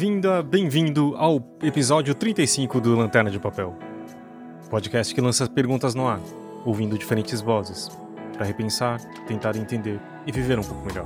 Bem-vinda, 0.00 0.42
bem-vindo 0.42 1.14
ao 1.18 1.46
episódio 1.62 2.14
35 2.14 2.80
do 2.80 2.96
Lanterna 2.96 3.30
de 3.30 3.38
Papel. 3.38 3.76
Podcast 4.70 5.14
que 5.14 5.20
lança 5.20 5.46
perguntas 5.46 5.94
no 5.94 6.08
ar, 6.08 6.18
ouvindo 6.64 6.96
diferentes 6.96 7.42
vozes, 7.42 7.90
para 8.32 8.46
repensar, 8.46 8.98
tentar 9.26 9.56
entender 9.56 10.00
e 10.26 10.32
viver 10.32 10.58
um 10.58 10.62
pouco 10.62 10.86
melhor. 10.86 11.04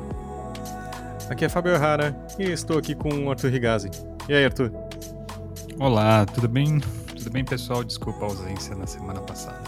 Aqui 1.29 1.45
é 1.45 1.49
Fábio 1.49 1.73
Errara 1.73 2.17
e 2.39 2.45
estou 2.45 2.79
aqui 2.79 2.95
com 2.95 3.09
o 3.25 3.31
Arthur 3.33 3.51
Rigazzi. 3.51 3.91
E 4.29 4.33
aí, 4.33 4.45
Arthur? 4.45 4.71
Olá, 5.81 6.25
tudo 6.25 6.47
bem? 6.47 6.79
Tudo 7.19 7.31
bem, 7.33 7.45
pessoal? 7.45 7.83
Desculpa 7.83 8.27
a 8.27 8.29
ausência 8.29 8.77
na 8.77 8.87
semana 8.87 9.21
passada. 9.23 9.61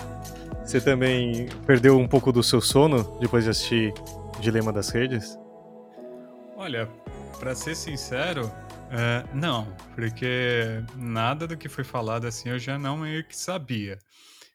Você 0.64 0.80
também 0.80 1.48
perdeu 1.66 1.98
um 1.98 2.06
pouco 2.06 2.30
do 2.30 2.44
seu 2.44 2.60
sono 2.60 3.02
depois 3.18 3.42
de 3.42 3.50
assistir 3.50 3.92
Dilema 4.38 4.72
das 4.72 4.90
Redes? 4.90 5.36
Olha, 6.56 6.88
para 7.40 7.56
ser 7.56 7.74
sincero, 7.74 8.48
é, 8.90 9.34
não, 9.34 9.74
porque 9.94 10.82
nada 10.96 11.46
do 11.46 11.56
que 11.56 11.68
foi 11.68 11.84
falado 11.84 12.26
assim 12.26 12.48
eu 12.48 12.58
já 12.58 12.78
não 12.78 12.98
meio 12.98 13.24
que 13.26 13.36
sabia. 13.36 13.98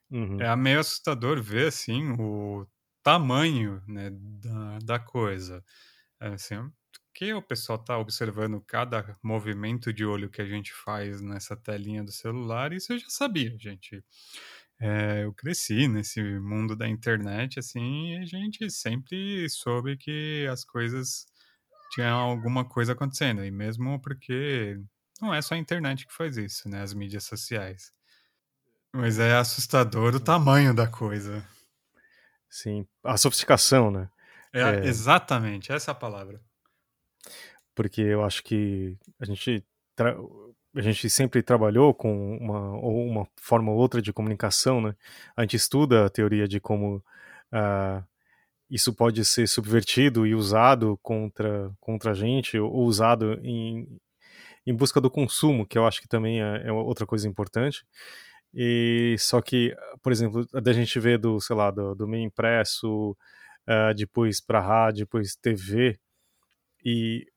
Uhum. 0.09 0.41
É 0.41 0.55
meio 0.55 0.80
assustador 0.80 1.41
ver 1.41 1.67
assim 1.67 2.12
o 2.20 2.66
tamanho 3.03 3.81
né, 3.88 4.09
da, 4.11 4.80
da 4.80 5.00
coisa. 5.00 5.64
É, 6.19 6.28
assim, 6.30 6.72
que 7.14 7.33
o 7.33 7.41
pessoal 7.41 7.80
está 7.80 7.97
observando 7.97 8.61
cada 8.61 9.17
movimento 9.22 9.91
de 9.91 10.06
olho 10.06 10.30
que 10.30 10.41
a 10.41 10.45
gente 10.45 10.73
faz 10.73 11.22
nessa 11.22 11.56
telinha 11.56 12.03
do 12.03 12.11
celular, 12.11 12.73
isso 12.73 12.94
eu 12.94 13.00
já 13.00 13.09
sabia, 13.09 13.58
gente. 13.58 14.03
É, 14.80 15.23
eu 15.25 15.34
cresci 15.34 15.88
nesse 15.88 16.22
mundo 16.39 16.75
da 16.75 16.88
internet, 16.88 17.59
assim, 17.59 18.13
e 18.13 18.17
a 18.17 18.25
gente 18.25 18.69
sempre 18.72 19.47
soube 19.50 19.97
que 19.97 20.47
as 20.50 20.63
coisas 20.66 21.28
tinha 21.92 22.09
alguma 22.09 22.66
coisa 22.66 22.94
acontecendo. 22.94 23.44
E 23.45 23.52
mesmo 23.52 24.00
porque 24.02 24.80
não 25.22 25.34
é 25.34 25.42
só 25.42 25.53
a 25.53 25.58
internet 25.58 26.08
que 26.08 26.14
faz 26.14 26.38
isso, 26.38 26.67
né? 26.67 26.81
As 26.81 26.94
mídias 26.94 27.25
sociais. 27.25 27.92
Mas 28.94 29.20
é 29.20 29.36
assustador 29.36 30.16
o 30.16 30.19
tamanho 30.19 30.73
da 30.73 30.88
coisa. 30.88 31.45
Sim, 32.50 32.86
a 33.03 33.16
sofisticação, 33.17 33.92
né? 33.92 34.09
É, 34.53 34.62
é... 34.62 34.86
Exatamente, 34.86 35.72
essa 35.72 35.92
é 35.92 35.94
a 35.94 35.95
palavra. 35.95 36.42
Porque 37.75 38.02
eu 38.02 38.23
acho 38.23 38.44
que 38.44 38.97
a 39.19 39.25
gente, 39.25 39.66
tra... 39.95 40.16
a 40.75 40.81
gente 40.81 41.09
sempre 41.09 41.42
trabalhou 41.42 41.94
com 41.94 42.38
uma, 42.38 42.78
ou 42.78 43.06
uma 43.06 43.28
forma 43.38 43.72
ou 43.72 43.78
outra 43.78 44.02
de 44.02 44.12
comunicação, 44.12 44.81
né? 44.81 44.95
A 45.36 45.42
gente 45.44 45.56
estuda 45.56 46.06
a 46.06 46.09
teoria 46.09 46.47
de 46.47 46.59
como 46.59 46.97
uh, 46.97 48.06
isso 48.72 48.94
pode 48.94 49.25
ser 49.25 49.47
subvertido 49.47 50.25
e 50.25 50.33
usado 50.33 50.97
contra, 51.03 51.69
contra 51.80 52.11
a 52.11 52.14
gente, 52.14 52.58
ou 52.58 52.86
usado 52.86 53.33
em, 53.44 53.86
em 54.66 54.73
busca 54.73 55.02
do 55.02 55.11
consumo, 55.11 55.67
que 55.67 55.78
eu 55.78 55.86
acho 55.86 56.02
que 56.02 56.08
também 56.08 56.41
é, 56.41 56.67
é 56.67 56.72
outra 56.72 57.05
coisa 57.05 57.28
importante. 57.28 57.86
E 58.53 59.16
só 59.19 59.41
que, 59.41 59.75
por 60.02 60.11
exemplo, 60.11 60.45
da 60.53 60.73
gente 60.73 61.00
ver 61.00 61.17
do, 61.19 61.39
sei 61.41 61.55
lá, 61.55 61.69
do, 61.69 61.94
do 61.95 62.08
meio 62.08 62.23
impresso, 62.23 63.11
uh, 63.67 63.94
depois 63.95 64.39
para 64.41 64.61
rádio, 64.61 65.06
depois 65.06 65.35
TV, 65.35 66.00
e 66.85 67.28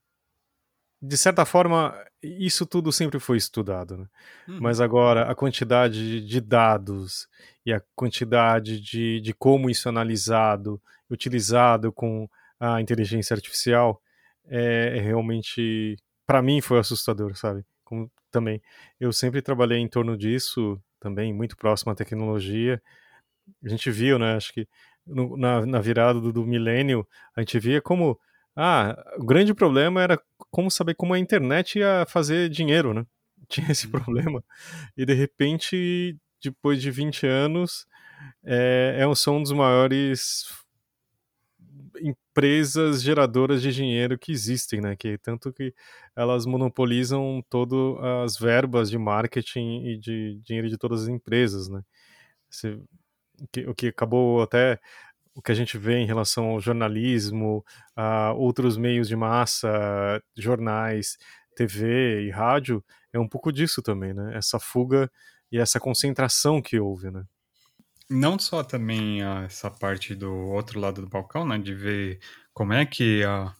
de 1.00 1.16
certa 1.16 1.44
forma, 1.44 1.94
isso 2.22 2.64
tudo 2.64 2.90
sempre 2.90 3.20
foi 3.20 3.36
estudado, 3.36 3.96
né? 3.96 4.06
Uhum. 4.48 4.58
Mas 4.60 4.80
agora, 4.80 5.30
a 5.30 5.34
quantidade 5.34 6.24
de 6.24 6.40
dados 6.40 7.28
e 7.64 7.72
a 7.72 7.82
quantidade 7.94 8.80
de, 8.80 9.20
de 9.20 9.34
como 9.34 9.68
isso 9.68 9.88
é 9.88 9.90
analisado, 9.90 10.80
utilizado 11.10 11.92
com 11.92 12.28
a 12.58 12.80
inteligência 12.80 13.34
artificial, 13.34 14.00
é, 14.46 14.96
é 14.96 15.00
realmente, 15.00 15.96
para 16.26 16.40
mim, 16.40 16.60
foi 16.60 16.78
assustador, 16.78 17.36
sabe? 17.36 17.64
Como, 17.84 18.10
também. 18.30 18.62
Eu 18.98 19.12
sempre 19.12 19.42
trabalhei 19.42 19.78
em 19.78 19.88
torno 19.88 20.16
disso, 20.16 20.80
também, 20.98 21.32
muito 21.32 21.56
próximo 21.56 21.92
à 21.92 21.94
tecnologia. 21.94 22.82
A 23.62 23.68
gente 23.68 23.90
viu, 23.90 24.18
né? 24.18 24.34
Acho 24.36 24.52
que 24.52 24.66
no, 25.06 25.36
na, 25.36 25.66
na 25.66 25.80
virada 25.80 26.20
do, 26.20 26.32
do 26.32 26.46
milênio, 26.46 27.06
a 27.36 27.40
gente 27.40 27.58
via 27.58 27.80
como 27.80 28.18
ah, 28.56 28.96
o 29.18 29.24
grande 29.24 29.52
problema 29.52 30.00
era 30.00 30.20
como 30.54 30.70
saber 30.70 30.94
como 30.94 31.12
a 31.12 31.18
internet 31.18 31.80
ia 31.80 32.06
fazer 32.06 32.48
dinheiro, 32.48 32.94
né? 32.94 33.04
Tinha 33.48 33.72
esse 33.72 33.86
uhum. 33.86 33.90
problema. 33.92 34.44
E 34.96 35.04
de 35.04 35.12
repente, 35.12 36.16
depois 36.40 36.80
de 36.80 36.92
20 36.92 37.26
anos, 37.26 37.88
é, 38.44 38.96
é, 39.00 39.14
são 39.16 39.38
um 39.38 39.42
dos 39.42 39.50
maiores 39.50 40.44
empresas 42.00 43.02
geradoras 43.02 43.60
de 43.60 43.72
dinheiro 43.72 44.16
que 44.16 44.30
existem, 44.30 44.80
né? 44.80 44.94
Que 44.94 45.18
tanto 45.18 45.52
que 45.52 45.74
elas 46.14 46.46
monopolizam 46.46 47.44
todas 47.50 48.00
as 48.24 48.38
verbas 48.38 48.88
de 48.88 48.96
marketing 48.96 49.82
e 49.84 49.98
de 49.98 50.40
dinheiro 50.44 50.68
de 50.68 50.78
todas 50.78 51.02
as 51.02 51.08
empresas, 51.08 51.68
né? 51.68 51.82
que, 53.50 53.66
o 53.66 53.74
que 53.74 53.88
acabou 53.88 54.40
até 54.40 54.78
o 55.34 55.42
que 55.42 55.50
a 55.50 55.54
gente 55.54 55.76
vê 55.76 55.96
em 55.96 56.06
relação 56.06 56.46
ao 56.46 56.60
jornalismo, 56.60 57.64
a 57.96 58.32
outros 58.32 58.76
meios 58.76 59.08
de 59.08 59.16
massa, 59.16 60.22
jornais, 60.36 61.18
TV 61.56 62.22
e 62.22 62.30
rádio, 62.30 62.84
é 63.12 63.18
um 63.18 63.28
pouco 63.28 63.52
disso 63.52 63.82
também, 63.82 64.14
né? 64.14 64.36
Essa 64.36 64.60
fuga 64.60 65.10
e 65.50 65.58
essa 65.58 65.80
concentração 65.80 66.62
que 66.62 66.78
houve, 66.78 67.10
né? 67.10 67.24
Não 68.08 68.38
só 68.38 68.62
também 68.62 69.22
essa 69.44 69.70
parte 69.70 70.14
do 70.14 70.32
outro 70.32 70.78
lado 70.78 71.00
do 71.00 71.08
balcão, 71.08 71.46
né? 71.46 71.58
De 71.58 71.74
ver 71.74 72.20
como 72.52 72.72
é 72.72 72.84
que 72.84 73.24
a, 73.24 73.52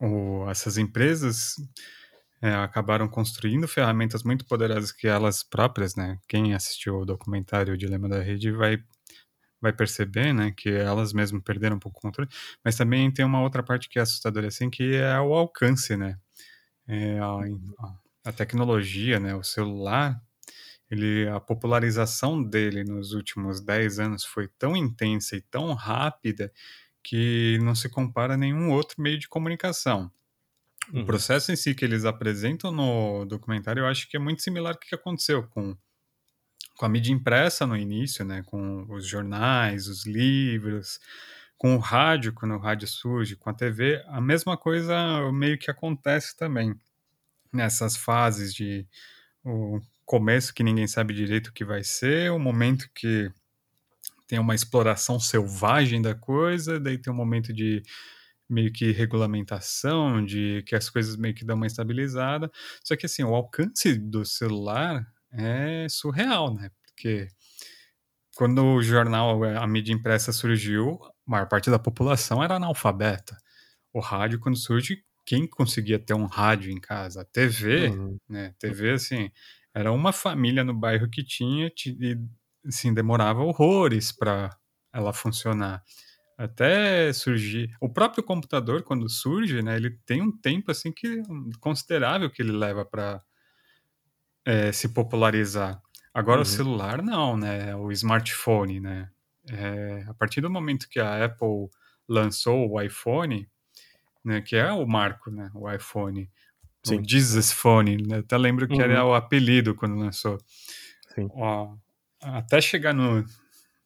o, 0.00 0.48
essas 0.48 0.78
empresas 0.78 1.56
é, 2.40 2.54
acabaram 2.54 3.08
construindo 3.08 3.66
ferramentas 3.66 4.22
muito 4.22 4.46
poderosas 4.46 4.92
que 4.92 5.08
elas 5.08 5.42
próprias, 5.42 5.94
né? 5.96 6.18
Quem 6.28 6.54
assistiu 6.54 7.00
o 7.00 7.04
documentário 7.04 7.74
O 7.74 7.76
Dilema 7.76 8.08
da 8.08 8.20
Rede 8.20 8.52
vai 8.52 8.78
vai 9.60 9.72
perceber, 9.72 10.32
né, 10.32 10.52
que 10.56 10.68
elas 10.68 11.12
mesmas 11.12 11.42
perderam 11.42 11.76
um 11.76 11.80
pouco 11.80 11.98
o 11.98 12.02
controle, 12.02 12.30
mas 12.64 12.76
também 12.76 13.10
tem 13.10 13.24
uma 13.24 13.42
outra 13.42 13.62
parte 13.62 13.88
que 13.88 13.98
é 13.98 14.02
assustadora, 14.02 14.48
assim, 14.48 14.70
que 14.70 14.94
é 14.94 15.18
o 15.20 15.34
alcance, 15.34 15.96
né, 15.96 16.18
é 16.86 17.18
a, 17.18 18.30
a, 18.30 18.32
tecnologia, 18.32 19.18
né, 19.18 19.34
o 19.34 19.42
celular, 19.42 20.20
ele, 20.90 21.28
a 21.28 21.40
popularização 21.40 22.42
dele 22.42 22.82
nos 22.84 23.12
últimos 23.12 23.60
10 23.60 23.98
anos 23.98 24.24
foi 24.24 24.48
tão 24.58 24.76
intensa 24.76 25.36
e 25.36 25.42
tão 25.42 25.74
rápida 25.74 26.52
que 27.02 27.58
não 27.62 27.74
se 27.74 27.88
compara 27.88 28.34
a 28.34 28.36
nenhum 28.36 28.70
outro 28.70 29.02
meio 29.02 29.18
de 29.18 29.28
comunicação. 29.28 30.10
O 30.92 30.98
uhum. 30.98 31.04
processo 31.04 31.52
em 31.52 31.56
si 31.56 31.74
que 31.74 31.84
eles 31.84 32.04
apresentam 32.04 32.72
no 32.72 33.26
documentário, 33.26 33.80
eu 33.80 33.86
acho 33.86 34.08
que 34.08 34.16
é 34.16 34.20
muito 34.20 34.42
similar 34.42 34.72
ao 34.72 34.78
que 34.78 34.94
aconteceu 34.94 35.46
com 35.48 35.76
com 36.78 36.86
a 36.86 36.88
mídia 36.88 37.12
impressa 37.12 37.66
no 37.66 37.76
início, 37.76 38.24
né, 38.24 38.42
com 38.46 38.86
os 38.88 39.04
jornais, 39.04 39.88
os 39.88 40.06
livros, 40.06 41.00
com 41.58 41.74
o 41.74 41.78
rádio, 41.78 42.32
quando 42.32 42.54
o 42.54 42.58
rádio 42.58 42.86
surge, 42.86 43.34
com 43.34 43.50
a 43.50 43.52
TV, 43.52 44.00
a 44.06 44.20
mesma 44.20 44.56
coisa 44.56 44.96
meio 45.32 45.58
que 45.58 45.72
acontece 45.72 46.36
também 46.36 46.72
nessas 47.52 47.96
fases 47.96 48.54
de 48.54 48.86
o 49.44 49.80
começo 50.06 50.54
que 50.54 50.62
ninguém 50.62 50.86
sabe 50.86 51.12
direito 51.12 51.48
o 51.48 51.52
que 51.52 51.64
vai 51.64 51.82
ser, 51.82 52.30
o 52.30 52.38
momento 52.38 52.88
que 52.94 53.28
tem 54.28 54.38
uma 54.38 54.54
exploração 54.54 55.18
selvagem 55.18 56.00
da 56.00 56.14
coisa, 56.14 56.78
daí 56.78 56.96
tem 56.96 57.12
um 57.12 57.16
momento 57.16 57.52
de 57.52 57.82
meio 58.48 58.72
que 58.72 58.92
regulamentação, 58.92 60.24
de 60.24 60.62
que 60.64 60.76
as 60.76 60.88
coisas 60.88 61.16
meio 61.16 61.34
que 61.34 61.44
dão 61.44 61.56
uma 61.56 61.66
estabilizada. 61.66 62.50
Só 62.84 62.94
que 62.94 63.06
assim, 63.06 63.24
o 63.24 63.34
alcance 63.34 63.98
do 63.98 64.24
celular 64.24 65.04
é 65.32 65.86
surreal, 65.88 66.54
né? 66.54 66.70
Porque 66.82 67.28
quando 68.36 68.64
o 68.64 68.82
jornal, 68.82 69.42
a 69.42 69.66
mídia 69.66 69.92
impressa 69.92 70.32
surgiu, 70.32 70.98
a 71.02 71.30
maior 71.30 71.48
parte 71.48 71.70
da 71.70 71.78
população 71.78 72.42
era 72.42 72.56
analfabeta. 72.56 73.36
O 73.92 74.00
rádio, 74.00 74.38
quando 74.38 74.56
surge, 74.56 75.02
quem 75.26 75.46
conseguia 75.46 75.98
ter 75.98 76.14
um 76.14 76.26
rádio 76.26 76.70
em 76.70 76.80
casa? 76.80 77.22
A 77.22 77.24
TV, 77.24 77.88
uhum. 77.88 78.16
né? 78.28 78.54
TV, 78.58 78.92
assim, 78.92 79.30
era 79.74 79.92
uma 79.92 80.12
família 80.12 80.64
no 80.64 80.72
bairro 80.72 81.08
que 81.10 81.22
tinha 81.24 81.70
e, 81.86 82.18
assim, 82.66 82.94
demorava 82.94 83.42
horrores 83.42 84.12
para 84.12 84.56
ela 84.92 85.12
funcionar. 85.12 85.82
Até 86.36 87.12
surgir. 87.12 87.70
O 87.80 87.88
próprio 87.92 88.22
computador, 88.22 88.84
quando 88.84 89.08
surge, 89.08 89.60
né, 89.60 89.76
ele 89.76 89.98
tem 90.06 90.22
um 90.22 90.30
tempo 90.30 90.70
assim 90.70 90.92
que 90.92 91.20
considerável 91.58 92.30
que 92.30 92.40
ele 92.40 92.52
leva 92.52 92.84
para 92.84 93.20
é, 94.48 94.72
se 94.72 94.88
popularizar. 94.88 95.82
Agora 96.14 96.38
uhum. 96.38 96.42
o 96.42 96.46
celular 96.46 97.02
não, 97.02 97.36
né? 97.36 97.76
O 97.76 97.92
smartphone, 97.92 98.80
né? 98.80 99.10
É, 99.50 100.04
a 100.08 100.14
partir 100.14 100.40
do 100.40 100.48
momento 100.48 100.88
que 100.88 100.98
a 100.98 101.22
Apple 101.24 101.68
lançou 102.08 102.70
o 102.70 102.80
iPhone, 102.80 103.46
né, 104.24 104.40
que 104.40 104.56
é 104.56 104.72
o 104.72 104.86
marco, 104.86 105.30
né, 105.30 105.50
o 105.54 105.70
iPhone, 105.70 106.28
Sim. 106.82 107.00
o 107.00 107.08
Jesus 107.08 107.52
Phone, 107.52 107.96
né, 107.96 108.18
até 108.18 108.36
lembro 108.36 108.66
que 108.66 108.74
uhum. 108.74 108.80
era 108.80 109.04
o 109.04 109.14
apelido 109.14 109.74
quando 109.74 109.96
lançou. 109.96 110.38
Ó, 111.30 111.74
até 112.20 112.60
chegar 112.60 112.92
no, 112.92 113.24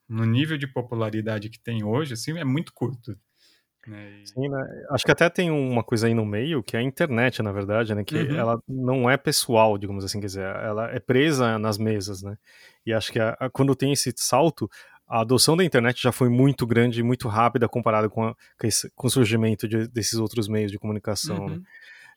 no 0.09 0.25
nível 0.25 0.59
de 0.59 0.67
popularidade 0.67 1.49
que 1.49 1.59
tem 1.59 1.85
hoje, 1.85 2.15
assim, 2.15 2.37
é 2.39 2.45
muito 2.45 2.73
curto. 2.73 3.17
Né, 3.91 4.21
e 4.23 4.27
Sim, 4.27 4.49
né, 4.49 4.85
acho 4.91 5.05
que 5.05 5.11
até 5.11 5.29
tem 5.31 5.51
uma 5.51 5.83
coisa 5.83 6.07
aí 6.07 6.15
no 6.15 6.25
meio, 6.25 6.63
que 6.63 6.77
é 6.77 6.81
a 6.81 6.83
internet, 6.83 7.43
na 7.43 7.53
verdade, 7.53 7.95
né, 7.95 8.05
que 8.05 8.17
Uhum. 8.17 8.37
ela 8.37 8.63
não 8.69 9.11
é 9.11 9.17
pessoal, 9.17 9.77
digamos 9.79 10.05
assim, 10.05 10.21
quer 10.21 10.27
dizer, 10.27 10.45
ela 10.45 10.91
é 10.91 11.01
presa 11.01 11.59
nas 11.59 11.79
mesas, 11.79 12.23
né, 12.23 12.37
e 12.87 12.93
acho 12.93 13.13
que 13.13 13.19
a 13.21 13.37
a 13.41 13.51
quando 13.51 13.75
tem 13.75 13.93
esse 13.93 14.13
salto, 14.17 14.69
a 15.09 15.21
adoção 15.21 15.57
da 15.57 15.65
internet 15.65 16.01
já 16.03 16.13
foi 16.13 16.29
muito 16.31 16.67
grande 16.67 17.01
e 17.01 17.03
muito 17.03 17.29
rápida 17.29 17.69
comparado 17.69 18.09
com 18.09 18.25
a 18.29 18.35
com 18.95 19.07
o 19.07 19.11
surgimento 19.11 19.69
de 19.69 19.87
desses 19.89 20.19
outros 20.19 20.49
meios 20.49 20.71
de 20.73 20.79
comunicação, 20.79 21.49
né. 21.49 21.57
Uhum. 21.57 21.63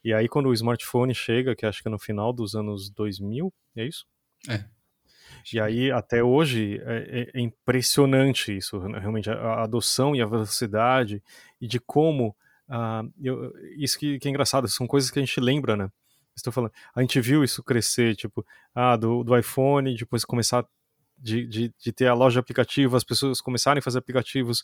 E 0.03 0.13
aí 0.13 0.27
quando 0.29 0.47
o 0.49 0.53
smartphone 0.53 1.13
chega, 1.15 1.55
que 1.55 1.65
acho 1.65 1.81
que 1.81 1.87
é 1.87 1.91
no 1.91 1.97
final 1.99 2.31
dos 2.31 2.53
anos 2.55 2.89
2000, 2.91 3.51
é 3.75 3.85
isso? 3.85 4.05
É. 4.47 4.63
E 5.53 5.59
aí 5.59 5.91
até 5.91 6.23
hoje 6.23 6.79
é 6.85 7.29
é 7.33 7.39
é 7.39 7.41
impressionante 7.41 8.55
isso, 8.55 8.79
né, 8.87 8.99
realmente 8.99 9.29
a 9.29 9.33
a 9.35 9.63
adoção 9.63 10.15
e 10.15 10.21
a 10.21 10.25
velocidade, 10.25 11.21
e 11.65 11.67
de 11.67 11.79
como, 11.79 12.35
ah, 12.69 13.03
eu 13.21 13.51
isso 13.77 13.97
que 13.99 14.19
que 14.19 14.27
é 14.27 14.31
engraçado, 14.31 14.67
são 14.69 14.87
coisas 14.87 15.11
que 15.11 15.19
a 15.19 15.23
gente 15.25 15.39
lembra, 15.41 15.75
né. 15.77 15.89
Estou 16.35 16.53
falando, 16.53 16.73
a 16.95 17.01
gente 17.01 17.19
viu 17.21 17.43
isso 17.43 17.63
crescer, 17.63 18.15
tipo, 18.15 18.45
ah, 18.75 18.95
do 18.97 19.23
do 19.23 19.37
iPhone, 19.37 19.95
depois 19.95 20.25
começar 20.25 20.65
de 21.17 21.47
de 21.47 21.73
de 21.79 21.91
ter 21.93 22.07
a 22.07 22.13
loja 22.15 22.35
de 22.35 22.39
aplicativo, 22.41 22.95
as 22.97 23.03
pessoas 23.05 23.41
começarem 23.41 23.79
a 23.79 23.83
fazer 23.83 23.99
aplicativos, 23.99 24.63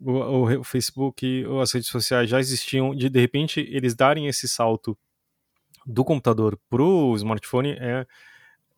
o 0.00 0.12
o 0.12 0.60
o 0.60 0.64
Facebook 0.64 1.44
as 1.62 1.72
redes 1.72 1.88
sociais 1.90 2.30
já 2.30 2.40
existiam, 2.40 2.94
de 2.96 3.08
de 3.10 3.20
repente 3.20 3.60
eles 3.70 3.94
darem 3.96 4.26
esse 4.28 4.48
salto 4.48 4.96
do 5.86 6.04
computador 6.04 6.58
para 6.70 6.82
o 6.82 7.14
smartphone, 7.16 7.72
eh, 7.80 8.06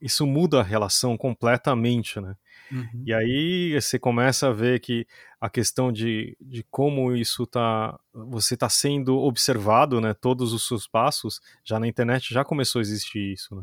isso 0.01 0.27
muda 0.27 0.61
a 0.61 0.63
relação 0.63 1.17
completamente, 1.17 2.21
né. 2.21 2.35
Uhum. 2.73 3.03
E 3.07 3.13
aí 3.15 3.81
você 3.81 3.99
começa 3.99 4.49
a 4.49 4.53
ver 4.53 4.81
que 4.81 5.07
a 5.41 5.51
questão 5.51 5.93
de 5.93 6.37
de 6.41 6.65
como 6.71 7.15
isso 7.15 7.47
tá 7.47 7.99
você 8.13 8.57
tá 8.57 8.69
sendo 8.69 9.17
observado, 9.19 10.01
né, 10.01 10.15
todos 10.15 10.53
os 10.53 10.67
seus 10.67 10.87
passos, 10.87 11.41
já 11.65 11.79
na 11.79 11.87
internet 11.89 12.33
já 12.33 12.45
começou 12.45 12.79
a 12.81 12.83
existir 12.83 13.33
isso, 13.35 13.55
né. 13.57 13.63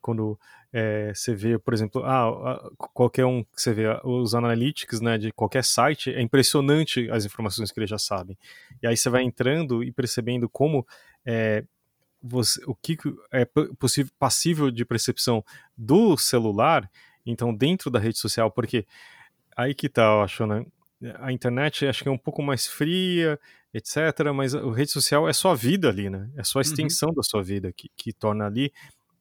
Quando, 0.00 0.38
eh, 0.72 1.12
você 1.14 1.34
vê, 1.34 1.58
por 1.58 1.74
exemplo, 1.74 2.02
ah, 2.04 2.54
a 2.54 2.70
qualquer 2.94 3.26
um 3.26 3.42
que 3.44 3.60
você 3.60 3.74
vê 3.74 3.84
os 4.04 4.34
analytics, 4.34 5.00
né, 5.00 5.18
de 5.18 5.30
qualquer 5.32 5.62
site, 5.64 6.10
é 6.10 6.22
impressionante 6.22 7.10
as 7.10 7.24
informações 7.26 7.70
que 7.70 7.78
eles 7.80 7.90
já 7.90 7.98
sabem. 7.98 8.36
E 8.82 8.86
aí 8.86 8.96
você 8.96 9.10
vai 9.10 9.22
entrando 9.22 9.84
e 9.84 9.92
percebendo 9.92 10.48
como, 10.48 10.86
eh, 11.26 11.64
você 12.22 12.60
o 12.66 12.74
que 12.74 12.96
é 13.32 13.44
po 13.44 13.74
possível 13.76 14.12
passível 14.18 14.70
de 14.70 14.84
percepção 14.84 15.44
do 15.76 16.16
celular, 16.18 16.90
então 17.26 17.54
dentro 17.54 17.90
da 17.90 17.98
rede 17.98 18.18
social, 18.18 18.50
porque 18.50 18.86
aí 19.56 19.74
que 19.74 19.88
tá, 19.88 20.02
eu 20.04 20.22
acho, 20.22 20.46
né, 20.46 20.64
a 21.20 21.32
internet 21.32 21.86
acho 21.86 22.02
que 22.02 22.08
é 22.08 22.12
um 22.12 22.18
pouco 22.18 22.42
mais 22.42 22.66
fria, 22.66 23.38
etcétera, 23.74 24.32
mas 24.34 24.54
a 24.54 24.60
rede 24.74 24.90
social 24.92 25.28
é 25.28 25.32
sua 25.32 25.54
vida 25.54 25.88
ali, 25.88 26.10
né, 26.10 26.30
é 26.36 26.44
só 26.44 26.58
a 26.60 26.62
Uhum. 26.62 27.00
extensão 27.02 27.12
da 27.14 27.22
sua 27.22 27.42
vida 27.42 27.72
que 27.72 27.90
que 27.96 28.12
torna 28.12 28.46
ali, 28.46 28.72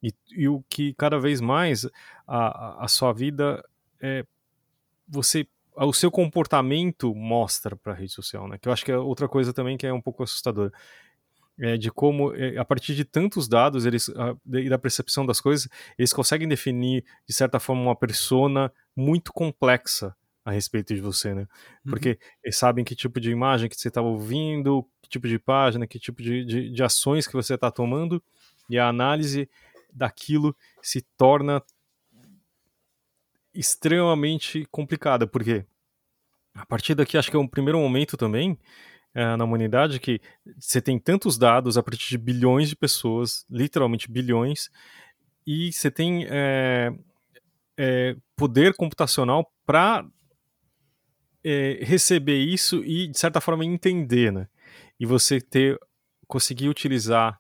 e 0.04 0.14
e 0.32 0.48
o 0.50 0.64
que 0.70 0.94
cada 0.96 1.20
vez 1.20 1.42
mais 1.42 1.86
a 2.28 2.80
a 2.82 2.86
a 2.86 2.88
sua 2.90 3.14
vida, 3.14 3.64
eh, 4.02 4.26
você 5.08 5.48
o 5.76 5.94
seu 5.94 6.12
comportamento 6.12 7.16
mostra 7.16 7.76
pra 7.78 7.94
rede 7.94 8.12
social, 8.14 8.48
né, 8.50 8.58
que 8.60 8.68
eu 8.70 8.74
acho 8.74 8.86
que 8.86 8.92
é 8.92 8.98
outra 8.98 9.28
coisa 9.30 9.54
também 9.54 9.78
que 9.78 9.88
é 9.88 9.94
um 9.94 10.02
pouco 10.02 10.24
assustadora, 10.24 10.72
eh, 11.60 11.78
de 11.78 11.92
como, 11.92 12.34
eh, 12.36 12.58
a 12.58 12.66
partir 12.66 12.96
de 12.96 13.06
tantos 13.06 13.48
dados 13.48 13.86
eles 13.86 14.10
a 14.10 14.36
e 14.58 14.70
da 14.70 14.78
percepção 14.80 15.26
das 15.26 15.42
coisas, 15.42 15.68
eles 15.98 16.14
conseguem 16.14 16.48
definir, 16.48 17.04
de 17.28 17.34
certa 17.34 17.60
forma, 17.60 17.82
uma 17.82 17.96
persona 17.96 18.72
muito 18.96 19.32
complexa 19.34 20.16
a 20.46 20.52
respeito 20.52 20.96
de 20.96 21.02
você, 21.02 21.34
né. 21.36 21.42
Uhum. 21.42 21.92
Porque 21.92 22.18
eles 22.44 22.58
sabem 22.58 22.84
que 22.86 22.96
tipo 22.96 23.20
de 23.20 23.32
imagem 23.32 23.70
que 23.70 23.76
você 23.76 23.92
tá 23.92 24.02
ouvindo, 24.02 24.84
que 25.02 25.10
tipo 25.10 25.28
de 25.28 25.38
página, 25.40 25.86
que 25.88 26.00
tipo 26.00 26.22
de 26.24 26.46
de 26.46 26.70
de 26.72 26.84
ações 26.84 27.28
que 27.28 27.34
você 27.34 27.58
tá 27.58 27.70
tomando, 27.72 28.24
e 28.70 28.78
a 28.80 28.88
análise 28.88 29.50
daquilo 29.94 30.56
se 30.82 31.02
torna 31.18 31.62
extremamente 33.54 34.66
complicada, 34.72 35.26
porque 35.28 35.66
a 36.54 36.66
partir 36.66 36.96
daqui 36.96 37.18
acho 37.18 37.30
que 37.32 37.36
é 37.36 37.40
um 37.40 37.48
primeiro 37.48 37.80
momento 37.80 38.16
também, 38.16 38.58
eh, 39.16 39.36
na 39.38 39.44
humanidade 39.46 40.00
que 40.00 40.22
você 40.60 40.82
tem 40.82 41.00
tantos 41.00 41.38
dados 41.38 41.78
a 41.78 41.84
partir 41.84 42.10
de 42.10 42.18
bilhões 42.18 42.70
de 42.70 42.76
pessoas, 42.76 43.46
literalmente 43.50 44.12
bilhões, 44.12 44.70
e 45.48 45.72
você 45.74 45.92
tem, 45.92 46.26
eh 46.30 46.92
eh, 47.80 48.16
poder 48.38 48.76
computacional 48.76 49.52
pra 49.66 50.06
eh, 51.44 51.80
receber 51.84 52.38
isso 52.38 52.84
e 52.84 53.08
de 53.08 53.18
certa 53.18 53.40
forma 53.42 53.64
entender, 53.66 54.32
né. 54.32 54.48
E 55.00 55.06
você 55.06 55.40
ter 55.42 55.78
conseguir 56.28 56.70
utilizar 56.70 57.40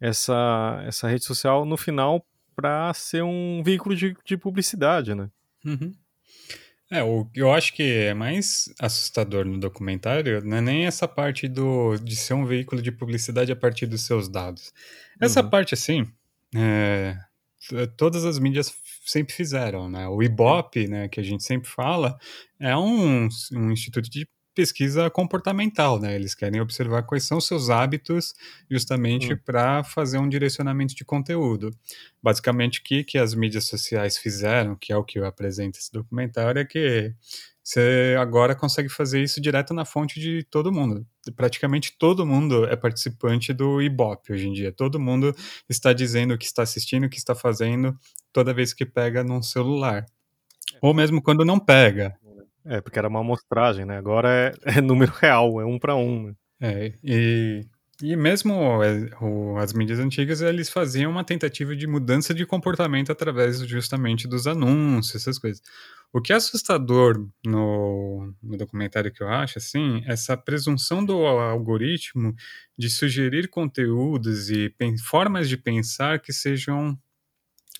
essa 0.00 0.82
essa 0.86 1.08
rede 1.08 1.24
social 1.24 1.64
no 1.66 1.76
final 1.76 2.26
pra 2.56 2.92
ser 2.94 3.22
um 3.24 3.62
veículo 3.64 3.96
de 3.96 4.16
de 4.26 4.36
publicidade, 4.38 5.14
né. 5.14 5.30
Uhum. 5.66 5.92
É, 6.90 7.02
o 7.02 7.26
eu 7.34 7.50
acho 7.52 7.72
que 7.72 7.82
é 7.82 8.12
mais 8.14 8.66
assustador 8.78 9.44
no 9.46 9.58
documentário, 9.58 10.44
não 10.44 10.58
é 10.58 10.60
nem 10.60 10.86
essa 10.86 11.08
parte 11.08 11.48
do 11.48 11.96
de 11.96 12.14
ser 12.14 12.34
um 12.34 12.44
veículo 12.44 12.82
de 12.82 12.92
publicidade 12.92 13.50
a 13.50 13.56
partir 13.56 13.86
dos 13.86 14.02
seus 14.02 14.28
dados. 14.28 14.72
Essa 15.20 15.42
Uhum. 15.42 15.48
parte, 15.48 15.72
assim, 15.74 16.06
to 17.68 17.86
todas 17.96 18.24
as 18.24 18.38
mídias 18.38 18.72
sempre 19.06 19.34
fizeram, 19.34 19.88
né. 19.88 20.08
O. 20.08 20.22
Ibope, 20.22 20.86
né, 20.88 21.08
que 21.08 21.20
a 21.20 21.22
gente 21.22 21.42
sempre 21.44 21.68
fala, 21.70 22.18
é 22.60 22.76
um 22.76 23.28
um 23.54 23.70
instituto 23.72 24.10
de 24.10 24.28
pesquisa 24.54 25.10
comportamental, 25.10 25.98
né, 26.00 26.14
eles 26.14 26.34
querem 26.34 26.60
observar 26.60 27.02
quais 27.02 27.24
são 27.24 27.38
os 27.38 27.46
seus 27.46 27.70
hábitos, 27.70 28.32
justamente 28.70 29.32
Hum. 29.34 29.38
pra 29.44 29.82
fazer 29.84 30.18
um 30.18 30.28
direcionamento 30.28 30.94
de 30.94 31.04
conteúdo. 31.04 31.70
Basicamente, 32.22 32.80
o 32.80 32.82
que 32.84 33.04
que 33.04 33.18
as 33.18 33.34
mídias 33.34 33.64
sociais 33.66 34.16
fizeram, 34.16 34.76
que 34.76 34.92
é 34.92 34.96
o 34.96 35.04
que 35.04 35.18
apresenta 35.18 35.78
esse 35.78 35.92
documentário, 35.92 36.60
é 36.60 36.64
que 36.64 37.12
você 37.62 38.14
agora 38.20 38.54
consegue 38.54 38.90
fazer 38.90 39.22
isso 39.22 39.40
direto 39.40 39.72
na 39.72 39.86
fonte 39.86 40.20
de 40.20 40.42
todo 40.44 40.70
mundo. 40.70 41.06
Praticamente 41.34 41.96
todo 41.98 42.26
mundo 42.26 42.66
é 42.66 42.76
participante 42.76 43.54
do 43.54 43.80
Ibope 43.80 44.34
hoje 44.34 44.46
em 44.48 44.52
dia, 44.52 44.70
todo 44.70 45.00
mundo 45.00 45.34
está 45.66 45.94
dizendo 45.94 46.34
o 46.34 46.38
que 46.38 46.44
está 46.44 46.62
assistindo, 46.62 47.04
o 47.06 47.08
que 47.08 47.16
está 47.16 47.34
fazendo, 47.34 47.98
toda 48.32 48.52
vez 48.52 48.74
que 48.74 48.84
pega 48.84 49.24
num 49.24 49.42
celular. 49.42 50.04
Ou 50.82 50.92
mesmo 50.92 51.22
quando 51.22 51.44
não 51.44 51.58
pega. 51.58 52.14
É, 52.66 52.80
porque 52.80 52.98
era 52.98 53.08
uma 53.08 53.20
amostragem, 53.20 53.84
né, 53.84 53.98
agora 53.98 54.28
é 54.30 54.54
é 54.78 54.80
número 54.80 55.12
real, 55.20 55.60
é 55.60 55.64
1 55.66 55.78
pra 55.78 55.94
1, 55.96 56.22
né. 56.28 56.34
É, 56.60 56.94
e 57.02 57.66
e 58.02 58.16
mesmo, 58.16 58.82
eh, 58.82 59.08
o 59.20 59.56
as 59.58 59.72
mídias 59.72 60.00
antigas, 60.00 60.40
eles 60.42 60.68
faziam 60.68 61.10
uma 61.12 61.22
tentativa 61.24 61.76
de 61.76 61.86
mudança 61.86 62.34
de 62.34 62.44
comportamento 62.44 63.12
através 63.12 63.60
justamente 63.60 64.26
dos 64.26 64.46
anúncios, 64.48 65.14
essas 65.22 65.38
coisas. 65.38 65.62
O 66.12 66.20
que 66.20 66.32
é 66.32 66.36
assustador 66.36 67.24
no 67.46 68.34
no 68.42 68.56
documentário 68.56 69.12
que 69.12 69.22
eu 69.22 69.28
acho, 69.28 69.58
assim, 69.58 70.02
essa 70.06 70.36
presunção 70.36 71.04
do 71.04 71.14
algoritmo 71.26 72.34
de 72.76 72.90
sugerir 72.90 73.48
conteúdos 73.48 74.50
e 74.50 74.74
formas 75.04 75.48
de 75.48 75.56
pensar 75.56 76.18
que 76.20 76.32
sejam 76.32 76.98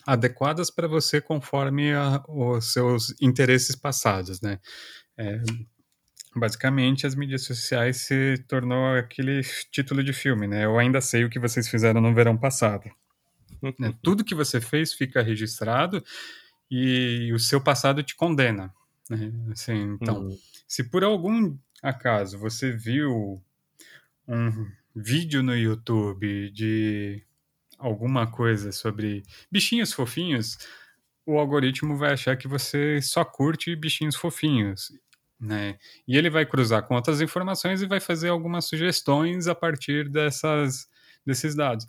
adequadas 0.05 0.71
pra 0.71 0.87
você 0.87 1.21
conforme 1.21 1.93
a 1.93 2.23
os 2.29 2.73
seus 2.73 3.15
interesses 3.21 3.75
passados, 3.75 4.41
né. 4.41 4.59
Eh, 5.17 5.39
basicamente 6.35 7.07
as 7.07 7.15
mídias 7.15 7.43
sociais 7.43 7.97
se 7.99 8.37
tornou 8.47 8.95
aquele 8.97 9.41
título 9.71 10.03
de 10.03 10.13
filme, 10.13 10.47
né, 10.47 10.65
"Eu 10.65 10.79
ainda 10.79 11.01
sei 11.01 11.25
o 11.25 11.29
que 11.31 11.39
vocês 11.39 11.67
fizeram 11.69 12.01
no 12.01 12.13
verão 12.15 12.37
passado", 12.37 12.91
né. 13.79 13.93
Tudo 14.03 14.25
que 14.25 14.35
você 14.35 14.61
fez 14.61 14.93
fica 14.93 15.21
registrado, 15.23 16.03
e 16.71 17.31
o 17.33 17.39
seu 17.39 17.61
passado 17.61 18.03
te 18.03 18.15
condena, 18.15 18.73
né, 19.09 19.31
assim, 19.51 19.95
então, 20.01 20.15
Uhum. 20.17 20.39
se 20.67 20.83
por 20.85 21.03
algum 21.03 21.57
acaso 21.83 22.39
você 22.39 22.71
viu 22.71 23.41
um 24.27 24.67
vídeo 24.95 25.43
no 25.43 25.55
YouTube 25.57 26.51
de 26.51 27.23
alguma 27.85 28.29
coisa 28.31 28.71
sobre 28.71 29.23
bichinhos 29.51 29.93
fofinhos, 29.93 30.57
o 31.25 31.39
algoritmo 31.39 31.97
vai 31.97 32.13
achar 32.13 32.37
que 32.37 32.47
você 32.47 33.01
só 33.01 33.25
curte 33.25 33.75
bichinhos 33.75 34.15
fofinhos, 34.15 34.91
né, 35.39 35.77
e 36.07 36.17
ele 36.17 36.29
vai 36.29 36.45
cruzar 36.45 36.83
com 36.87 36.95
outras 36.95 37.21
informações 37.21 37.81
e 37.81 37.87
vai 37.87 37.99
fazer 37.99 38.29
algumas 38.29 38.65
sugestões 38.65 39.47
a 39.47 39.55
partir 39.55 40.09
dessas 40.09 40.87
desses 41.25 41.55
dados. 41.55 41.87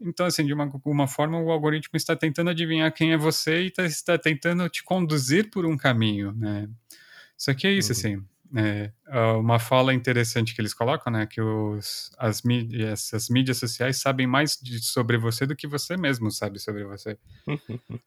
Então, 0.00 0.26
assim, 0.26 0.46
de 0.46 0.52
uma 0.54 0.64
alguma 0.64 1.08
forma 1.08 1.40
o 1.40 1.50
algoritmo 1.50 1.96
está 1.96 2.14
tentando 2.16 2.50
adivinhar 2.50 2.92
quem 2.94 3.12
é 3.12 3.16
você 3.16 3.62
e 3.62 3.70
tá 3.70 3.84
está 3.84 4.16
tentando 4.18 4.68
te 4.68 4.84
conduzir 4.84 5.50
por 5.50 5.66
um 5.66 5.76
caminho, 5.76 6.32
né. 6.32 6.68
Só 7.36 7.54
que 7.54 7.66
é 7.66 7.72
isso, 7.72 7.92
Uhum. 7.92 7.98
assim, 7.98 8.24
eh, 8.56 8.92
hã, 9.08 9.36
uma 9.38 9.58
fala 9.58 9.92
interessante 9.94 10.54
que 10.54 10.60
eles 10.60 10.74
colocam, 10.74 11.12
né, 11.12 11.26
que 11.26 11.40
os 11.40 12.10
as 12.18 12.42
mídias 12.42 13.12
as 13.12 13.28
mídias 13.28 13.58
sociais 13.58 14.00
sabem 14.00 14.26
mais 14.26 14.58
de 14.60 14.80
sobre 14.80 15.18
você 15.18 15.46
do 15.46 15.56
que 15.56 15.66
você 15.66 15.96
mesmo 15.96 16.30
sabe 16.30 16.58
sobre 16.58 16.84
você. 16.84 17.18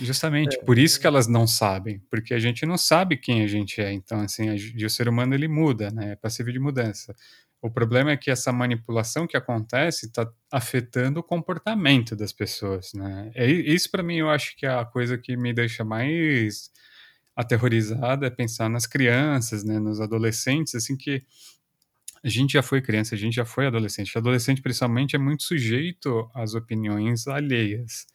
Justamente, 0.00 0.56
é. 0.56 0.64
por 0.64 0.78
isso 0.78 0.98
que 0.98 1.06
elas 1.06 1.28
não 1.28 1.46
sabem, 1.46 2.00
porque 2.10 2.34
a 2.34 2.38
gente 2.38 2.66
não 2.66 2.76
sabe 2.76 3.16
quem 3.16 3.42
a 3.44 3.46
gente 3.46 3.80
é. 3.80 3.92
Então, 3.92 4.20
assim, 4.20 4.48
a, 4.48 4.86
o 4.86 4.90
ser 4.90 5.08
humano 5.08 5.34
ele 5.34 5.46
muda, 5.46 5.90
né? 5.90 6.12
É 6.12 6.16
passível 6.16 6.52
de 6.52 6.58
mudança. 6.58 7.14
O 7.62 7.70
problema 7.70 8.10
é 8.10 8.16
que 8.16 8.30
essa 8.30 8.52
manipulação 8.52 9.26
que 9.26 9.36
acontece 9.36 10.06
está 10.06 10.30
afetando 10.52 11.20
o 11.20 11.22
comportamento 11.22 12.14
das 12.14 12.32
pessoas, 12.32 12.92
né? 12.92 13.30
É, 13.34 13.46
isso 13.46 13.90
para 13.90 14.02
mim 14.02 14.16
eu 14.16 14.28
acho 14.28 14.56
que 14.56 14.66
é 14.66 14.70
a 14.70 14.84
coisa 14.84 15.16
que 15.16 15.36
me 15.36 15.52
deixa 15.52 15.84
mais 15.84 16.70
aterrorizada 17.36 18.26
é 18.26 18.30
pensar 18.30 18.68
nas 18.68 18.86
crianças, 18.86 19.64
né, 19.64 19.78
nos 19.78 20.00
adolescentes, 20.00 20.74
assim 20.74 20.96
que 20.96 21.22
a 22.22 22.28
gente 22.28 22.54
já 22.54 22.62
foi 22.62 22.80
criança, 22.80 23.14
a 23.14 23.18
gente 23.18 23.34
já 23.34 23.44
foi 23.44 23.66
adolescente. 23.66 24.14
O 24.14 24.18
adolescente, 24.18 24.62
principalmente, 24.62 25.14
é 25.14 25.18
muito 25.18 25.42
sujeito 25.42 26.30
às 26.34 26.54
opiniões 26.54 27.26
alheias. 27.26 28.06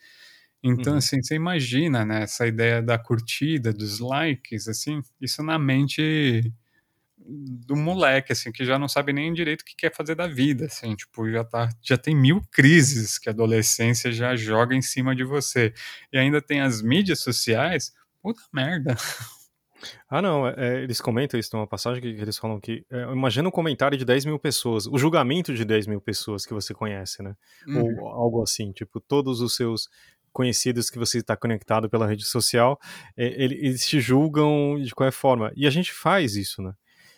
Então, 0.64 0.94
uhum. 0.94 0.98
assim, 0.98 1.22
você 1.22 1.36
imagina, 1.36 2.04
né, 2.04 2.24
essa 2.24 2.48
ideia 2.48 2.82
da 2.82 2.98
curtida, 2.98 3.72
dos 3.72 4.00
likes, 4.00 4.68
assim, 4.68 5.02
isso 5.22 5.44
na 5.44 5.60
mente 5.60 6.52
do 7.18 7.76
moleque, 7.76 8.32
assim, 8.32 8.52
que 8.52 8.66
já 8.66 8.80
não 8.80 8.88
sabe 8.88 9.14
nem 9.14 9.32
direito 9.32 9.62
o 9.62 9.66
que 9.66 9.76
quer 9.76 9.94
fazer 9.94 10.16
da 10.16 10.28
vida, 10.28 10.66
assim, 10.66 10.96
tipo, 10.96 11.30
já 11.30 11.44
tá, 11.44 11.70
já 11.82 11.98
tem 11.98 12.16
mil 12.16 12.42
crises 12.52 13.20
que 13.20 13.30
a 13.30 13.32
adolescência 13.32 14.12
já 14.12 14.36
joga 14.36 14.76
em 14.76 14.82
cima 14.82 15.16
de 15.16 15.24
você. 15.24 15.72
E 16.12 16.18
ainda 16.18 16.42
tem 16.42 16.62
as 16.62 16.82
mídias 16.82 17.20
sociais, 17.20 17.94
puta 18.22 18.42
merda. 18.54 18.96
Ah, 20.10 20.22
não, 20.22 20.46
é, 20.46 20.56
é 20.58 20.84
eles 20.84 21.00
comentam 21.00 21.40
isso 21.40 21.52
numa 21.54 21.66
passagem 21.66 22.02
que 22.02 22.08
eles 22.10 22.38
falam 22.38 22.60
que. 22.60 22.86
É, 22.92 23.04
imagina 23.14 23.48
um 23.48 23.52
comentário 23.52 23.98
de 23.98 24.04
10 24.04 24.26
mil 24.26 24.38
pessoas, 24.38 24.86
o 24.86 24.98
julgamento 24.98 25.54
de 25.54 25.64
10 25.64 25.88
mil 25.88 26.02
pessoas 26.02 26.46
que 26.46 26.54
você 26.54 26.74
conhece, 26.74 27.24
né? 27.24 27.34
Uhum. 27.66 28.02
Ou 28.02 28.08
algo 28.10 28.44
assim, 28.44 28.74
tipo, 28.74 29.00
todos 29.00 29.40
os 29.40 29.56
seus 29.56 29.88
conhecidos 30.32 30.90
que 30.90 31.00
você 31.00 31.20
está 31.20 31.36
conectado 31.36 31.90
pela 31.90 32.08
rede 32.08 32.26
social, 32.26 32.80
é, 33.16 33.26
eles 33.42 33.88
te 33.88 34.00
julgam 34.00 34.80
de 34.82 34.94
qualquer 34.94 35.14
forma. 35.14 35.52
E 35.56 35.66
a 35.66 35.70
gente 35.70 35.94
faz 35.94 36.36
isso, 36.36 36.62
né? 36.62 36.74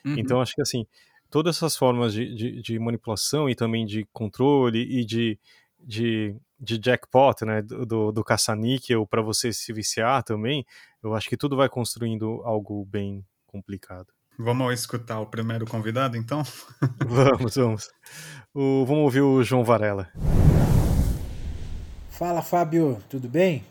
Uhum. 0.05 0.17
Então 0.17 0.41
acho 0.41 0.55
que 0.55 0.61
assim, 0.61 0.85
todas 1.29 1.57
essas 1.57 1.75
formas 1.75 2.13
de, 2.13 2.33
de, 2.33 2.61
de 2.61 2.79
manipulação 2.79 3.49
e 3.49 3.55
também 3.55 3.85
de 3.85 4.05
controle 4.11 4.81
e 4.81 5.05
de, 5.05 5.39
de, 5.79 6.35
de 6.59 6.77
jackpot, 6.77 7.45
né, 7.45 7.61
do, 7.61 8.11
do 8.11 8.23
caça-níquel 8.23 9.05
para 9.07 9.21
você 9.21 9.53
se 9.53 9.71
viciar 9.71 10.23
também, 10.23 10.65
eu 11.03 11.15
acho 11.15 11.27
que 11.27 11.37
tudo 11.37 11.55
vai 11.55 11.67
construindo 11.67 12.41
algo 12.43 12.85
bem 12.85 13.25
complicado. 13.47 14.07
Vamos 14.37 14.73
escutar 14.73 15.19
o 15.19 15.25
primeiro 15.25 15.65
convidado, 15.65 16.15
então? 16.15 16.43
vamos, 17.05 17.55
vamos. 17.55 17.89
O, 18.53 18.85
vamos 18.85 19.03
ouvir 19.03 19.21
o 19.21 19.43
João 19.43 19.63
Varela. 19.63 20.09
Fala, 22.09 22.41
Fábio, 22.41 23.01
tudo 23.09 23.27
bem? 23.27 23.63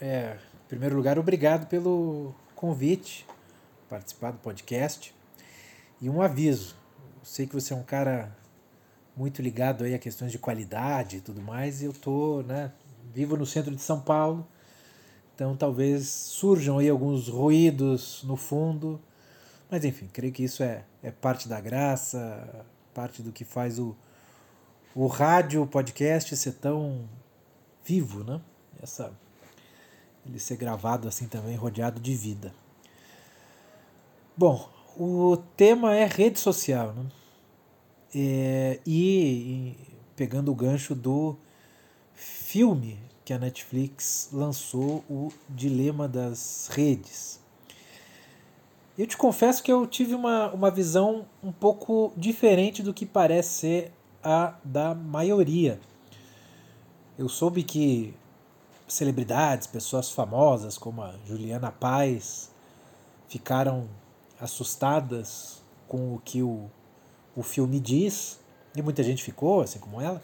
É, 0.00 0.36
em 0.64 0.68
primeiro 0.68 0.96
lugar, 0.96 1.18
obrigado 1.18 1.66
pelo 1.66 2.34
convite, 2.54 3.26
participar 3.88 4.32
do 4.32 4.38
podcast. 4.38 5.14
E 6.00 6.08
um 6.08 6.20
aviso, 6.20 6.74
eu 7.20 7.24
sei 7.24 7.46
que 7.46 7.54
você 7.54 7.72
é 7.72 7.76
um 7.76 7.84
cara 7.84 8.36
muito 9.16 9.42
ligado 9.42 9.84
aí 9.84 9.94
a 9.94 9.98
questões 9.98 10.32
de 10.32 10.38
qualidade 10.38 11.18
e 11.18 11.20
tudo 11.20 11.40
mais, 11.40 11.82
e 11.82 11.84
eu 11.84 11.92
tô, 11.92 12.42
né, 12.42 12.72
vivo 13.14 13.36
no 13.36 13.46
centro 13.46 13.74
de 13.74 13.82
São 13.82 14.00
Paulo, 14.00 14.46
então 15.42 15.56
talvez 15.56 16.06
surjam 16.06 16.78
aí 16.78 16.88
alguns 16.88 17.26
ruídos 17.26 18.22
no 18.22 18.36
fundo, 18.36 19.00
mas 19.68 19.84
enfim, 19.84 20.08
creio 20.12 20.32
que 20.32 20.44
isso 20.44 20.62
é, 20.62 20.84
é 21.02 21.10
parte 21.10 21.48
da 21.48 21.60
graça, 21.60 22.64
parte 22.94 23.22
do 23.22 23.32
que 23.32 23.44
faz 23.44 23.76
o, 23.76 23.96
o 24.94 25.08
rádio, 25.08 25.60
o 25.60 25.66
podcast 25.66 26.36
ser 26.36 26.52
tão 26.52 27.08
vivo, 27.84 28.22
né? 28.22 28.40
Essa, 28.80 29.12
ele 30.24 30.38
ser 30.38 30.56
gravado 30.56 31.08
assim 31.08 31.26
também, 31.26 31.56
rodeado 31.56 32.00
de 32.00 32.14
vida. 32.14 32.54
Bom, 34.36 34.70
o 34.96 35.36
tema 35.56 35.96
é 35.96 36.04
rede 36.04 36.38
social, 36.38 36.92
né? 36.92 37.06
É, 38.14 38.78
e, 38.86 39.74
e 39.74 39.76
pegando 40.14 40.52
o 40.52 40.54
gancho 40.54 40.94
do 40.94 41.36
filme 42.14 43.10
que 43.24 43.32
a 43.32 43.38
Netflix 43.38 44.28
lançou, 44.32 45.04
o 45.08 45.32
Dilema 45.48 46.08
das 46.08 46.68
Redes. 46.70 47.40
Eu 48.98 49.06
te 49.06 49.16
confesso 49.16 49.62
que 49.62 49.72
eu 49.72 49.86
tive 49.86 50.14
uma, 50.14 50.52
uma 50.52 50.70
visão 50.70 51.26
um 51.42 51.52
pouco 51.52 52.12
diferente 52.16 52.82
do 52.82 52.92
que 52.92 53.06
parece 53.06 53.50
ser 53.50 53.92
a 54.22 54.54
da 54.64 54.94
maioria 54.94 55.80
eu 57.18 57.28
soube 57.28 57.62
que 57.62 58.14
celebridades, 58.88 59.66
pessoas 59.66 60.10
famosas 60.10 60.76
como 60.76 61.02
a 61.02 61.14
Juliana 61.26 61.70
Paz 61.70 62.50
ficaram 63.28 63.88
assustadas 64.40 65.62
com 65.86 66.14
o 66.14 66.18
que 66.18 66.42
o, 66.42 66.70
o 67.36 67.42
filme 67.42 67.78
diz, 67.78 68.40
e 68.74 68.82
muita 68.82 69.02
gente 69.02 69.22
ficou, 69.22 69.60
assim 69.60 69.78
como 69.78 70.00
ela. 70.00 70.22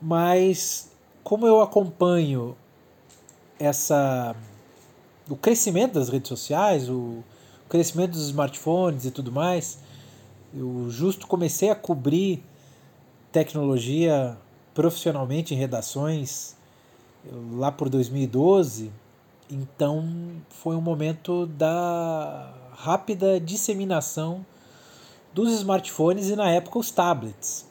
Mas 0.00 0.87
como 1.28 1.46
eu 1.46 1.60
acompanho 1.60 2.56
essa 3.60 4.34
o 5.28 5.36
crescimento 5.36 5.92
das 5.92 6.08
redes 6.08 6.26
sociais, 6.26 6.88
o 6.88 7.22
crescimento 7.68 8.12
dos 8.12 8.28
smartphones 8.28 9.04
e 9.04 9.10
tudo 9.10 9.30
mais, 9.30 9.78
eu 10.54 10.88
justo 10.88 11.26
comecei 11.26 11.68
a 11.68 11.74
cobrir 11.74 12.42
tecnologia 13.30 14.38
profissionalmente 14.72 15.52
em 15.52 15.58
redações 15.58 16.56
lá 17.52 17.70
por 17.70 17.90
2012, 17.90 18.90
então 19.50 20.32
foi 20.48 20.76
um 20.76 20.80
momento 20.80 21.44
da 21.44 22.54
rápida 22.72 23.38
disseminação 23.38 24.46
dos 25.34 25.52
smartphones 25.52 26.30
e 26.30 26.36
na 26.36 26.48
época 26.50 26.78
os 26.78 26.90
tablets. 26.90 27.66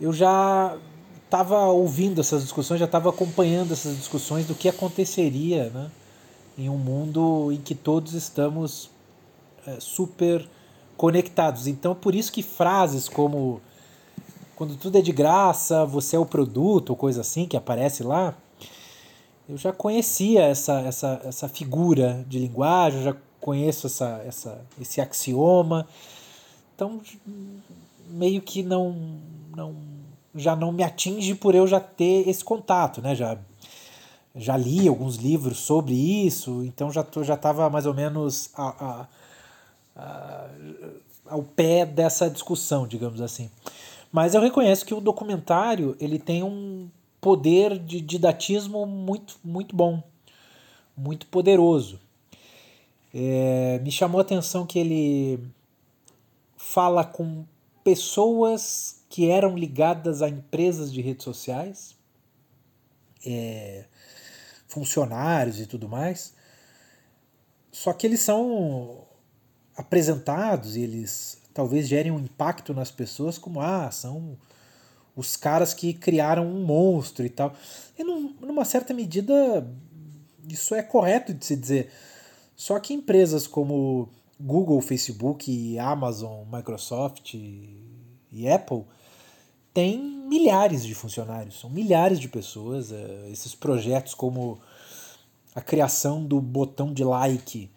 Eu 0.00 0.12
já 0.12 0.76
estava 1.30 1.66
ouvindo 1.68 2.20
essas 2.20 2.42
discussões, 2.42 2.80
já 2.80 2.86
estava 2.86 3.08
acompanhando 3.08 3.72
essas 3.72 3.96
discussões 3.96 4.46
do 4.46 4.54
que 4.54 4.68
aconteceria 4.68 5.70
né, 5.70 5.88
em 6.58 6.68
um 6.68 6.76
mundo 6.76 7.52
em 7.52 7.56
que 7.56 7.72
todos 7.72 8.14
estamos 8.14 8.90
é, 9.64 9.76
super 9.78 10.46
conectados. 10.96 11.68
Então, 11.68 11.94
por 11.94 12.16
isso 12.16 12.32
que 12.32 12.42
frases 12.42 13.08
como 13.08 13.60
quando 14.56 14.76
tudo 14.76 14.98
é 14.98 15.00
de 15.00 15.12
graça, 15.12 15.86
você 15.86 16.16
é 16.16 16.18
o 16.18 16.26
produto, 16.26 16.90
ou 16.90 16.96
coisa 16.96 17.20
assim 17.22 17.46
que 17.46 17.56
aparece 17.56 18.02
lá, 18.02 18.34
eu 19.48 19.56
já 19.56 19.72
conhecia 19.72 20.42
essa, 20.42 20.80
essa, 20.80 21.20
essa 21.24 21.48
figura 21.48 22.24
de 22.28 22.38
linguagem, 22.38 23.02
já 23.02 23.16
conheço 23.40 23.86
essa, 23.86 24.22
essa, 24.26 24.60
esse 24.78 25.00
axioma. 25.00 25.88
Então, 26.74 27.00
meio 28.10 28.42
que 28.42 28.62
não, 28.62 28.94
não 29.56 29.74
já 30.34 30.54
não 30.54 30.72
me 30.72 30.82
atinge 30.82 31.34
por 31.34 31.54
eu 31.54 31.66
já 31.66 31.80
ter 31.80 32.28
esse 32.28 32.44
contato, 32.44 33.00
né? 33.02 33.14
Já, 33.14 33.38
já 34.34 34.56
li 34.56 34.88
alguns 34.88 35.16
livros 35.16 35.58
sobre 35.58 35.94
isso, 35.94 36.62
então 36.64 36.90
já 36.90 37.02
tô, 37.02 37.22
já 37.22 37.34
estava 37.34 37.68
mais 37.68 37.86
ou 37.86 37.94
menos 37.94 38.50
a, 38.54 38.84
a, 38.86 39.08
a, 39.96 40.50
ao 41.26 41.42
pé 41.42 41.84
dessa 41.84 42.30
discussão, 42.30 42.86
digamos 42.86 43.20
assim. 43.20 43.50
Mas 44.12 44.34
eu 44.34 44.40
reconheço 44.40 44.84
que 44.84 44.94
o 44.94 45.00
documentário 45.00 45.96
ele 46.00 46.18
tem 46.18 46.42
um 46.42 46.88
poder 47.20 47.78
de 47.78 48.00
didatismo 48.00 48.86
muito, 48.86 49.38
muito 49.44 49.74
bom, 49.76 50.02
muito 50.96 51.26
poderoso. 51.26 52.00
É, 53.12 53.80
me 53.82 53.90
chamou 53.90 54.18
a 54.18 54.22
atenção 54.22 54.64
que 54.64 54.78
ele 54.78 55.40
fala 56.56 57.04
com 57.04 57.44
pessoas 57.82 58.99
que 59.10 59.28
eram 59.28 59.56
ligadas 59.56 60.22
a 60.22 60.28
empresas 60.28 60.92
de 60.92 61.02
redes 61.02 61.24
sociais, 61.24 61.96
é, 63.26 63.84
funcionários 64.68 65.58
e 65.58 65.66
tudo 65.66 65.88
mais. 65.88 66.32
Só 67.72 67.92
que 67.92 68.06
eles 68.06 68.20
são 68.20 69.04
apresentados 69.76 70.76
e 70.76 70.82
eles 70.82 71.42
talvez 71.52 71.88
gerem 71.88 72.12
um 72.12 72.20
impacto 72.20 72.72
nas 72.72 72.92
pessoas 72.92 73.36
como 73.36 73.60
ah, 73.60 73.90
são 73.90 74.38
os 75.16 75.36
caras 75.36 75.74
que 75.74 75.92
criaram 75.92 76.46
um 76.46 76.64
monstro 76.64 77.26
e 77.26 77.30
tal. 77.30 77.52
E 77.98 78.04
num, 78.04 78.32
numa 78.40 78.64
certa 78.64 78.94
medida 78.94 79.68
isso 80.48 80.72
é 80.72 80.84
correto 80.84 81.34
de 81.34 81.44
se 81.44 81.56
dizer. 81.56 81.90
Só 82.54 82.78
que 82.78 82.94
empresas 82.94 83.48
como 83.48 84.08
Google, 84.38 84.80
Facebook, 84.80 85.76
Amazon, 85.80 86.44
Microsoft 86.48 87.34
e 87.34 88.48
Apple 88.48 88.84
têm 89.72 89.98
milhares 89.98 90.84
de 90.84 90.94
funcionários, 90.94 91.60
são 91.60 91.70
milhares 91.70 92.18
de 92.18 92.28
pessoas. 92.28 92.92
É, 92.92 93.28
esses 93.30 93.54
projetos 93.54 94.14
como 94.14 94.60
a 95.54 95.60
criação 95.60 96.24
do 96.24 96.40
botão 96.40 96.92
de 96.92 97.04
like 97.04 97.70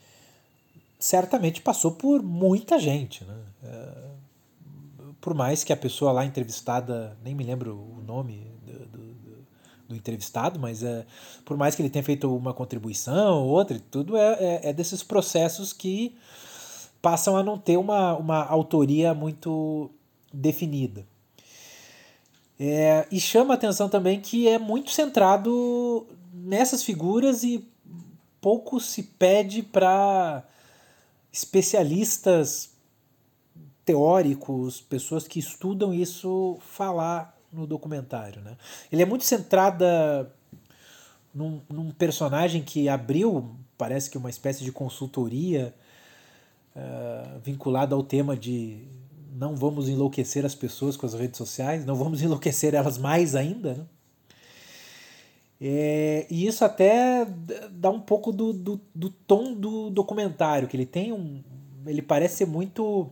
certamente 1.00 1.62
passou 1.62 1.92
por 1.92 2.22
muita 2.22 2.80
gente. 2.80 3.24
Né? 3.24 3.38
É, 3.64 4.14
por 5.20 5.34
mais 5.34 5.64
que 5.64 5.74
a 5.74 5.78
pessoa 5.78 6.12
lá 6.12 6.26
entrevistada, 6.26 7.18
nem 7.24 7.34
me 7.34 7.44
lembro 7.44 7.76
o 7.76 8.02
nome 8.06 8.48
do, 8.66 8.74
do, 8.86 9.14
do 9.14 9.24
do 9.88 9.96
entrevistado, 9.96 10.60
mas 10.60 10.84
é, 10.84 11.06
por 11.46 11.56
mais 11.58 11.76
que 11.76 11.82
ele 11.82 11.90
tenha 11.90 12.04
feito 12.04 12.34
uma 12.36 12.54
contribuição 12.54 13.44
ou 13.44 13.50
outra, 13.50 13.80
tudo 13.92 14.18
é, 14.18 14.34
é, 14.40 14.70
é, 14.70 14.74
desses 14.74 15.04
processos 15.04 15.72
que 15.72 16.16
passam 17.02 17.36
a 17.38 17.44
não 17.44 17.58
ter 17.58 17.78
uma, 17.78 18.16
uma 18.16 18.44
autoria 18.44 19.14
muito 19.14 19.90
definida. 20.34 21.06
É, 22.60 23.08
e 23.12 23.20
chama 23.20 23.54
a 23.54 23.58
atenção 23.58 23.90
também 23.90 24.20
que 24.20 24.48
é 24.48 24.60
muito 24.60 24.92
centrado 24.92 26.08
nessas 26.34 26.84
figuras 26.84 27.44
e 27.44 27.68
pouco 28.40 28.80
se 28.80 29.04
pede 29.04 29.64
para 29.64 30.44
especialistas 31.32 32.72
teóricos, 33.86 34.82
pessoas 34.82 35.28
que 35.28 35.40
estudam 35.40 35.94
isso 35.94 36.58
falar 36.62 37.38
no 37.52 37.66
documentário. 37.68 38.42
Né? 38.42 38.58
Ele 38.92 39.02
é 39.02 39.06
muito 39.06 39.26
centrada 39.26 40.32
num, 41.34 41.62
num 41.70 41.92
personagem 41.92 42.62
que 42.62 42.88
abriu, 42.88 43.56
parece 43.78 44.10
que 44.10 44.18
uma 44.18 44.30
espécie 44.30 44.64
de 44.64 44.72
consultoria 44.72 45.74
uh, 46.76 47.40
vinculada 47.40 47.96
ao 47.96 48.04
tema 48.04 48.38
de 48.38 48.84
não 49.44 49.58
vamos 49.58 49.90
enlouquecer 49.90 50.46
as 50.46 50.56
pessoas 50.56 50.96
com 50.96 51.06
as 51.06 51.14
redes 51.14 51.38
sociais, 51.38 51.86
não 51.86 51.96
vamos 51.96 52.22
enlouquecer 52.24 52.74
elas 52.74 52.98
mais 52.98 53.36
ainda. 53.36 53.74
Né? 53.74 53.86
É, 55.60 56.26
e 56.30 56.48
isso 56.48 56.64
até 56.64 57.28
dá 57.72 57.90
um 57.90 58.00
pouco 58.00 58.32
do, 58.32 58.54
do, 58.54 58.80
do, 58.96 59.10
tom 59.10 59.54
do 59.54 59.90
documentário, 59.90 60.68
que 60.68 60.78
ele 60.78 60.86
tem 60.86 61.12
um. 61.12 61.44
Ele 61.86 62.02
parece 62.02 62.38
ser 62.38 62.46
muito 62.46 63.10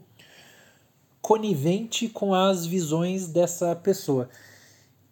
conivente 1.21 2.07
com 2.07 2.33
as 2.33 2.65
visões 2.65 3.27
dessa 3.27 3.75
pessoa. 3.75 4.29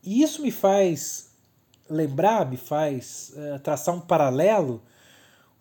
E 0.01 0.23
isso 0.23 0.41
me 0.41 0.51
faz 0.51 1.31
lembrar, 1.89 2.49
me 2.49 2.55
faz 2.55 3.33
é, 3.35 3.57
traçar 3.59 3.93
um 3.93 3.99
paralelo 3.99 4.81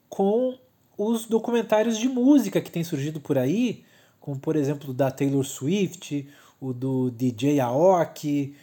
com 0.08 0.56
os 0.96 1.26
documentários 1.26 1.98
de 1.98 2.08
música 2.08 2.60
que 2.60 2.70
têm 2.70 2.84
surgido 2.84 3.20
por 3.20 3.36
aí, 3.36 3.84
como 4.28 4.38
por 4.38 4.56
exemplo 4.56 4.92
da 4.92 5.10
Taylor 5.10 5.42
Swift, 5.42 6.28
o 6.60 6.74
do 6.74 7.10
DJ 7.10 7.60
Aoki, 7.60 8.54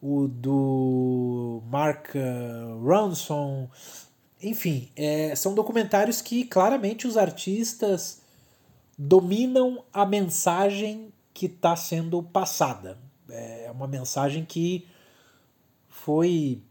o 0.00 0.28
do 0.28 1.64
Mark 1.66 2.14
eh, 2.14 2.20
Ronson, 2.80 3.68
enfim, 4.40 4.88
é, 4.94 5.34
são 5.34 5.52
documentários 5.52 6.22
que 6.22 6.44
claramente 6.44 7.08
os 7.08 7.16
artistas 7.16 8.20
dominam 8.96 9.82
a 9.92 10.06
mensagem 10.06 11.12
que 11.34 11.46
está 11.46 11.74
sendo 11.74 12.22
passada. 12.22 12.96
É 13.28 13.68
uma 13.74 13.88
mensagem 13.88 14.44
que 14.44 14.86
foi 15.88 16.62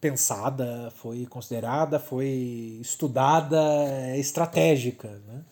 pensada, 0.00 0.92
foi 0.96 1.24
considerada, 1.26 2.00
foi 2.00 2.78
estudada, 2.80 3.62
é 4.10 4.18
estratégica. 4.18 5.22
Né? 5.28 5.44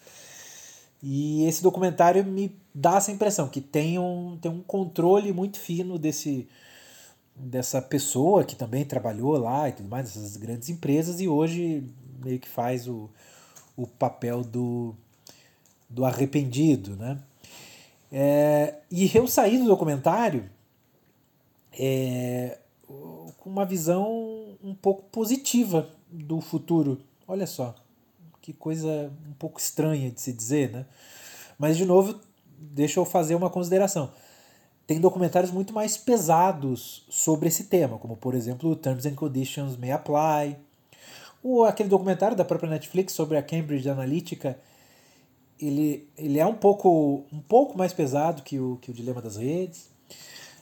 E 1.03 1.45
esse 1.45 1.63
documentário 1.63 2.25
me 2.25 2.57
dá 2.75 2.97
essa 2.97 3.11
impressão 3.11 3.49
que 3.49 3.61
tem 3.61 3.99
um, 3.99 4.39
tem 4.41 4.51
um 4.51 4.63
controle 4.63 5.33
muito 5.33 5.59
fino 5.59 5.99
desse 5.99 6.49
dessa 7.35 7.81
pessoa 7.81 8.45
que 8.45 8.55
também 8.55 8.85
trabalhou 8.85 9.37
lá 9.39 9.69
e 9.69 9.73
tudo 9.73 9.89
mais, 9.89 10.15
nessas 10.15 10.37
grandes 10.37 10.69
empresas, 10.69 11.21
e 11.21 11.27
hoje 11.27 11.83
meio 12.23 12.39
que 12.39 12.49
faz 12.49 12.87
o, 12.87 13.11
o 13.77 13.87
papel 13.87 14.43
do, 14.43 14.95
do 15.89 16.05
arrependido, 16.05 16.95
né? 16.95 17.19
É, 18.11 18.75
e 18.91 19.11
eu 19.17 19.27
saí 19.27 19.57
do 19.57 19.65
documentário 19.65 20.49
é, 21.73 22.59
com 22.87 23.51
uma 23.51 23.65
visão 23.65 24.57
um 24.63 24.75
pouco 24.75 25.05
positiva 25.05 25.89
do 26.11 26.41
futuro. 26.41 27.01
Olha 27.27 27.47
só, 27.47 27.75
que 28.43 28.53
coisa 28.53 29.11
um 29.29 29.33
pouco 29.35 29.61
estranha 29.61 30.11
de 30.11 30.21
se 30.21 30.33
dizer, 30.33 30.73
né? 30.73 30.85
Mas, 31.57 31.77
de 31.77 31.85
novo, 31.85 32.19
deixa 32.59 32.99
eu 32.99 33.05
fazer 33.05 33.37
uma 33.37 33.49
consideração. 33.49 34.11
Tem 34.85 35.01
documentários 35.01 35.53
muito 35.53 35.73
mais 35.73 35.97
pesados 35.97 37.07
sobre 37.09 37.49
esse 37.49 37.65
tema, 37.65 37.99
como, 37.99 38.17
por 38.17 38.35
exemplo, 38.35 38.75
Terms 38.75 39.07
and 39.07 39.15
Conditions 39.15 39.77
May 39.77 39.93
Apply, 39.93 40.59
ou 41.43 41.65
aquele 41.65 41.89
documentário 41.89 42.37
da 42.37 42.45
própria 42.45 42.69
Netflix 42.69 43.13
sobre 43.13 43.39
a 43.39 43.43
Cambridge 43.43 43.89
Analytica, 43.89 44.59
ele, 45.61 46.09
ele 46.19 46.39
é 46.39 46.47
um 46.47 46.55
pouco, 46.55 47.25
um 47.33 47.41
pouco 47.41 47.79
mais 47.79 47.93
pesado 47.93 48.43
que 48.43 48.59
o, 48.59 48.77
que 48.83 48.91
o 48.91 48.95
Dilema 48.95 49.23
das 49.23 49.37
Redes. 49.37 49.89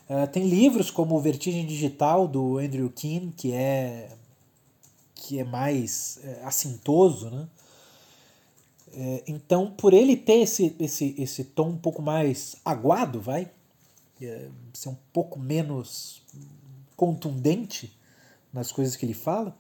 Uh, 0.09 0.27
tem 0.31 0.45
livros 0.47 0.91
como 0.91 1.19
Vertigem 1.19 1.65
Digital, 1.67 2.29
do 2.29 2.59
Andrew 2.59 2.91
Keane, 2.91 3.33
que 3.35 3.53
é, 3.53 4.11
que 5.15 5.39
é 5.39 5.45
mais 5.45 6.19
é, 6.23 6.41
assintoso. 6.45 7.31
Né? 7.31 7.47
É, 8.93 9.23
então, 9.27 9.71
por 9.71 9.93
ele 9.93 10.17
ter 10.17 10.41
esse, 10.41 10.75
esse, 10.79 11.15
esse 11.19 11.45
tom 11.45 11.71
um 11.71 11.79
pouco 11.79 12.03
mais 12.03 12.57
aguado, 12.65 13.21
vai, 13.21 13.51
é, 14.21 14.49
ser 14.73 14.89
um 14.89 14.97
pouco 15.13 15.39
menos 15.39 16.23
contundente 16.97 17.97
nas 18.53 18.73
coisas 18.73 18.97
que 18.97 19.07
ele 19.07 19.15
fala, 19.15 19.57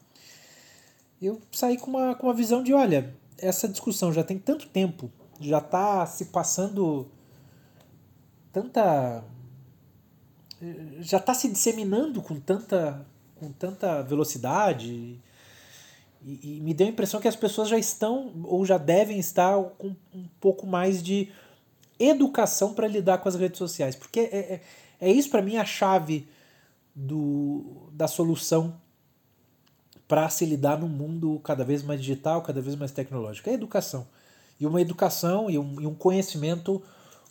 eu 1.22 1.40
saí 1.52 1.78
com 1.78 1.90
uma, 1.90 2.14
com 2.14 2.26
uma 2.26 2.34
visão 2.34 2.62
de, 2.62 2.72
olha, 2.72 3.14
essa 3.38 3.68
discussão 3.68 4.12
já 4.12 4.22
tem 4.22 4.38
tanto 4.38 4.68
tempo 4.68 5.10
já 5.40 5.58
está 5.58 6.04
se 6.04 6.26
passando 6.26 7.08
tanta 8.52 9.24
já 11.00 11.16
está 11.16 11.32
se 11.32 11.48
disseminando 11.48 12.20
com 12.20 12.38
tanta 12.38 13.06
com 13.36 13.50
tanta 13.50 14.02
velocidade 14.02 15.18
e, 16.22 16.56
e, 16.56 16.60
me 16.60 16.74
deu 16.74 16.86
a 16.86 16.90
impressão 16.90 17.20
que 17.20 17.28
as 17.28 17.36
pessoas 17.36 17.68
já 17.68 17.78
estão 17.78 18.32
ou 18.44 18.64
já 18.64 18.78
devem 18.78 19.18
estar 19.18 19.56
com 19.78 19.94
um 20.14 20.24
pouco 20.40 20.66
mais 20.66 21.02
de 21.02 21.28
educação 21.98 22.74
para 22.74 22.86
lidar 22.86 23.18
com 23.18 23.28
as 23.28 23.34
redes 23.34 23.58
sociais 23.58 23.96
porque 23.96 24.20
é, 24.20 24.38
é, 24.38 24.60
é 25.00 25.12
isso 25.12 25.30
para 25.30 25.42
mim 25.42 25.56
a 25.56 25.64
chave 25.64 26.28
do, 26.94 27.88
da 27.92 28.06
solução 28.06 28.74
para 30.06 30.28
se 30.28 30.44
lidar 30.44 30.78
num 30.78 30.88
mundo 30.88 31.40
cada 31.44 31.64
vez 31.64 31.84
mais 31.84 32.00
digital, 32.00 32.42
cada 32.42 32.60
vez 32.60 32.74
mais 32.74 32.90
tecnológico. 32.90 33.48
É 33.48 33.52
educação 33.52 34.06
e 34.60 34.66
uma 34.66 34.80
educação 34.80 35.48
e 35.48 35.58
um, 35.58 35.80
e 35.80 35.86
um 35.86 35.94
conhecimento 35.94 36.82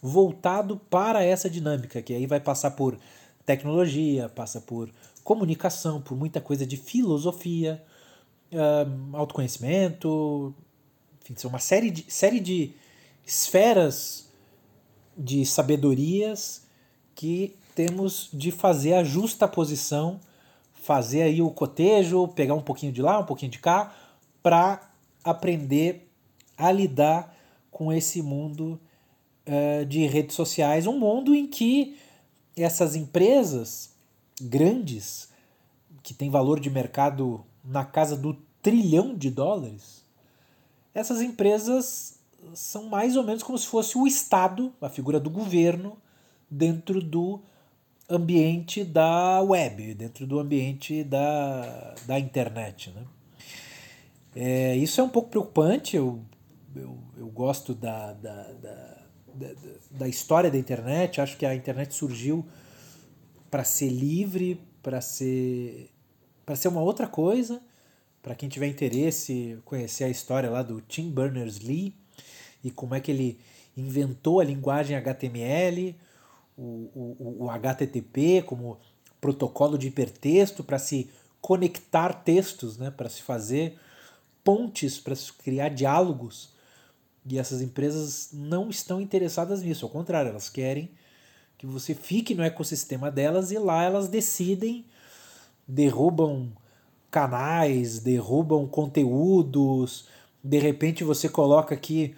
voltado 0.02 0.78
para 0.90 1.24
essa 1.24 1.50
dinâmica, 1.50 2.02
que 2.02 2.14
aí 2.14 2.26
vai 2.26 2.40
passar 2.40 2.72
por 2.72 2.98
tecnologia, 3.46 4.30
passa 4.30 4.60
por 4.60 4.90
comunicação, 5.24 6.02
por 6.02 6.18
muita 6.18 6.42
coisa 6.42 6.66
de 6.66 6.76
filosofia, 6.76 7.84
uh, 8.52 9.16
autoconhecimento, 9.18 10.54
enfim, 11.22 11.34
são 11.38 11.50
uma 11.50 11.60
série 11.60 11.92
de, 11.92 12.12
série 12.12 12.40
de 12.40 12.74
esferas 13.26 14.30
de 15.18 15.46
sabedorias 15.46 16.64
que 17.14 17.56
temos 17.76 18.30
de 18.34 18.52
fazer 18.52 18.94
a 18.94 19.04
justa 19.04 19.48
posição, 19.48 20.20
fazer 20.74 21.22
aí 21.24 21.42
o 21.42 21.52
cotejo, 21.52 22.28
pegar 22.30 22.54
um 22.54 22.62
pouquinho 22.62 22.92
de 22.92 23.02
lá, 23.02 23.20
um 23.20 23.26
pouquinho 23.26 23.52
de 23.52 23.60
cá, 23.60 23.94
para 24.42 24.90
aprender 25.24 26.10
a 26.58 26.72
lidar 26.72 27.36
com 27.70 27.92
esse 27.92 28.22
mundo 28.22 28.80
uh, 29.46 29.86
de 29.86 30.06
redes 30.08 30.36
sociais, 30.36 30.88
um 30.88 30.98
mundo 30.98 31.36
em 31.36 31.46
que 31.46 31.98
essas 32.56 32.96
empresas 32.96 33.94
grandes, 34.42 35.30
que 36.02 36.14
têm 36.14 36.30
valor 36.30 36.60
de 36.60 36.70
mercado 36.70 37.46
na 37.64 37.86
casa 37.86 38.16
do 38.16 38.34
trilhão 38.62 39.16
de 39.16 39.30
dólares, 39.30 40.04
essas 40.94 41.22
empresas 41.22 42.20
são 42.54 42.86
mais 42.86 43.16
ou 43.16 43.24
menos 43.24 43.44
como 43.44 43.58
se 43.58 43.68
fosse 43.68 43.98
o 43.98 44.08
Estado, 44.08 44.74
a 44.82 44.90
figura 44.90 45.20
do 45.20 45.30
governo, 45.30 45.98
dentro 46.50 47.02
do 47.02 47.42
ambiente 48.10 48.84
da 48.84 49.42
web, 49.42 49.94
dentro 49.94 50.26
do 50.26 50.40
ambiente 50.40 51.04
da, 51.04 51.94
da 52.08 52.20
internet. 52.20 52.92
Né? 52.92 53.04
É, 54.36 54.76
isso 54.76 55.00
é 55.00 55.04
um 55.04 55.10
pouco 55.10 55.30
preocupante, 55.30 55.96
eu 55.96 56.24
eu, 56.76 56.98
eu 57.18 57.28
gosto 57.28 57.74
da, 57.74 58.14
da, 58.14 58.44
da, 58.54 58.98
da, 59.34 59.48
da 59.92 60.08
história 60.08 60.52
da 60.52 60.58
internet, 60.58 61.22
acho 61.22 61.38
que 61.38 61.46
a 61.46 61.56
internet 61.56 61.94
surgiu 61.94 62.46
para 63.50 63.64
ser 63.64 63.90
livre, 63.90 64.62
para 64.82 65.02
ser 65.02 65.90
para 66.50 66.56
ser 66.56 66.68
uma 66.68 66.82
outra 66.82 67.06
coisa. 67.06 67.62
Para 68.24 68.34
quem 68.34 68.50
tiver 68.50 68.66
interesse, 68.66 69.60
conhecer 69.66 70.06
a 70.06 70.10
história 70.10 70.50
lá 70.50 70.64
do 70.64 70.82
Tim 70.82 71.12
Berners-Lee 71.12 71.94
e 72.64 72.72
como 72.72 72.96
é 72.96 73.00
que 73.00 73.12
ele 73.12 73.40
inventou 73.78 74.40
a 74.40 74.44
linguagem 74.44 74.98
HTML, 74.98 75.96
o, 76.58 76.64
o, 76.96 77.36
o 77.42 77.50
HTTP 77.52 78.42
como 78.48 78.80
protocolo 79.22 79.78
de 79.78 79.90
hipertexto 79.90 80.64
para 80.64 80.80
se 80.80 81.12
conectar 81.40 82.14
textos, 82.24 82.80
né, 82.80 82.90
para 82.90 83.10
se 83.10 83.22
fazer 83.22 83.78
pontes, 84.44 85.00
para 85.00 85.14
se 85.14 85.32
criar 85.32 85.70
diálogos 85.70 86.56
e 87.28 87.38
essas 87.38 87.62
empresas 87.62 88.32
não 88.34 88.72
estão 88.72 89.00
interessadas 89.00 89.62
nisso, 89.62 89.86
ao 89.86 89.92
contrário, 89.92 90.30
elas 90.30 90.50
querem 90.50 90.90
que 91.60 91.68
você 91.68 91.94
fique 91.94 92.34
no 92.34 92.42
ecossistema 92.42 93.12
delas 93.12 93.52
e 93.52 93.60
lá 93.60 93.84
elas 93.84 94.08
decidem 94.08 94.84
derrubam 95.70 96.52
canais, 97.12 98.00
derrubam 98.00 98.68
conteúdos. 98.68 100.08
De 100.44 100.58
repente 100.58 101.04
você 101.04 101.30
coloca 101.30 101.76
aqui 101.76 102.16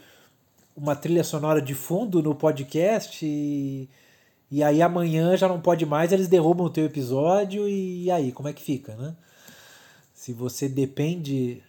uma 0.76 0.96
trilha 0.96 1.24
sonora 1.24 1.62
de 1.62 1.76
fundo 1.76 2.24
no 2.24 2.34
podcast 2.34 3.26
e, 3.26 3.90
e 4.50 4.64
aí 4.64 4.82
amanhã 4.82 5.36
já 5.36 5.50
não 5.50 5.60
pode 5.60 5.86
mais, 5.86 6.14
eles 6.14 6.30
derrubam 6.30 6.66
o 6.66 6.70
teu 6.70 6.86
episódio 6.86 7.68
e, 7.68 8.10
aí, 8.10 8.32
como 8.32 8.48
é 8.48 8.54
que 8.54 8.62
fica, 8.62 8.96
né? 8.96 9.16
Se 10.14 10.32
você 10.32 10.70
depende 10.70 11.62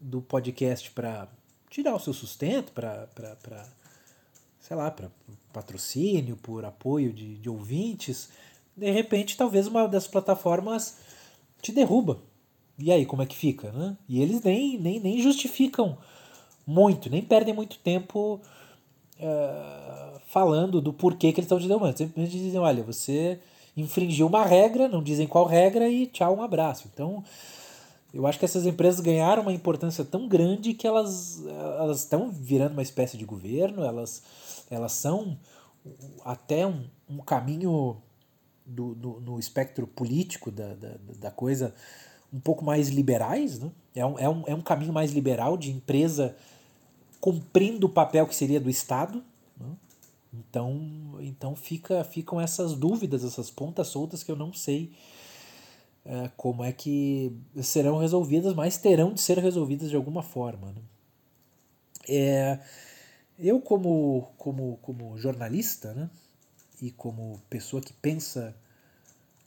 do 0.00 0.20
podcast 0.20 0.90
para 0.90 1.28
tirar 1.70 1.94
o 1.94 2.00
seu 2.00 2.12
sustento, 2.12 2.72
para 2.72 3.06
sei 4.60 4.76
lá, 4.76 4.90
para 4.90 5.10
patrocínio, 5.52 6.36
por 6.36 6.64
apoio 6.64 7.12
de, 7.12 7.36
de 7.36 7.48
ouvintes, 7.48 8.30
de 8.76 8.90
repente 8.90 9.36
talvez 9.36 9.66
uma 9.66 9.86
das 9.86 10.06
plataformas 10.06 10.96
te 11.60 11.72
derruba. 11.72 12.18
E 12.78 12.92
aí, 12.92 13.04
como 13.04 13.22
é 13.22 13.26
que 13.26 13.34
fica, 13.34 13.72
né? 13.72 13.96
E 14.08 14.22
eles 14.22 14.42
nem, 14.42 14.78
nem, 14.78 15.00
nem 15.00 15.20
justificam 15.20 15.98
muito, 16.66 17.10
nem 17.10 17.22
perdem 17.22 17.54
muito 17.54 17.78
tempo 17.78 18.40
uh, 19.18 20.20
falando 20.28 20.80
do 20.80 20.92
porquê 20.92 21.32
que 21.32 21.40
eles 21.40 21.46
estão 21.46 21.58
te 21.58 21.66
derrubando. 21.66 21.96
Simplesmente 21.96 22.38
dizem, 22.38 22.60
olha, 22.60 22.82
você 22.82 23.40
infringiu 23.76 24.26
uma 24.26 24.44
regra, 24.44 24.86
não 24.86 25.02
dizem 25.02 25.26
qual 25.26 25.44
regra 25.44 25.88
e 25.88 26.06
tchau, 26.06 26.36
um 26.36 26.42
abraço. 26.42 26.88
Então, 26.92 27.24
eu 28.12 28.26
acho 28.26 28.38
que 28.38 28.44
essas 28.44 28.66
empresas 28.66 29.00
ganharam 29.00 29.42
uma 29.42 29.52
importância 29.52 30.04
tão 30.04 30.28
grande 30.28 30.74
que 30.74 30.86
elas 30.86 31.44
elas 31.46 32.00
estão 32.00 32.30
virando 32.30 32.72
uma 32.72 32.82
espécie 32.82 33.16
de 33.16 33.24
governo, 33.24 33.84
elas, 33.84 34.22
elas 34.70 34.92
são 34.92 35.38
até 36.24 36.66
um, 36.66 36.84
um 37.08 37.18
caminho 37.18 37.96
do, 38.68 38.94
do, 38.94 39.20
no 39.20 39.38
espectro 39.38 39.86
político 39.86 40.50
da, 40.50 40.74
da, 40.74 40.94
da 41.18 41.30
coisa 41.30 41.74
um 42.32 42.38
pouco 42.38 42.62
mais 42.62 42.88
liberais, 42.90 43.58
né? 43.58 43.70
é, 43.94 44.04
um, 44.04 44.18
é, 44.18 44.28
um, 44.28 44.44
é 44.46 44.54
um 44.54 44.60
caminho 44.60 44.92
mais 44.92 45.12
liberal 45.12 45.56
de 45.56 45.70
empresa 45.70 46.36
cumprindo 47.20 47.86
o 47.86 47.90
papel 47.90 48.26
que 48.26 48.34
seria 48.34 48.60
do 48.60 48.68
Estado. 48.68 49.24
Né? 49.58 49.70
Então, 50.32 51.16
então 51.20 51.56
fica, 51.56 52.04
ficam 52.04 52.40
essas 52.40 52.74
dúvidas, 52.74 53.24
essas 53.24 53.50
pontas 53.50 53.88
soltas 53.88 54.22
que 54.22 54.30
eu 54.30 54.36
não 54.36 54.52
sei 54.52 54.92
é, 56.04 56.30
como 56.36 56.62
é 56.62 56.70
que 56.70 57.32
serão 57.62 57.98
resolvidas, 57.98 58.54
mas 58.54 58.76
terão 58.76 59.12
de 59.14 59.20
ser 59.20 59.38
resolvidas 59.38 59.88
de 59.88 59.96
alguma 59.96 60.22
forma. 60.22 60.72
Né? 60.72 60.82
É, 62.08 62.58
eu, 63.38 63.60
como, 63.60 64.28
como, 64.36 64.78
como 64.82 65.16
jornalista, 65.16 65.94
né? 65.94 66.10
E 66.80 66.90
como 66.90 67.40
pessoa 67.50 67.82
que 67.82 67.92
pensa 67.92 68.54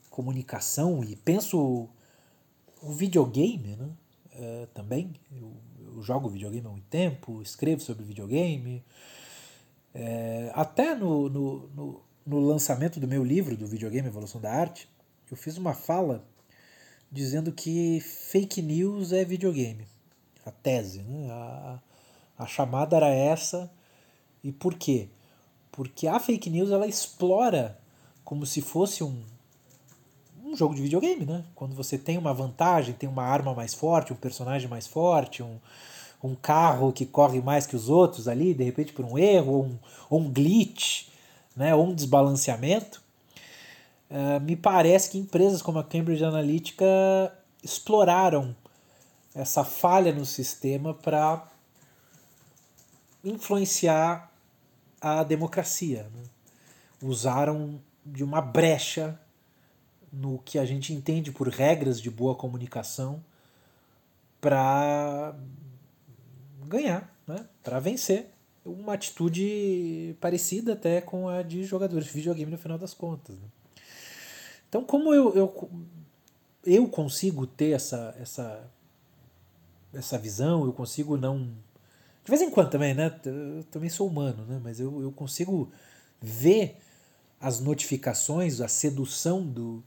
comunicação 0.10 1.04
e 1.04 1.16
penso 1.16 1.90
o 2.82 2.92
videogame, 2.94 3.76
né? 3.76 3.90
Uh, 4.34 4.68
também. 4.68 5.14
Eu, 5.32 5.54
eu, 5.80 6.02
jogo 6.02 6.30
videogame 6.30 6.66
há 6.66 6.70
muito 6.70 6.88
tempo, 6.88 7.42
escrevo 7.42 7.82
sobre 7.82 8.04
videogame. 8.04 8.84
É, 9.94 10.52
até 10.54 10.96
no, 10.96 11.30
no, 11.30 11.68
no, 11.70 12.02
no, 12.26 12.40
lançamento 12.40 13.00
do 13.00 13.08
meu 13.08 13.24
livro, 13.26 13.58
do 13.58 13.68
Videogame 13.68 14.08
Evolução 14.08 14.40
da 14.40 14.50
Arte, 14.50 14.88
eu 15.30 15.36
fiz 15.36 15.58
uma 15.58 15.74
fala 15.74 16.26
dizendo 17.12 17.52
que 17.52 18.00
fake 18.00 18.62
news 18.62 19.12
é 19.12 19.26
videogame. 19.26 19.86
A 20.46 20.52
tese, 20.52 21.02
né? 21.02 21.30
a, 21.30 21.80
a 22.38 22.48
chamada 22.48 22.96
era 22.96 23.10
essa. 23.10 23.70
E 24.44 24.52
por 24.52 24.76
quê? 24.76 25.10
Porque 25.72 26.08
a 26.08 26.20
fake 26.20 26.50
news 26.50 26.72
ela 26.72 26.88
explora 26.88 27.78
como 28.24 28.46
se 28.46 28.62
fosse 28.62 29.04
um, 29.04 29.22
um 30.44 30.56
jogo 30.56 30.76
de 30.76 30.82
videogame, 30.82 31.26
né? 31.26 31.44
Quando 31.56 31.76
você 31.76 31.98
tem 31.98 32.18
uma 32.18 32.34
vantagem, 32.34 32.94
tem 32.94 33.10
uma 33.10 33.24
arma 33.24 33.54
mais 33.54 33.74
forte, 33.74 34.14
um 34.14 34.18
personagem 34.18 34.68
mais 34.68 34.88
forte, 34.88 35.42
um, 35.42 35.58
um 36.24 36.36
carro 36.36 36.92
que 36.92 37.06
corre 37.06 37.42
mais 37.42 37.66
que 37.66 37.76
os 37.76 37.90
outros 37.90 38.28
ali, 38.28 38.54
de 38.54 38.64
repente 38.64 38.94
por 38.94 39.06
um 39.06 39.18
erro, 39.18 39.54
ou 39.54 39.66
um, 39.66 39.80
ou 40.10 40.20
um 40.20 40.30
glitch, 40.30 41.08
né? 41.56 41.74
ou 41.74 41.88
um 41.88 41.96
desbalanceamento. 41.96 43.02
Uh, 44.10 44.42
me 44.42 44.58
parece 44.58 45.10
que 45.10 45.18
empresas 45.18 45.62
como 45.62 45.80
a 45.80 45.84
Cambridge 45.84 46.24
Analytica 46.24 46.86
exploraram 47.64 48.54
essa 49.34 49.64
falha 49.64 50.14
no 50.14 50.26
sistema 50.26 50.94
para 50.94 51.48
influenciar 53.24 54.31
a 55.02 55.24
democracia. 55.24 56.04
Né? 56.16 56.24
Usaram 57.02 57.82
de 58.06 58.24
uma 58.24 58.40
brecha 58.40 59.20
no 60.14 60.40
que 60.40 60.60
a 60.60 60.66
gente 60.66 60.94
entende 60.94 61.32
por 61.32 61.48
regras 61.48 62.00
de 62.00 62.10
boa 62.10 62.36
comunicação 62.36 63.24
para 64.40 65.36
ganhar, 66.68 67.14
né? 67.28 67.46
para 67.64 67.80
vencer. 67.80 68.30
Uma 68.64 68.94
atitude 68.94 70.16
parecida 70.22 70.74
até 70.74 71.02
com 71.02 71.28
a 71.28 71.42
de 71.42 71.64
jogadores 71.64 72.06
de 72.06 72.14
videogame 72.14 72.52
no 72.52 72.58
final 72.58 72.78
das 72.78 72.94
contas. 72.94 73.36
Né? 73.36 73.48
Então, 74.70 74.84
como 74.84 75.14
eu, 75.14 75.36
eu, 75.36 75.70
eu 76.66 76.88
consigo 76.88 77.48
ter 77.48 77.72
essa, 77.72 78.16
essa, 78.20 78.72
essa 79.94 80.18
visão, 80.18 80.64
eu 80.64 80.74
consigo 80.74 81.18
não. 81.18 81.50
De 82.24 82.30
vez 82.30 82.42
em 82.42 82.50
quando 82.50 82.70
também, 82.70 82.94
né? 82.94 83.20
Eu 83.26 83.64
também 83.66 83.90
sou 83.90 84.08
humano, 84.08 84.46
né? 84.46 84.60
Mas 84.64 84.80
eu, 84.80 85.02
eu 85.02 85.12
consigo 85.12 85.72
ver 86.22 86.78
as 87.40 87.60
notificações, 87.60 88.62
a 88.62 88.68
sedução 88.68 89.44
do, 89.44 89.84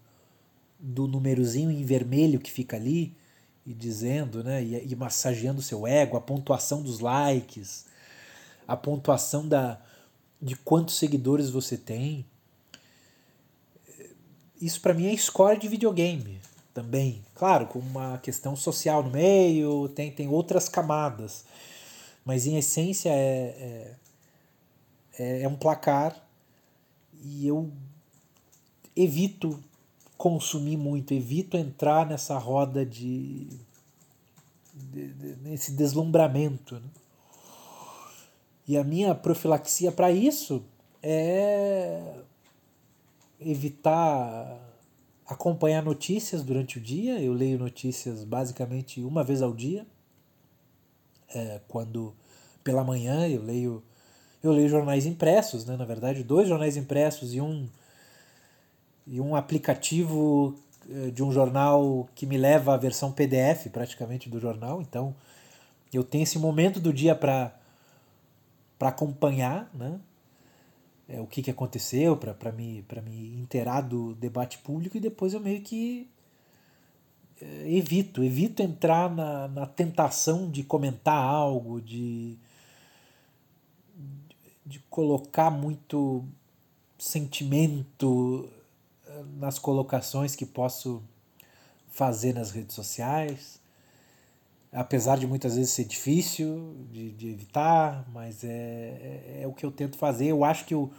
do 0.79 1.07
númerozinho 1.07 1.71
em 1.71 1.85
vermelho 1.85 2.41
que 2.41 2.51
fica 2.51 2.77
ali 2.77 3.17
e 3.65 3.73
dizendo, 3.73 4.43
né, 4.43 4.63
e, 4.63 4.93
e 4.93 4.97
massageando 4.97 5.63
seu 5.63 5.87
ego, 5.87 6.17
a 6.17 6.21
pontuação 6.21 6.83
dos 6.83 6.99
likes, 6.99 7.87
a 8.67 8.77
pontuação 8.77 9.49
da 9.49 9.81
de 10.43 10.57
quantos 10.57 10.99
seguidores 10.99 11.49
você 11.49 11.77
tem. 11.77 12.27
Isso 14.61 14.81
para 14.81 14.93
mim 14.93 15.07
é 15.07 15.17
score 15.17 15.59
de 15.59 15.69
videogame 15.69 16.39
também. 16.75 17.23
Claro, 17.35 17.67
com 17.67 17.79
uma 17.79 18.19
questão 18.19 18.55
social 18.55 19.03
no 19.03 19.11
meio, 19.11 19.89
tem, 19.89 20.11
tem 20.11 20.29
outras 20.29 20.69
camadas. 20.69 21.47
Mas 22.25 22.47
em 22.47 22.57
essência 22.57 23.11
é, 23.11 23.15
é, 23.17 23.97
é, 25.19 25.43
é 25.43 25.49
um 25.49 25.57
placar 25.57 26.27
e 27.23 27.47
eu 27.47 27.71
evito 28.97 29.63
consumir 30.17 30.77
muito, 30.77 31.13
evito 31.13 31.57
entrar 31.57 32.07
nessa 32.07 32.39
roda 32.39 32.85
de, 32.85 33.49
de, 34.73 35.13
de 35.13 35.37
nesse 35.43 35.73
deslumbramento. 35.73 36.77
Né? 36.77 36.89
E 38.67 38.79
a 38.79 38.85
minha 38.85 39.15
profilaxia 39.15 39.93
para 39.93 40.11
isso 40.11 40.65
é 41.03 42.15
evitar 43.39 44.59
acompanhar 45.27 45.83
notícias 45.83 46.43
durante 46.43 46.79
o 46.79 46.81
dia. 46.81 47.21
Eu 47.21 47.33
leio 47.33 47.59
notícias 47.59 48.25
basicamente 48.25 49.03
uma 49.03 49.23
vez 49.23 49.43
ao 49.43 49.53
dia. 49.53 49.87
É, 51.35 51.61
quando 51.69 52.15
pela 52.63 52.85
manhã 52.85 53.29
eu 53.29 53.43
leio 53.43 53.83
eu 54.43 54.53
leio 54.53 54.69
jornais 54.69 55.07
impressos, 55.07 55.65
né? 55.65 55.77
Na 55.77 55.85
verdade, 55.85 56.23
dois 56.23 56.49
jornais 56.49 56.77
impressos 56.77 57.35
e 57.35 57.41
um 57.41 57.69
e 59.07 59.21
um 59.21 59.37
aplicativo 59.37 60.59
eh, 60.91 61.11
de 61.11 61.23
um 61.23 61.31
jornal 61.31 62.09
que 62.15 62.27
me 62.27 62.37
leva 62.39 62.75
à 62.75 62.77
versão 62.77 63.13
PDF 63.13 63.69
praticamente 63.71 64.29
do 64.29 64.39
jornal. 64.39 64.83
Então 64.83 65.15
eu 65.93 66.05
tenho 66.05 66.25
esse 66.25 66.39
momento 66.39 66.81
do 66.81 66.93
dia 66.93 67.15
para 67.15 67.53
acompanhar 68.81 69.71
né? 69.75 69.99
É, 71.09 71.21
o 71.21 71.27
que, 71.27 71.43
que 71.43 71.51
aconteceu, 71.51 72.17
para 72.17 72.51
me, 72.51 72.85
me 73.05 73.37
inteirar 73.37 73.83
do 73.83 74.15
debate 74.15 74.59
público 74.59 74.97
e 74.97 75.01
depois 75.01 75.35
eu 75.35 75.41
meio 75.41 75.61
que 75.61 76.09
é, 76.09 76.14
evito, 77.41 78.23
evito 78.23 78.63
entrar 78.63 79.15
na, 79.15 79.49
na 79.49 79.67
tentação 79.67 80.51
de 80.51 80.63
comentar 80.63 81.17
algo, 81.17 81.81
de, 81.81 82.39
de 84.65 84.79
colocar 84.91 85.51
muito 85.51 86.25
sentimento 86.99 88.49
nas 89.37 89.59
colocações 89.59 90.35
que 90.35 90.47
posso 90.47 91.03
fazer 91.89 92.33
nas 92.33 92.51
redes 92.51 92.75
sociais. 92.75 93.61
Apesar 94.73 95.17
de 95.19 95.27
muitas 95.27 95.55
vezes 95.55 95.71
ser 95.71 95.85
difícil 95.85 96.75
de, 96.91 97.13
de 97.13 97.29
evitar, 97.29 98.05
mas 98.13 98.43
é, 98.43 98.49
é, 98.49 99.41
é, 99.43 99.47
o 99.47 99.53
que 99.53 99.65
eu 99.65 99.71
tento 99.71 99.97
fazer. 99.97 100.27
Eu 100.27 100.43
acho 100.45 100.65
que 100.65 100.75
o, 100.75 100.91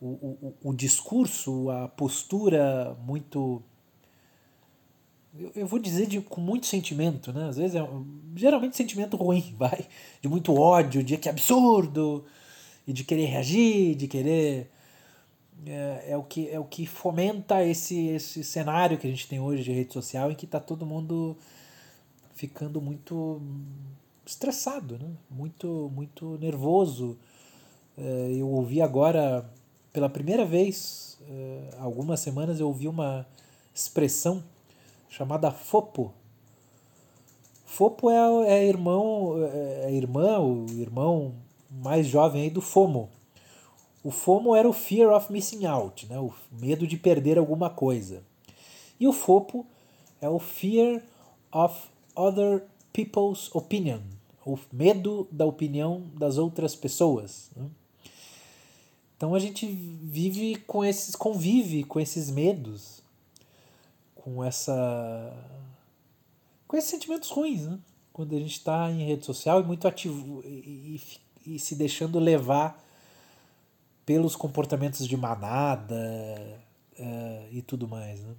o, 0.00 0.06
o, 0.06 0.54
o 0.70 0.74
discurso, 0.74 1.70
a 1.70 1.88
postura 1.88 2.96
muito. 3.04 3.62
Eu, 5.38 5.52
eu 5.56 5.66
vou 5.66 5.78
dizer 5.78 6.06
de, 6.06 6.20
com 6.20 6.40
muito 6.40 6.66
sentimento, 6.66 7.32
né? 7.32 7.48
Às 7.48 7.56
vezes 7.56 7.74
é 7.74 7.88
geralmente 8.36 8.76
sentimento 8.76 9.16
ruim, 9.16 9.54
vai. 9.58 9.86
De 10.20 10.28
muito 10.28 10.54
ódio, 10.54 11.02
de 11.02 11.16
que 11.16 11.28
absurdo, 11.28 12.24
e 12.86 12.92
de 12.92 13.04
querer 13.04 13.26
reagir, 13.26 13.94
de 13.94 14.06
querer 14.06 14.70
é, 15.66 16.10
é, 16.10 16.16
o 16.16 16.22
que, 16.22 16.48
é 16.50 16.58
o 16.58 16.64
que 16.64 16.86
fomenta 16.86 17.64
esse, 17.64 18.08
esse 18.08 18.44
cenário 18.44 18.98
que 18.98 19.06
a 19.06 19.10
gente 19.10 19.26
tem 19.26 19.40
hoje 19.40 19.64
de 19.64 19.72
rede 19.72 19.92
social 19.92 20.30
em 20.30 20.34
que 20.34 20.44
está 20.44 20.60
todo 20.60 20.84
mundo 20.84 21.36
ficando 22.34 22.80
muito 22.80 23.40
estressado, 24.26 24.98
né? 24.98 25.10
muito, 25.30 25.90
muito 25.94 26.36
nervoso. 26.38 27.16
É, 27.96 28.32
eu 28.36 28.48
ouvi 28.48 28.82
agora, 28.82 29.48
pela 29.92 30.08
primeira 30.08 30.44
vez, 30.44 31.18
é, 31.28 31.70
algumas 31.78 32.20
semanas, 32.20 32.60
eu 32.60 32.66
ouvi 32.66 32.88
uma 32.88 33.26
expressão 33.74 34.42
chamada 35.16 35.52
FOPO. 35.52 36.12
FOPO 37.64 38.10
é, 38.10 38.48
é 38.48 38.66
irmão, 38.66 39.34
é, 39.44 39.84
é 39.86 39.92
irmã, 39.92 40.40
o 40.40 40.66
irmão 40.72 41.34
mais 41.70 42.06
jovem 42.08 42.42
aí 42.42 42.50
do 42.50 42.60
FOMO. 42.60 43.08
O 44.02 44.10
FOMO 44.10 44.56
era 44.56 44.68
o 44.68 44.72
Fear 44.72 45.14
of 45.14 45.32
Missing 45.32 45.66
Out, 45.66 46.06
né? 46.06 46.18
o 46.18 46.32
medo 46.50 46.84
de 46.84 46.96
perder 46.96 47.38
alguma 47.38 47.70
coisa. 47.70 48.24
E 48.98 49.06
o 49.06 49.12
FOPO 49.12 49.64
é 50.20 50.28
o 50.28 50.40
Fear 50.40 51.00
of 51.52 51.88
Other 52.16 52.64
People's 52.92 53.54
Opinion, 53.54 54.00
o 54.44 54.58
medo 54.72 55.28
da 55.30 55.46
opinião 55.46 56.02
das 56.14 56.38
outras 56.38 56.74
pessoas. 56.74 57.50
Né? 57.56 57.66
Então 59.16 59.32
a 59.32 59.38
gente 59.38 59.64
vive 59.64 60.56
com 60.66 60.84
esses, 60.84 61.14
convive 61.14 61.84
com 61.84 62.00
esses 62.00 62.30
medos, 62.30 63.03
com 64.24 64.42
essa, 64.42 65.36
com 66.66 66.78
esses 66.78 66.88
sentimentos 66.88 67.28
ruins, 67.28 67.66
né? 67.66 67.78
Quando 68.10 68.34
a 68.34 68.38
gente 68.38 68.52
está 68.52 68.90
em 68.90 69.04
rede 69.04 69.26
social 69.26 69.60
e 69.60 69.64
muito 69.64 69.86
ativo 69.86 70.42
e, 70.46 70.98
e, 71.46 71.54
e 71.56 71.58
se 71.58 71.74
deixando 71.74 72.18
levar 72.18 72.82
pelos 74.06 74.34
comportamentos 74.34 75.06
de 75.06 75.14
manada 75.14 75.94
uh, 76.98 77.48
e 77.52 77.60
tudo 77.60 77.86
mais, 77.86 78.22
né? 78.22 78.34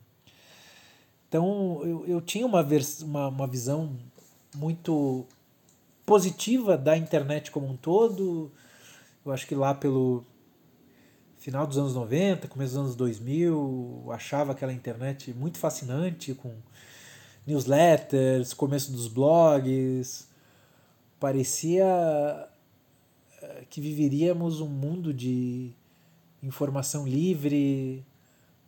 Então 1.30 1.82
eu, 1.84 2.04
eu 2.08 2.20
tinha 2.20 2.48
uma, 2.48 2.64
vers 2.64 3.04
uma, 3.04 3.28
uma 3.28 3.46
visão 3.46 3.96
muito 4.56 5.24
positiva 6.04 6.76
da 6.76 6.98
internet 6.98 7.52
como 7.52 7.68
um 7.68 7.78
todo. 7.78 8.52
Eu 9.24 9.32
acho 9.32 9.46
que 9.46 9.54
lá 9.54 9.76
pelo 9.76 10.26
final 11.46 11.68
dos 11.68 11.78
anos 11.78 11.94
90, 11.94 12.48
começo 12.48 12.74
dos 12.74 12.82
anos 12.82 12.96
2000, 12.96 14.04
eu 14.04 14.12
achava 14.12 14.54
aquela 14.54 14.74
internet 14.74 15.32
muito 15.32 15.60
fascinante 15.60 16.34
com 16.34 16.52
newsletters, 17.46 18.52
começo 18.52 18.92
dos 18.92 19.08
blogs. 19.08 20.28
Parecia 21.20 21.86
eh, 23.44 23.64
que 23.70 23.80
viveríamos 23.80 24.60
um 24.60 24.68
mundo 24.68 25.14
de 25.14 25.72
informação 26.42 27.08
livre, 27.08 28.04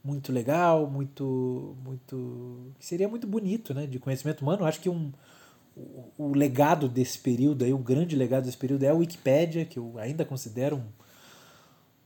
muito 0.03 0.31
legal, 0.31 0.87
muito 0.87 1.75
muito 1.83 2.71
seria 2.79 3.09
muito 3.09 3.25
bonito, 3.25 3.73
né, 3.73 3.87
de 3.87 3.97
conhecimento 3.97 4.41
humano. 4.43 4.65
Acho 4.65 4.79
que 4.79 4.89
um 4.89 5.11
o, 5.75 6.11
o 6.15 6.33
legado 6.35 6.87
desse 6.87 7.17
período 7.17 7.65
aí, 7.65 7.73
o 7.73 7.79
grande 7.79 8.15
legado 8.15 8.45
desse 8.45 8.57
período 8.57 8.83
é 8.83 8.89
a 8.89 8.93
Wikipédia, 8.93 9.65
que 9.65 9.79
eu 9.79 9.97
ainda 9.97 10.23
considero 10.23 10.75
um, 10.75 11.06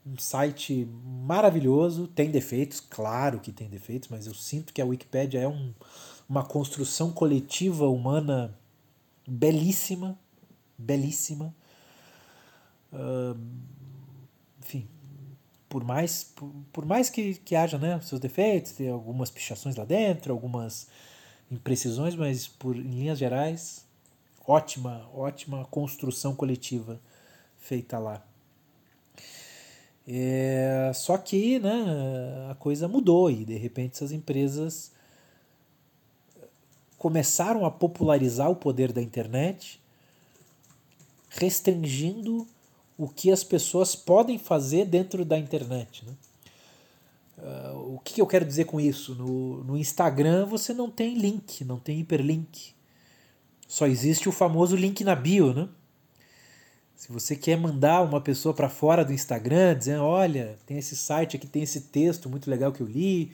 um 0.06 0.18
site 0.18 0.88
maravilhoso, 1.04 2.08
tem 2.08 2.32
defeitos, 2.32 2.80
claro 2.80 3.40
que 3.40 3.52
tem 3.52 3.70
defeitos, 3.70 4.10
mas 4.10 4.26
eu 4.26 4.34
sinto 4.34 4.74
que 4.74 4.82
a 4.82 4.86
Wikipédia 4.86 5.40
é 5.40 5.48
um, 5.48 5.74
uma 6.28 6.44
construção 6.44 7.12
coletiva 7.12 7.88
humana 7.88 8.58
belíssima, 9.28 10.18
belíssima. 10.78 11.54
Uh, 12.92 13.40
enfim, 14.60 14.88
por 15.70 15.84
mais, 15.84 16.24
por, 16.24 16.52
por, 16.74 16.86
mais 16.86 17.10
que, 17.10 17.36
que 17.36 17.56
haja 17.56 17.78
né, 17.78 18.00
seus 18.02 18.20
defeitos, 18.20 18.74
tem 18.74 18.90
algumas 18.90 19.30
pichações 19.30 19.76
lá 19.76 19.86
dentro, 19.86 20.34
algumas 20.34 20.88
imprecisões, 21.50 22.16
mas 22.16 22.48
por, 22.48 22.76
em 22.76 22.90
linhas 22.90 23.20
gerais, 23.20 23.86
ótima, 24.48 25.08
ótima 25.14 25.64
construção 25.66 26.36
coletiva 26.36 27.00
feita 27.58 28.00
lá. 28.00 28.26
É, 30.14 30.92
só 30.94 31.18
que 31.18 31.58
né, 31.60 32.50
a 32.50 32.56
coisa 32.56 32.86
mudou 32.86 33.32
e 33.32 33.46
de 33.46 33.56
repente 33.56 33.94
essas 33.94 34.12
empresas 34.12 34.92
começaram 36.98 37.66
a 37.66 37.72
popularizar 37.72 38.52
o 38.52 38.56
poder 38.56 38.92
da 38.92 39.02
internet, 39.02 39.80
restringindo 41.30 42.46
o 42.98 43.08
que 43.08 43.32
as 43.32 43.42
pessoas 43.42 43.96
podem 43.96 44.38
fazer 44.38 44.86
dentro 44.86 45.24
da 45.24 45.40
internet. 45.40 46.06
Né? 46.06 46.14
Uh, 47.38 47.96
o 47.96 48.00
que, 48.04 48.22
eu 48.22 48.28
quero 48.28 48.44
dizer 48.44 48.66
com 48.66 48.82
isso? 48.82 49.16
No, 49.16 49.64
no 49.64 49.78
Instagram 49.78 50.46
você 50.46 50.74
não 50.74 50.92
tem 50.92 51.16
link, 51.16 51.64
não 51.64 51.80
tem 51.80 52.02
hiperlink. 52.02 52.74
Só 53.66 53.88
existe 53.88 54.28
o 54.28 54.32
famoso 54.32 54.76
link 54.76 55.06
na 55.06 55.16
bio, 55.16 55.54
né? 55.54 55.70
Se 57.02 57.12
você 57.12 57.36
quer 57.36 57.58
mandar 57.58 58.04
uma 58.04 58.22
pessoa 58.22 58.54
para 58.54 58.70
fora 58.70 59.04
do 59.04 59.12
Instagram, 59.12 59.76
dizendo, 59.76 60.04
olha, 60.04 60.56
tem 60.68 60.78
esse 60.78 60.96
site 60.96 61.36
aqui, 61.36 61.48
tem 61.48 61.64
esse 61.64 61.82
texto 61.82 62.30
muito 62.30 62.48
legal 62.48 62.72
que 62.72 62.80
eu 62.80 62.86
li, 62.86 63.34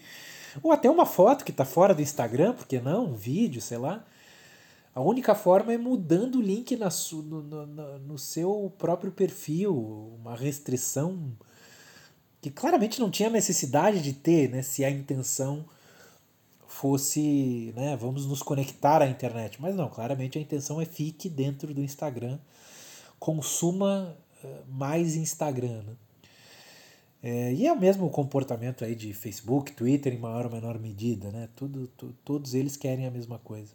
ou 0.64 0.72
até 0.72 0.90
uma 0.90 1.06
foto 1.06 1.44
que 1.44 1.52
está 1.52 1.66
fora 1.66 1.94
do 1.94 2.02
Instagram, 2.02 2.54
porque 2.54 2.80
não, 2.80 3.08
um 3.08 3.14
vídeo, 3.14 3.60
sei 3.60 3.78
lá. 3.78 4.06
A 4.96 5.02
única 5.02 5.36
forma 5.36 5.74
é 5.74 5.78
mudando 5.78 6.36
o 6.36 6.42
link 6.42 6.78
na, 6.78 6.88
no, 7.12 7.44
no, 7.44 8.00
no 8.00 8.18
seu 8.18 8.74
próprio 8.78 9.12
perfil, 9.12 10.16
uma 10.18 10.34
restrição 10.34 11.34
que 12.40 12.50
claramente 12.50 13.02
não 13.02 13.12
tinha 13.12 13.30
necessidade 13.30 14.02
de 14.02 14.14
ter, 14.14 14.50
né, 14.50 14.62
se 14.62 14.86
a 14.86 14.90
intenção 14.90 15.66
fosse, 16.66 17.74
né, 17.76 17.98
vamos 17.98 18.26
nos 18.28 18.42
conectar 18.42 19.02
à 19.02 19.10
internet. 19.10 19.62
Mas 19.62 19.76
não, 19.76 19.90
claramente 19.90 20.38
a 20.38 20.42
intenção 20.42 20.80
é 20.80 20.86
fique 20.86 21.28
dentro 21.28 21.74
do 21.74 21.84
Instagram, 21.84 22.40
consuma 23.20 24.18
eh, 24.44 24.62
mais 24.68 25.16
Instagram. 25.16 25.84
Né? 25.84 25.94
É, 27.22 27.54
e 27.54 27.68
é 27.68 27.74
o 27.74 27.80
mesmo 27.80 28.10
comportamento 28.10 28.86
aí 28.86 28.96
de 28.96 29.14
Facebook, 29.14 29.74
Twitter 29.74 30.14
em 30.14 30.20
maior 30.20 30.46
ou 30.46 30.52
menor 30.52 30.80
medida, 30.80 31.32
né? 31.32 31.50
Tudo, 31.56 31.88
tu, 31.98 32.14
todos 32.24 32.54
eles 32.54 32.78
querem 32.78 33.06
a 33.08 33.12
mesma 33.12 33.40
coisa. 33.40 33.74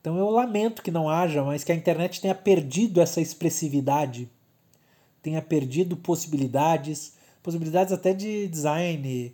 Então 0.00 0.18
eu 0.18 0.28
lamento 0.30 0.82
que 0.82 0.90
não 0.90 1.08
haja, 1.08 1.44
mas 1.44 1.62
que 1.62 1.70
a 1.70 1.74
internet 1.74 2.20
tenha 2.20 2.34
perdido 2.34 3.00
essa 3.00 3.20
expressividade, 3.20 4.28
tenha 5.22 5.40
perdido 5.40 5.96
possibilidades, 5.96 7.12
possibilidades 7.42 7.92
até 7.92 8.12
de 8.12 8.48
design, 8.48 9.32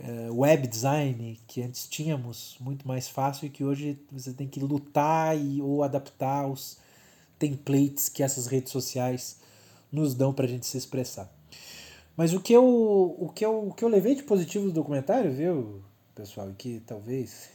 é, 0.00 0.30
web 0.30 0.66
design, 0.66 1.38
que 1.46 1.62
antes 1.62 1.86
tínhamos 1.86 2.56
muito 2.58 2.88
mais 2.88 3.06
fácil 3.06 3.46
e 3.46 3.50
que 3.50 3.62
hoje 3.62 3.96
você 4.10 4.32
tem 4.32 4.48
que 4.48 4.58
lutar 4.58 5.38
e, 5.38 5.62
ou 5.62 5.84
adaptar 5.84 6.48
os 6.48 6.78
templates 7.42 8.08
que 8.08 8.22
essas 8.22 8.46
redes 8.46 8.70
sociais 8.70 9.40
nos 9.90 10.14
dão 10.14 10.32
para 10.32 10.44
a 10.44 10.48
gente 10.48 10.64
se 10.64 10.78
expressar. 10.78 11.28
Mas 12.16 12.32
o 12.32 12.40
que 12.40 12.52
eu, 12.52 12.64
o 12.64 13.28
que 13.34 13.44
eu, 13.44 13.68
o 13.68 13.74
que 13.74 13.84
eu 13.84 13.88
levei 13.88 14.14
de 14.14 14.22
positivo 14.22 14.66
do 14.66 14.72
documentário, 14.72 15.32
viu, 15.32 15.82
pessoal, 16.14 16.48
e 16.50 16.54
que 16.54 16.80
talvez 16.86 17.50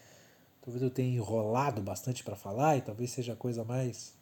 talvez 0.60 0.82
eu 0.82 0.90
tenha 0.90 1.16
enrolado 1.16 1.80
bastante 1.80 2.22
para 2.22 2.36
falar 2.36 2.76
e 2.76 2.82
talvez 2.82 3.10
seja 3.10 3.32
a 3.32 3.36
coisa 3.36 3.64
mais 3.64 4.12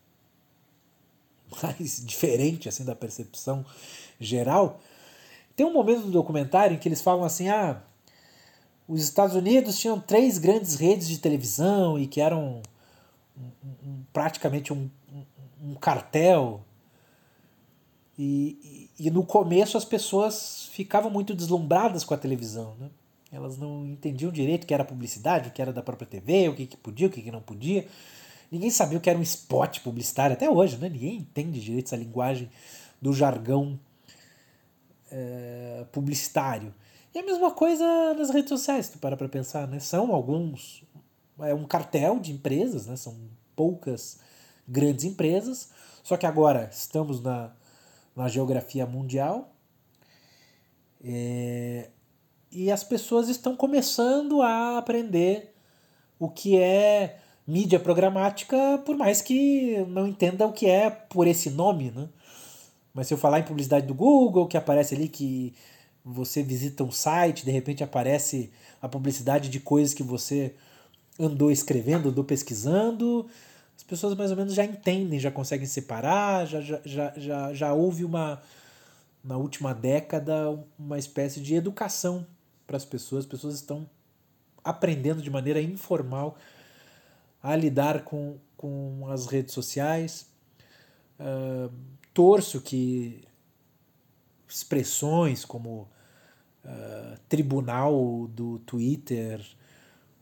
mais 1.61 2.05
diferente 2.07 2.69
assim 2.69 2.85
da 2.85 2.95
percepção 2.95 3.67
geral. 4.21 4.81
Tem 5.57 5.67
um 5.67 5.73
momento 5.73 6.03
do 6.03 6.13
documentário 6.13 6.77
em 6.77 6.79
que 6.79 6.89
eles 6.89 7.01
falam 7.01 7.25
assim: 7.25 7.49
ah, 7.49 7.83
os 8.87 9.03
Estados 9.03 9.35
Unidos 9.35 9.77
tinham 9.77 9.99
três 9.99 10.39
grandes 10.39 10.77
redes 10.77 11.09
de 11.09 11.19
televisão 11.19 11.99
e 11.99 12.07
que 12.07 12.21
eram 12.21 12.63
um, 13.37 13.69
um, 13.89 14.05
praticamente 14.13 14.73
um, 14.73 14.91
um 15.63 15.75
cartel. 15.75 16.65
E, 18.19 18.91
e, 18.99 19.07
e, 19.07 19.11
no 19.11 19.25
começo 19.25 19.77
as 19.77 19.85
pessoas 19.85 20.69
ficavam 20.73 21.11
muito 21.11 21.35
deslumbradas 21.35 22.05
com 22.05 22.13
a 22.13 22.19
televisão. 22.19 22.77
Né? 22.79 22.91
Elas 23.33 23.57
não 23.57 23.87
entendiam 23.87 24.31
direito 24.31 24.65
o 24.65 24.67
que 24.67 24.75
era 24.75 24.85
publicidade, 24.85 25.49
o 25.49 25.53
que 25.53 25.63
era 25.63 25.73
da 25.73 25.83
própria 25.83 26.07
TV, 26.07 26.49
o 26.49 26.55
que, 26.55 26.67
que 26.67 26.77
podia, 26.77 27.07
o 27.07 27.11
que, 27.11 27.23
que 27.23 27.31
não 27.31 27.41
podia. 27.41 27.87
Ninguém 28.51 28.71
sabia 28.71 28.99
o 28.99 29.01
que 29.01 29.09
era 29.09 29.19
um 29.19 29.23
spot 29.23 29.81
publicitário 29.81 30.35
até 30.35 30.51
hoje, 30.51 30.77
né? 30.77 30.89
Ninguém 30.89 31.19
entende 31.19 31.61
direito 31.61 31.87
essa 31.87 31.97
linguagem 31.97 32.51
do 33.01 33.13
jargão 33.13 33.79
é, 35.11 35.87
publicitário. 35.93 36.75
E 37.15 37.19
a 37.19 37.23
mesma 37.23 37.51
coisa 37.53 38.15
nas 38.15 38.31
redes 38.31 38.49
sociais, 38.49 38.89
tu 38.89 38.99
para 38.99 39.17
para 39.17 39.29
pensar, 39.29 39.67
né? 39.69 39.79
São 39.79 40.13
alguns, 40.13 40.85
é 41.41 41.55
um 41.55 41.65
cartel 41.65 42.19
de 42.19 42.33
empresas, 42.33 42.87
né? 42.87 42.97
São 42.97 43.17
poucas 43.55 44.19
grandes 44.71 45.05
empresas, 45.05 45.71
só 46.03 46.17
que 46.17 46.25
agora 46.25 46.71
estamos 46.73 47.21
na, 47.21 47.53
na 48.15 48.29
geografia 48.29 48.87
mundial 48.87 49.53
é, 51.03 51.89
e 52.53 52.71
as 52.71 52.85
pessoas 52.85 53.29
estão 53.29 53.57
começando 53.57 54.43
a 54.43 54.79
aprender 54.79 55.55
o 56.19 56.29
que 56.29 56.59
é 56.59 57.19
mídia 57.47 57.81
programática, 57.81 58.81
por 58.85 58.97
mais 58.97 59.21
que 59.21 59.85
não 59.89 60.07
entenda 60.07 60.47
o 60.47 60.53
que 60.53 60.67
é 60.67 60.91
por 60.91 61.27
esse 61.27 61.51
nome, 61.51 61.91
né? 61.91 62.09
Mas 62.93 63.07
se 63.07 63.15
eu 63.15 63.19
falar 63.19 63.41
em 63.41 63.45
publicidade 63.45 63.87
do 63.87 63.95
Google, 63.95 64.47
que 64.47 64.57
aparece 64.57 64.95
ali 64.95 65.09
que 65.09 65.55
você 66.05 66.43
visita 66.43 66.85
um 66.85 66.91
site, 66.91 67.45
de 67.45 67.51
repente 67.51 67.83
aparece 67.83 68.51
a 68.83 68.89
publicidade 68.89 69.49
de 69.49 69.61
coisas 69.61 69.95
que 69.95 70.03
você 70.03 70.55
andou 71.19 71.51
escrevendo, 71.51 72.09
andou 72.09 72.25
pesquisando, 72.25 73.27
as 73.81 73.85
pessoas 73.85 74.15
mais 74.15 74.31
ou 74.31 74.37
menos 74.37 74.53
já 74.53 74.63
entendem, 74.63 75.19
já 75.19 75.31
conseguem 75.31 75.67
separar, 75.67 76.47
já, 76.47 76.61
já, 76.61 76.83
já, 76.85 77.15
já, 77.17 77.55
já 77.55 77.73
houve 77.73 78.05
uma, 78.05 78.43
na 79.25 79.39
última 79.39 79.73
década, 79.73 80.51
uma 80.79 80.99
espécie 80.99 81.41
de 81.41 81.55
educação 81.55 82.27
para 82.67 82.77
as 82.77 82.85
pessoas, 82.85 83.25
as 83.25 83.31
pessoas 83.31 83.55
estão 83.55 83.89
aprendendo 84.63 85.23
de 85.23 85.31
maneira 85.31 85.63
informal 85.63 86.37
a 87.43 87.57
lidar 87.57 88.05
com, 88.05 88.37
com 88.55 89.09
as 89.09 89.27
redes 89.27 89.55
sociais. 89.55 90.27
Uh, 91.19 91.73
torço 92.13 92.61
que 92.61 93.25
expressões 94.47 95.43
como 95.43 95.89
uh, 96.67 97.19
tribunal 97.31 98.29
do 98.29 98.59
Twitter, 98.59 99.41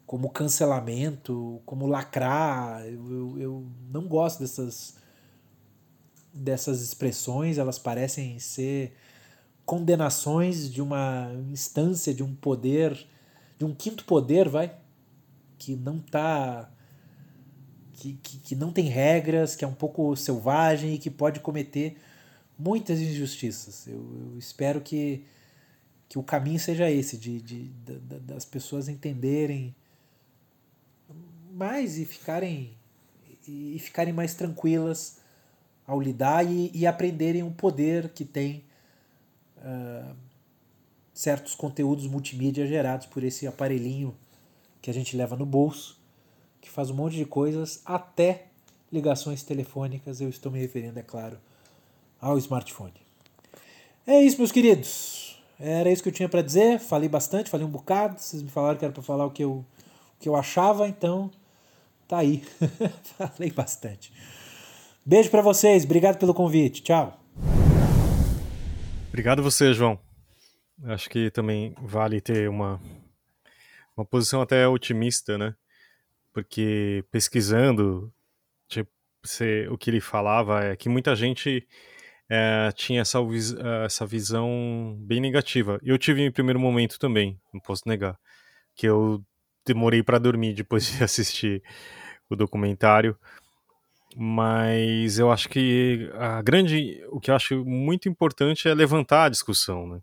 como 0.09 0.31
cancelamento, 0.31 1.61
como 1.67 1.87
lacrar, 1.87 2.81
eu, 2.87 3.11
eu, 3.11 3.39
eu 3.39 3.67
não 3.91 4.09
gosto 4.09 4.41
dessas, 4.41 4.97
dessas 6.33 6.81
expressões, 6.81 7.59
elas 7.59 7.79
parecem 7.79 8.39
ser 8.39 8.95
condenações 9.67 10.73
de 10.73 10.81
uma 10.81 11.31
instância, 11.51 12.15
de 12.15 12.23
um 12.23 12.35
poder, 12.35 13.07
de 13.59 13.67
um 13.67 13.75
quinto 13.75 14.07
poder, 14.07 14.49
vai, 14.49 14.75
que 15.59 15.77
não 15.77 15.99
está 15.99 16.73
que, 17.93 18.15
que, 18.15 18.39
que 18.39 18.57
não 18.57 18.73
tem 18.73 18.87
regras, 18.87 19.55
que 19.55 19.63
é 19.63 19.69
um 19.69 19.75
pouco 19.75 20.17
selvagem 20.17 20.95
e 20.95 20.99
que 20.99 21.11
pode 21.11 21.41
cometer 21.41 21.99
muitas 22.59 22.99
injustiças. 22.99 23.87
Eu, 23.87 24.31
eu 24.33 24.39
espero 24.39 24.81
que, 24.81 25.27
que 26.09 26.19
o 26.19 26.23
caminho 26.23 26.59
seja 26.59 26.91
esse, 26.91 27.19
de, 27.19 27.43
de, 27.43 27.69
de, 27.69 27.99
das 28.21 28.47
pessoas 28.47 28.89
entenderem 28.89 29.77
mais 31.59 31.99
e 31.99 32.05
ficarem, 32.05 32.71
e 33.47 33.79
ficarem 33.79 34.13
mais 34.13 34.35
tranquilas 34.35 35.19
ao 35.87 36.01
lidar 36.01 36.47
e, 36.47 36.71
e 36.73 36.87
aprenderem 36.87 37.43
o 37.43 37.51
poder 37.51 38.11
que 38.11 38.25
tem 38.25 38.65
uh, 39.59 40.15
certos 41.13 41.55
conteúdos 41.55 42.07
multimídia 42.07 42.67
gerados 42.67 43.07
por 43.07 43.25
esse 43.25 43.47
aparelhinho 43.47 44.15
que 44.81 44.91
a 44.91 44.95
gente 44.95 45.17
leva 45.17 45.35
no 45.35 45.45
bolso 45.45 45.99
que 46.61 46.71
faz 46.71 46.91
um 46.91 46.95
monte 46.95 47.17
de 47.17 47.25
coisas, 47.25 47.81
até 47.85 48.47
ligações 48.93 49.43
telefônicas. 49.43 50.21
Eu 50.21 50.29
estou 50.29 50.51
me 50.51 50.59
referindo, 50.59 50.99
é 50.99 51.03
claro, 51.03 51.39
ao 52.21 52.37
smartphone. 52.39 52.93
É 54.07 54.23
isso, 54.23 54.39
meus 54.39 54.53
queridos. 54.53 55.41
Era 55.59 55.91
isso 55.91 56.03
que 56.03 56.09
eu 56.09 56.13
tinha 56.13 56.29
para 56.29 56.43
dizer. 56.43 56.79
Falei 56.79 57.09
bastante, 57.09 57.51
falei 57.51 57.67
um 57.67 57.71
bocado. 57.71 58.21
Vocês 58.21 58.43
me 58.43 58.51
falaram 58.51 58.79
que 58.79 58.85
era 58.85 58.93
para 58.93 59.03
falar 59.03 59.27
o 59.27 59.31
que 59.31 59.43
eu, 59.43 59.53
o 59.53 59.65
que 60.21 60.29
eu 60.29 60.37
achava, 60.37 60.89
então 60.89 61.31
tá 62.09 62.19
aí. 62.19 62.43
falei 63.17 63.51
bastante. 63.51 64.13
Beijo 65.05 65.31
para 65.31 65.43
vocês. 65.43 65.85
Obrigado 65.85 66.19
pelo 66.19 66.35
convite. 66.35 66.83
Tchau. 66.83 67.19
Obrigado 69.09 69.43
você, 69.43 69.73
João. 69.73 69.99
Acho 70.85 71.09
que 71.09 71.31
também 71.31 71.75
vale 71.83 72.21
ter 72.21 72.49
uma, 72.49 72.81
uma 73.97 74.05
posição 74.05 74.41
até 74.41 74.67
otimista, 74.67 75.39
né? 75.39 75.55
porque 76.39 77.05
pesquisando, 77.11 78.13
tipo, 78.69 78.91
o 79.71 79.77
que 79.77 79.91
ele 79.91 80.01
falava 80.01 80.63
é 80.65 80.77
que 80.77 80.89
muita 80.89 81.17
gente 81.17 81.67
é, 82.31 82.71
tinha 82.77 83.01
essa, 83.01 83.19
eh, 83.19 83.85
essa 83.85 84.07
visão 84.07 84.97
bem 85.01 85.21
negativa. 85.21 85.81
Eu 85.83 85.99
tive 85.99 86.23
em 86.23 86.31
primeiro 86.31 86.61
momento 86.61 86.97
também, 86.97 87.41
não 87.53 87.61
posso 87.61 87.83
negar, 87.87 88.17
que 88.77 88.87
eu 88.87 89.21
demorei 89.67 90.01
para 90.01 90.21
dormir 90.21 90.55
depois 90.55 90.87
de 90.97 91.03
assistir 91.03 91.61
o 92.29 92.37
documentário, 92.37 93.17
mas 94.17 95.19
eu 95.19 95.31
acho 95.31 95.49
que 95.49 96.11
a 96.15 96.43
grande, 96.43 97.03
o 97.11 97.21
que 97.21 97.31
eu 97.31 97.35
acho 97.35 97.65
muito 97.65 98.09
importante 98.09 98.69
é 98.69 98.75
levantar 98.75 99.25
a 99.25 99.29
discussão, 99.29 99.87
né? 99.87 100.01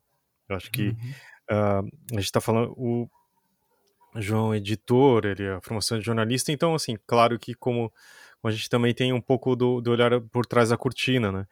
Eu 0.48 0.56
acho 0.56 0.72
que 0.72 0.90
uhum. 0.90 0.96
uh, 1.52 1.90
a 2.12 2.16
gente 2.16 2.26
está 2.26 2.40
falando, 2.40 2.72
o, 2.78 3.10
João 4.16 4.54
é 4.54 4.58
editor, 4.58 5.26
ele 5.26 5.44
é 5.44 5.54
a 5.56 5.62
formação 5.62 6.00
de 6.00 6.06
jornalista, 6.06 6.52
então, 6.52 6.74
assim, 6.74 6.98
claro 7.06 7.38
que 7.38 7.54
como, 7.54 7.92
como 8.42 8.50
a 8.50 8.52
gente 8.52 8.70
também 8.70 8.94
tem 8.94 9.12
um 9.12 9.20
pouco 9.20 9.56
do, 9.56 9.82
do, 9.82 9.92
olhar 9.92 10.22
por 10.22 10.46
trás 10.46 10.70
da 10.70 10.78
cortina, 10.78 11.32
né? 11.32 11.48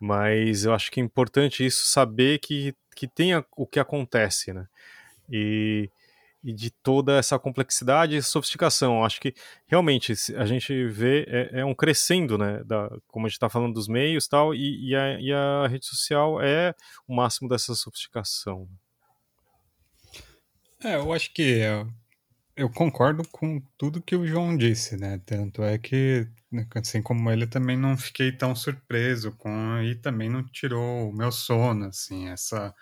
Mas 0.00 0.64
eu 0.64 0.74
acho 0.74 0.90
que 0.90 1.00
é 1.00 1.04
importante 1.04 1.64
isso, 1.64 1.86
saber 1.86 2.38
que, 2.38 2.74
que 2.96 3.06
tem 3.06 3.34
a, 3.34 3.44
o 3.56 3.66
que 3.66 3.78
acontece, 3.78 4.52
né? 4.52 4.66
E, 5.30 5.88
e 6.42 6.52
de 6.52 6.70
toda 6.70 7.18
essa 7.18 7.38
complexidade 7.38 8.16
e 8.16 8.22
sofisticação. 8.22 8.98
Eu 8.98 9.04
acho 9.04 9.20
que 9.20 9.34
realmente 9.66 10.14
a 10.36 10.46
gente 10.46 10.86
vê 10.86 11.24
é, 11.28 11.60
é 11.60 11.64
um 11.64 11.74
crescendo, 11.74 12.38
né? 12.38 12.62
Da, 12.64 12.90
como 13.08 13.26
a 13.26 13.28
gente 13.28 13.36
está 13.36 13.48
falando 13.48 13.74
dos 13.74 13.88
meios 13.88 14.26
tal, 14.26 14.54
e, 14.54 14.90
e, 14.90 14.96
a, 14.96 15.20
e 15.20 15.32
a 15.32 15.66
rede 15.68 15.86
social 15.86 16.40
é 16.40 16.74
o 17.06 17.14
máximo 17.14 17.48
dessa 17.48 17.74
sofisticação. 17.74 18.68
É, 20.82 20.96
eu 20.96 21.12
acho 21.12 21.32
que 21.34 21.60
eu 22.56 22.70
concordo 22.70 23.22
com 23.30 23.60
tudo 23.78 24.02
que 24.02 24.16
o 24.16 24.26
João 24.26 24.56
disse, 24.56 24.96
né? 24.96 25.20
Tanto 25.24 25.62
é 25.62 25.78
que, 25.78 26.26
né, 26.50 26.66
assim 26.74 27.02
como 27.02 27.30
ele, 27.30 27.46
também 27.46 27.76
não 27.76 27.96
fiquei 27.96 28.32
tão 28.32 28.54
surpreso 28.54 29.32
com 29.32 29.80
e 29.82 29.94
também 29.94 30.28
não 30.28 30.42
tirou 30.42 31.10
o 31.10 31.12
meu 31.12 31.32
sono, 31.32 31.86
assim, 31.86 32.28
essa 32.28 32.74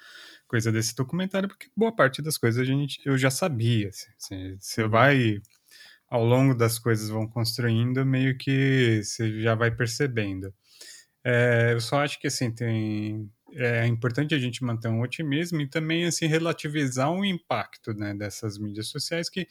coisa 0.49 0.73
desse 0.73 0.97
documentário, 0.97 1.49
porque 1.49 1.69
boa 1.77 1.95
parte 1.95 2.23
das 2.23 2.39
coisas 2.39 2.61
a 2.61 2.65
gente, 2.65 3.01
eu 3.05 3.17
já 3.17 3.31
sabia. 3.31 3.91
Assim, 3.91 4.11
assim, 4.19 4.57
você 4.59 4.89
vai, 4.89 5.41
ao 6.09 6.25
longo 6.25 6.55
das 6.55 6.79
coisas 6.79 7.09
vão 7.11 7.29
construindo, 7.29 8.05
meio 8.05 8.37
que 8.37 9.03
você 9.05 9.41
já 9.41 9.55
vai 9.55 9.71
percebendo. 9.71 10.53
É, 11.25 11.73
eu 11.75 11.81
só 11.81 12.03
acho 12.03 12.19
que, 12.19 12.27
assim, 12.27 12.51
tem 12.51 13.31
é 13.53 13.87
importante 13.87 14.35
a 14.35 14.39
gente 14.39 14.63
manter 14.63 14.89
um 14.89 15.01
otimismo 15.01 15.61
e 15.61 15.67
também 15.67 16.05
assim 16.05 16.27
relativizar 16.27 17.11
o 17.11 17.25
impacto 17.25 17.95
né, 17.95 18.15
dessas 18.15 18.59
mídias 18.59 18.89
sociais 18.89 19.31
que 19.31 19.49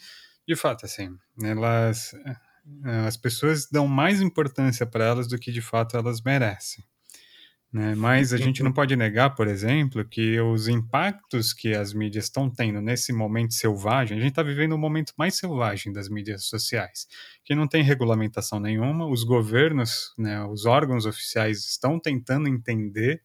de 0.48 0.56
fato 0.56 0.86
assim 0.86 1.18
elas 1.44 2.14
eh, 2.14 3.08
as 3.08 3.18
pessoas 3.18 3.68
dão 3.70 3.88
mais 3.88 4.22
importância 4.22 4.86
para 4.86 5.06
elas 5.06 5.28
do 5.28 5.40
que 5.40 5.52
de 5.52 5.62
fato 5.62 5.98
elas 5.98 6.22
merecem 6.22 6.84
né? 7.72 7.96
Mas 7.96 8.32
a 8.32 8.38
gente 8.38 8.64
não 8.64 8.72
pode 8.72 8.96
negar, 8.96 9.36
por 9.36 9.48
exemplo, 9.48 10.04
que 10.08 10.40
os 10.40 10.68
impactos 10.68 11.54
que 11.54 11.74
as 11.74 11.94
mídias 11.94 12.26
estão 12.26 12.50
tendo 12.50 12.82
nesse 12.82 13.12
momento 13.12 13.54
selvagem, 13.54 14.18
a 14.18 14.22
gente 14.22 14.32
está 14.32 14.42
vivendo 14.42 14.74
um 14.74 14.78
momento 14.78 15.14
mais 15.18 15.36
selvagem 15.36 15.92
das 15.92 16.08
mídias 16.08 16.46
sociais, 16.46 17.08
que 17.44 17.54
não 17.54 17.68
tem 17.68 17.84
regulamentação 17.84 18.60
nenhuma, 18.60 19.06
os 19.06 19.24
governos, 19.24 20.14
né, 20.18 20.44
os 20.46 20.66
órgãos 20.66 21.06
oficiais 21.06 21.66
estão 21.66 22.00
tentando 22.00 22.48
entender 22.48 23.22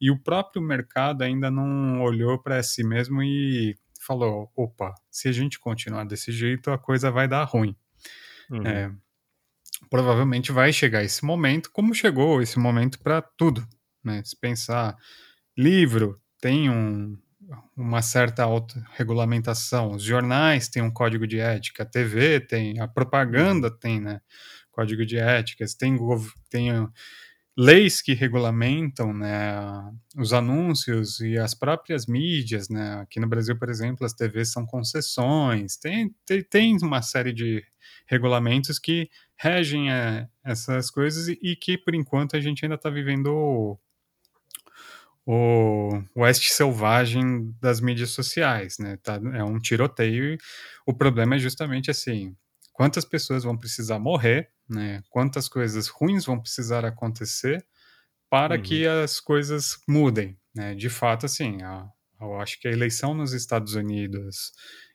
e 0.00 0.10
o 0.10 0.22
próprio 0.22 0.60
mercado 0.60 1.22
ainda 1.22 1.50
não 1.50 2.02
olhou 2.02 2.38
para 2.38 2.62
si 2.62 2.84
mesmo 2.84 3.22
e 3.22 3.76
falou: 3.98 4.52
opa, 4.54 4.94
se 5.10 5.26
a 5.28 5.32
gente 5.32 5.58
continuar 5.58 6.04
desse 6.04 6.30
jeito, 6.30 6.70
a 6.70 6.78
coisa 6.78 7.10
vai 7.10 7.26
dar 7.26 7.44
ruim. 7.44 7.74
Uhum. 8.50 8.66
É, 8.66 8.92
provavelmente 9.90 10.52
vai 10.52 10.72
chegar 10.72 11.02
esse 11.02 11.24
momento, 11.24 11.70
como 11.72 11.94
chegou 11.94 12.42
esse 12.42 12.58
momento 12.58 12.98
para 13.00 13.20
tudo, 13.20 13.66
né? 14.06 14.22
Se 14.24 14.36
pensar, 14.38 14.96
livro 15.56 16.20
tem 16.40 16.70
um, 16.70 17.18
uma 17.76 18.02
certa 18.02 18.44
autorregulamentação, 18.44 19.92
os 19.92 20.02
jornais 20.02 20.68
têm 20.68 20.82
um 20.82 20.90
código 20.90 21.26
de 21.26 21.38
ética, 21.38 21.82
a 21.82 21.86
TV 21.86 22.40
tem, 22.40 22.80
a 22.80 22.88
propaganda 22.88 23.70
tem, 23.70 24.00
né? 24.00 24.20
Código 24.70 25.04
de 25.06 25.18
éticas, 25.18 25.74
tem, 25.74 25.96
tem 26.50 26.70
leis 27.56 28.02
que 28.02 28.12
regulamentam 28.12 29.14
né, 29.14 29.54
os 30.16 30.34
anúncios 30.34 31.20
e 31.20 31.38
as 31.38 31.54
próprias 31.54 32.06
mídias, 32.06 32.68
né? 32.68 33.00
Aqui 33.00 33.18
no 33.18 33.26
Brasil, 33.26 33.58
por 33.58 33.70
exemplo, 33.70 34.04
as 34.04 34.12
TVs 34.12 34.52
são 34.52 34.66
concessões, 34.66 35.76
tem, 35.78 36.14
tem, 36.26 36.42
tem 36.42 36.76
uma 36.82 37.00
série 37.00 37.32
de 37.32 37.64
regulamentos 38.06 38.78
que 38.78 39.08
regem 39.36 39.90
é, 39.90 40.28
essas 40.44 40.90
coisas 40.90 41.28
e, 41.28 41.38
e, 41.42 41.56
que, 41.56 41.78
por 41.78 41.94
enquanto, 41.94 42.36
a 42.36 42.40
gente 42.40 42.64
ainda 42.64 42.74
está 42.74 42.90
vivendo 42.90 43.78
o 45.26 45.90
oeste 46.14 46.52
selvagem 46.52 47.52
das 47.60 47.80
mídias 47.80 48.10
sociais, 48.10 48.78
né? 48.78 48.96
Tá, 49.02 49.20
é 49.34 49.42
um 49.42 49.58
tiroteio 49.58 50.34
e 50.34 50.38
o 50.86 50.94
problema 50.94 51.34
é 51.34 51.38
justamente 51.38 51.90
assim, 51.90 52.36
quantas 52.72 53.04
pessoas 53.04 53.42
vão 53.42 53.56
precisar 53.58 53.98
morrer, 53.98 54.48
né? 54.68 55.02
Quantas 55.10 55.48
coisas 55.48 55.88
ruins 55.88 56.24
vão 56.24 56.40
precisar 56.40 56.84
acontecer 56.84 57.66
para 58.30 58.54
uhum. 58.54 58.62
que 58.62 58.86
as 58.86 59.18
coisas 59.18 59.78
mudem, 59.88 60.38
né? 60.54 60.76
De 60.76 60.88
fato, 60.88 61.26
assim, 61.26 61.60
a, 61.60 61.88
eu 62.20 62.40
acho 62.40 62.60
que 62.60 62.68
a 62.68 62.72
eleição 62.72 63.12
nos 63.12 63.32
Estados 63.32 63.74
Unidos 63.74 64.52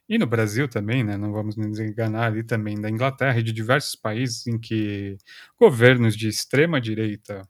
e 0.07 0.17
no 0.17 0.25
Brasil 0.25 0.65
também, 0.67 1.03
né? 1.03 1.17
Não 1.17 1.33
vamos 1.33 1.57
nos 1.57 1.77
enganar 1.77 2.27
ali 2.27 2.43
também 2.43 2.79
da 2.79 2.89
Inglaterra 2.89 3.37
e 3.37 3.43
de 3.43 3.51
diversos 3.51 3.95
países 3.95 4.47
em 4.47 4.57
que 4.57 5.17
governos 5.59 6.15
de 6.15 6.29
extrema 6.29 6.79
direita 6.79 7.45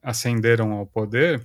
ascenderam 0.00 0.70
ao 0.70 0.86
poder 0.86 1.44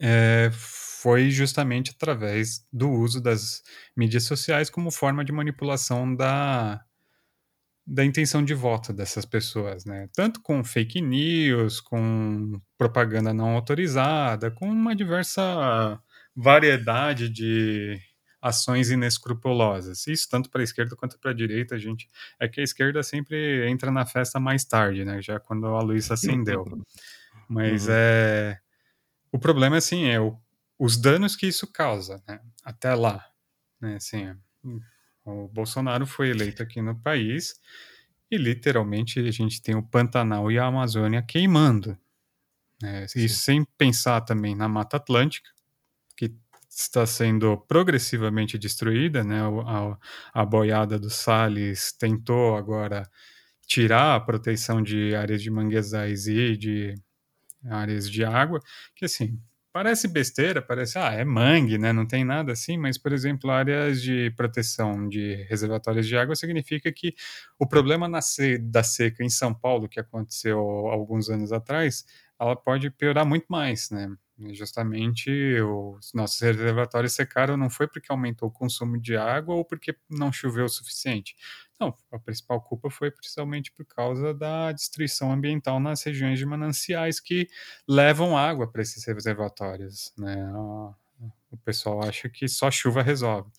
é, 0.00 0.50
foi 0.52 1.30
justamente 1.30 1.90
através 1.90 2.66
do 2.72 2.90
uso 2.90 3.20
das 3.20 3.62
mídias 3.96 4.24
sociais 4.24 4.68
como 4.68 4.90
forma 4.90 5.24
de 5.24 5.32
manipulação 5.32 6.14
da, 6.14 6.80
da 7.86 8.04
intenção 8.04 8.44
de 8.44 8.52
voto 8.52 8.92
dessas 8.92 9.24
pessoas, 9.24 9.84
né? 9.84 10.08
Tanto 10.14 10.40
com 10.42 10.62
fake 10.64 11.00
news, 11.00 11.80
com 11.80 12.60
propaganda 12.76 13.32
não 13.32 13.50
autorizada, 13.50 14.50
com 14.50 14.68
uma 14.68 14.94
diversa 14.94 16.00
variedade 16.34 17.28
de 17.28 17.98
ações 18.40 18.90
inescrupulosas. 18.90 20.06
Isso 20.06 20.28
tanto 20.28 20.50
para 20.50 20.60
a 20.60 20.64
esquerda 20.64 20.94
quanto 20.96 21.18
para 21.18 21.30
a 21.30 21.34
direita, 21.34 21.74
a 21.74 21.78
gente 21.78 22.08
é 22.38 22.48
que 22.48 22.60
a 22.60 22.64
esquerda 22.64 23.02
sempre 23.02 23.68
entra 23.68 23.90
na 23.90 24.06
festa 24.06 24.38
mais 24.38 24.64
tarde, 24.64 25.04
né? 25.04 25.22
Já 25.22 25.40
quando 25.40 25.66
a 25.66 25.80
luz 25.80 26.10
acendeu. 26.10 26.64
Mas 27.48 27.86
uhum. 27.86 27.94
é 27.94 28.58
o 29.32 29.38
problema 29.38 29.76
é 29.76 29.78
assim, 29.78 30.04
é 30.04 30.20
o, 30.20 30.38
os 30.78 30.96
danos 30.96 31.36
que 31.36 31.46
isso 31.46 31.66
causa, 31.66 32.22
né? 32.26 32.40
Até 32.64 32.94
lá, 32.94 33.26
né? 33.80 33.96
Assim, 33.96 34.34
o 35.24 35.48
Bolsonaro 35.48 36.06
foi 36.06 36.30
eleito 36.30 36.62
aqui 36.62 36.80
no 36.80 36.96
país 36.96 37.60
e 38.30 38.36
literalmente 38.36 39.20
a 39.20 39.30
gente 39.30 39.62
tem 39.62 39.74
o 39.74 39.82
Pantanal 39.82 40.50
e 40.50 40.58
a 40.58 40.66
Amazônia 40.66 41.22
queimando. 41.22 41.98
Né? 42.80 43.06
Isso 43.16 43.40
sem 43.40 43.64
pensar 43.76 44.20
também 44.20 44.54
na 44.54 44.68
Mata 44.68 44.96
Atlântica, 44.98 45.50
que 46.16 46.32
está 46.68 47.04
sendo 47.06 47.56
progressivamente 47.56 48.56
destruída, 48.56 49.24
né? 49.24 49.40
A, 49.42 49.98
a 50.42 50.44
boiada 50.44 50.98
do 50.98 51.10
Salles 51.10 51.92
tentou 51.92 52.56
agora 52.56 53.08
tirar 53.66 54.14
a 54.14 54.20
proteção 54.20 54.82
de 54.82 55.14
áreas 55.14 55.42
de 55.42 55.50
manguezais 55.50 56.26
e 56.26 56.56
de 56.56 56.94
áreas 57.66 58.10
de 58.10 58.24
água, 58.24 58.60
que 58.94 59.04
assim, 59.04 59.40
Parece 59.70 60.08
besteira, 60.08 60.62
parece, 60.62 60.98
ah, 60.98 61.12
é 61.12 61.24
mangue, 61.24 61.76
né? 61.78 61.92
Não 61.92 62.06
tem 62.06 62.24
nada 62.24 62.52
assim, 62.52 62.78
mas, 62.78 62.96
por 62.96 63.12
exemplo, 63.12 63.50
áreas 63.50 64.02
de 64.02 64.30
proteção 64.30 65.06
de 65.08 65.34
reservatórios 65.48 66.06
de 66.08 66.16
água 66.16 66.34
significa 66.34 66.90
que 66.90 67.14
o 67.58 67.66
problema 67.66 68.08
da 68.60 68.82
seca 68.82 69.22
em 69.22 69.28
São 69.28 69.52
Paulo, 69.54 69.88
que 69.88 70.00
aconteceu 70.00 70.58
alguns 70.58 71.28
anos 71.28 71.52
atrás, 71.52 72.04
ela 72.40 72.56
pode 72.56 72.90
piorar 72.90 73.26
muito 73.26 73.46
mais, 73.48 73.90
né? 73.90 74.10
Justamente 74.52 75.30
os 75.60 76.12
nossos 76.14 76.40
reservatórios 76.40 77.12
secaram 77.12 77.56
não 77.56 77.68
foi 77.68 77.86
porque 77.88 78.10
aumentou 78.10 78.48
o 78.48 78.52
consumo 78.52 78.98
de 78.98 79.16
água 79.16 79.54
ou 79.54 79.64
porque 79.64 79.94
não 80.08 80.32
choveu 80.32 80.64
o 80.64 80.68
suficiente. 80.68 81.36
Não, 81.80 81.94
a 82.10 82.18
principal 82.18 82.60
culpa 82.60 82.90
foi 82.90 83.10
principalmente 83.10 83.70
por 83.70 83.84
causa 83.84 84.34
da 84.34 84.72
destruição 84.72 85.32
ambiental 85.32 85.78
nas 85.78 86.02
regiões 86.02 86.38
de 86.38 86.44
mananciais 86.44 87.20
que 87.20 87.48
levam 87.86 88.36
água 88.36 88.66
para 88.66 88.82
esses 88.82 89.04
reservatórios. 89.04 90.12
Né? 90.18 90.36
O 91.50 91.56
pessoal 91.64 92.02
acha 92.02 92.28
que 92.28 92.48
só 92.48 92.70
chuva 92.70 93.02
resolve. 93.02 93.50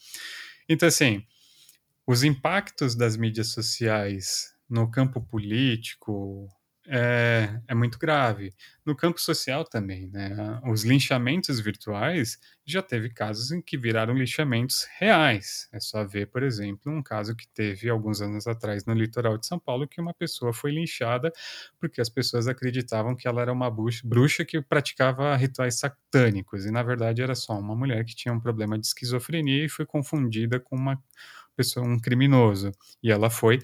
Então, 0.67 0.87
assim, 0.87 1.25
os 2.05 2.23
impactos 2.23 2.93
das 2.93 3.15
mídias 3.15 3.47
sociais 3.47 4.53
no 4.69 4.89
campo 4.91 5.21
político, 5.21 6.49
é, 6.89 7.61
é 7.67 7.75
muito 7.75 7.99
grave. 7.99 8.51
No 8.85 8.95
campo 8.95 9.21
social 9.21 9.63
também, 9.63 10.07
né? 10.07 10.59
Os 10.69 10.83
linchamentos 10.83 11.59
virtuais 11.59 12.39
já 12.65 12.81
teve 12.81 13.09
casos 13.11 13.51
em 13.51 13.61
que 13.61 13.77
viraram 13.77 14.13
linchamentos 14.15 14.87
reais. 14.99 15.69
É 15.71 15.79
só 15.79 16.03
ver, 16.03 16.27
por 16.27 16.41
exemplo, 16.41 16.91
um 16.91 17.03
caso 17.03 17.35
que 17.35 17.47
teve 17.47 17.89
alguns 17.89 18.21
anos 18.21 18.47
atrás 18.47 18.85
no 18.85 18.93
litoral 18.93 19.37
de 19.37 19.45
São 19.45 19.59
Paulo, 19.59 19.87
que 19.87 20.01
uma 20.01 20.13
pessoa 20.13 20.51
foi 20.51 20.71
linchada 20.71 21.31
porque 21.79 22.01
as 22.01 22.09
pessoas 22.09 22.47
acreditavam 22.47 23.15
que 23.15 23.27
ela 23.27 23.41
era 23.41 23.53
uma 23.53 23.69
bruxa 24.03 24.43
que 24.43 24.59
praticava 24.61 25.35
rituais 25.35 25.79
satânicos, 25.79 26.65
e 26.65 26.71
na 26.71 26.81
verdade 26.83 27.21
era 27.21 27.35
só 27.35 27.57
uma 27.59 27.75
mulher 27.75 28.03
que 28.05 28.15
tinha 28.15 28.33
um 28.33 28.39
problema 28.39 28.77
de 28.79 28.87
esquizofrenia 28.87 29.65
e 29.65 29.69
foi 29.69 29.85
confundida 29.85 30.59
com 30.59 30.75
uma 30.75 31.01
pessoa, 31.55 31.85
um 31.85 31.99
criminoso. 31.99 32.71
E 33.03 33.11
ela 33.11 33.29
foi 33.29 33.59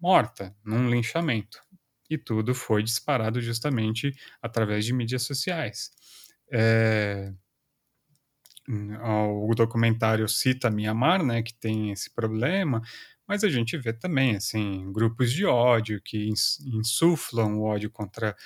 morta 0.00 0.54
num 0.64 0.90
linchamento 0.90 1.60
e 2.08 2.18
tudo 2.18 2.54
foi 2.54 2.82
disparado 2.82 3.40
justamente 3.40 4.14
através 4.40 4.84
de 4.84 4.92
mídias 4.92 5.22
sociais. 5.22 5.90
É, 6.52 7.32
o 8.68 9.54
documentário 9.54 10.28
cita 10.28 10.70
Mianmar, 10.70 11.24
né, 11.24 11.42
que 11.42 11.54
tem 11.54 11.92
esse 11.92 12.12
problema, 12.12 12.82
mas 13.26 13.44
a 13.44 13.48
gente 13.48 13.76
vê 13.76 13.92
também 13.92 14.36
assim 14.36 14.90
grupos 14.92 15.32
de 15.32 15.44
ódio 15.44 16.00
que 16.02 16.28
insuflam 16.28 17.56
o 17.56 17.62
ódio 17.62 17.90
contra 17.90 18.36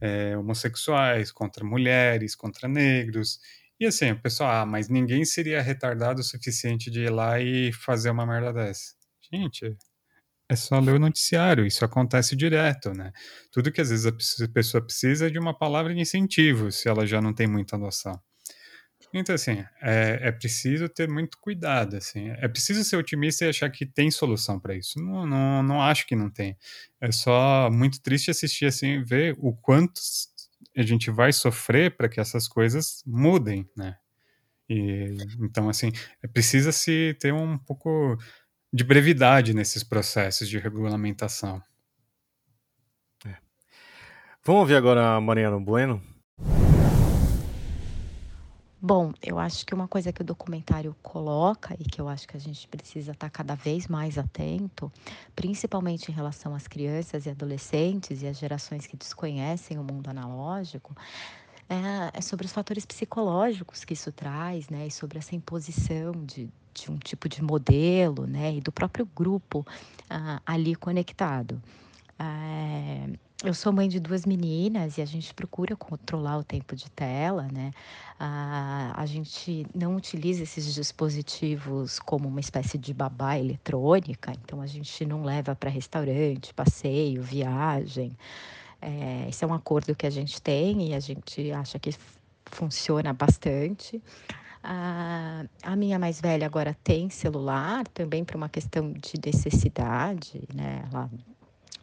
é, 0.00 0.36
homossexuais, 0.36 1.30
contra 1.30 1.64
mulheres, 1.64 2.34
contra 2.34 2.68
negros. 2.68 3.38
E 3.78 3.86
assim, 3.86 4.12
o 4.12 4.20
pessoal, 4.20 4.62
ah, 4.62 4.66
mas 4.66 4.88
ninguém 4.88 5.24
seria 5.24 5.62
retardado 5.62 6.20
o 6.20 6.24
suficiente 6.24 6.90
de 6.90 7.02
ir 7.02 7.10
lá 7.10 7.40
e 7.40 7.72
fazer 7.72 8.10
uma 8.10 8.26
merda 8.26 8.52
dessa. 8.52 8.94
Gente, 9.32 9.76
é 10.48 10.56
só 10.56 10.78
ler 10.78 10.94
o 10.94 10.98
noticiário, 10.98 11.66
isso 11.66 11.84
acontece 11.84 12.36
direto, 12.36 12.92
né? 12.92 13.12
Tudo 13.50 13.72
que 13.72 13.80
às 13.80 13.90
vezes 13.90 14.06
a 14.06 14.48
pessoa 14.48 14.82
precisa 14.84 15.26
é 15.26 15.30
de 15.30 15.38
uma 15.38 15.56
palavra 15.56 15.94
de 15.94 16.00
incentivo, 16.00 16.70
se 16.70 16.88
ela 16.88 17.06
já 17.06 17.20
não 17.20 17.32
tem 17.34 17.46
muita 17.46 17.78
noção. 17.78 18.20
Então, 19.14 19.34
assim, 19.34 19.62
é, 19.82 20.18
é 20.22 20.32
preciso 20.32 20.88
ter 20.88 21.08
muito 21.08 21.38
cuidado, 21.38 21.96
assim. 21.96 22.30
É 22.38 22.48
preciso 22.48 22.82
ser 22.82 22.96
otimista 22.96 23.44
e 23.44 23.48
achar 23.48 23.68
que 23.70 23.84
tem 23.84 24.10
solução 24.10 24.58
para 24.58 24.74
isso. 24.74 24.98
Não, 24.98 25.26
não, 25.26 25.62
não 25.62 25.82
acho 25.82 26.06
que 26.06 26.16
não 26.16 26.30
tem. 26.30 26.56
É 27.00 27.12
só 27.12 27.70
muito 27.70 28.00
triste 28.00 28.30
assistir, 28.30 28.66
assim, 28.66 29.04
ver 29.04 29.36
o 29.38 29.52
quanto 29.54 30.00
a 30.76 30.82
gente 30.82 31.10
vai 31.10 31.32
sofrer 31.32 31.94
para 31.96 32.08
que 32.08 32.20
essas 32.20 32.48
coisas 32.48 33.02
mudem, 33.06 33.68
né? 33.76 33.96
E, 34.68 35.14
então, 35.40 35.68
assim, 35.68 35.92
é 36.22 36.28
precisa 36.28 36.72
se 36.72 37.14
ter 37.20 37.34
um 37.34 37.58
pouco 37.58 38.16
de 38.72 38.82
brevidade 38.82 39.52
nesses 39.52 39.84
processos 39.84 40.48
de 40.48 40.58
regulamentação. 40.58 41.62
É. 43.26 43.36
Vamos 44.44 44.60
ouvir 44.62 44.76
agora 44.76 45.16
a 45.16 45.20
Mariana 45.20 45.60
Bueno? 45.60 46.02
Bom, 48.84 49.12
eu 49.22 49.38
acho 49.38 49.64
que 49.64 49.72
uma 49.72 49.86
coisa 49.86 50.12
que 50.12 50.22
o 50.22 50.24
documentário 50.24 50.96
coloca 51.02 51.72
e 51.78 51.84
que 51.84 52.00
eu 52.00 52.08
acho 52.08 52.26
que 52.26 52.36
a 52.36 52.40
gente 52.40 52.66
precisa 52.66 53.12
estar 53.12 53.30
cada 53.30 53.54
vez 53.54 53.86
mais 53.86 54.18
atento, 54.18 54.90
principalmente 55.36 56.10
em 56.10 56.14
relação 56.14 56.52
às 56.52 56.66
crianças 56.66 57.24
e 57.24 57.30
adolescentes 57.30 58.22
e 58.22 58.26
às 58.26 58.36
gerações 58.36 58.84
que 58.84 58.96
desconhecem 58.96 59.78
o 59.78 59.84
mundo 59.84 60.08
analógico, 60.08 60.96
é, 61.68 62.18
é 62.18 62.20
sobre 62.20 62.46
os 62.46 62.52
fatores 62.52 62.84
psicológicos 62.84 63.84
que 63.84 63.94
isso 63.94 64.12
traz, 64.12 64.68
né? 64.68 64.86
E 64.86 64.90
sobre 64.90 65.18
essa 65.18 65.34
imposição 65.34 66.12
de, 66.24 66.48
de 66.74 66.90
um 66.90 66.98
tipo 66.98 67.28
de 67.28 67.42
modelo, 67.42 68.26
né, 68.26 68.54
e 68.56 68.60
do 68.60 68.72
próprio 68.72 69.08
grupo 69.14 69.66
ah, 70.08 70.40
ali 70.46 70.74
conectado. 70.74 71.62
É, 72.18 73.08
eu 73.44 73.52
sou 73.54 73.72
mãe 73.72 73.88
de 73.88 73.98
duas 73.98 74.24
meninas 74.24 74.98
e 74.98 75.02
a 75.02 75.04
gente 75.04 75.34
procura 75.34 75.74
controlar 75.74 76.38
o 76.38 76.44
tempo 76.44 76.76
de 76.76 76.88
tela, 76.90 77.48
né? 77.52 77.72
Ah, 78.18 78.92
a 78.94 79.04
gente 79.04 79.66
não 79.74 79.96
utiliza 79.96 80.44
esses 80.44 80.72
dispositivos 80.72 81.98
como 81.98 82.28
uma 82.28 82.38
espécie 82.38 82.78
de 82.78 82.94
babá 82.94 83.36
eletrônica, 83.36 84.32
então 84.44 84.60
a 84.60 84.66
gente 84.66 85.04
não 85.04 85.24
leva 85.24 85.56
para 85.56 85.68
restaurante, 85.68 86.54
passeio, 86.54 87.20
viagem. 87.20 88.16
É, 88.82 89.28
esse 89.28 89.44
é 89.44 89.46
um 89.46 89.54
acordo 89.54 89.94
que 89.94 90.06
a 90.06 90.10
gente 90.10 90.42
tem 90.42 90.88
e 90.90 90.94
a 90.94 91.00
gente 91.00 91.52
acha 91.52 91.78
que 91.78 91.94
funciona 92.46 93.12
bastante. 93.12 94.02
A, 94.62 95.44
a 95.62 95.76
minha 95.76 95.98
mais 95.98 96.20
velha 96.20 96.46
agora 96.46 96.76
tem 96.82 97.08
celular, 97.08 97.86
também 97.88 98.24
por 98.24 98.36
uma 98.36 98.48
questão 98.48 98.92
de 98.92 99.14
necessidade, 99.24 100.42
né? 100.52 100.84
Ela 100.92 101.08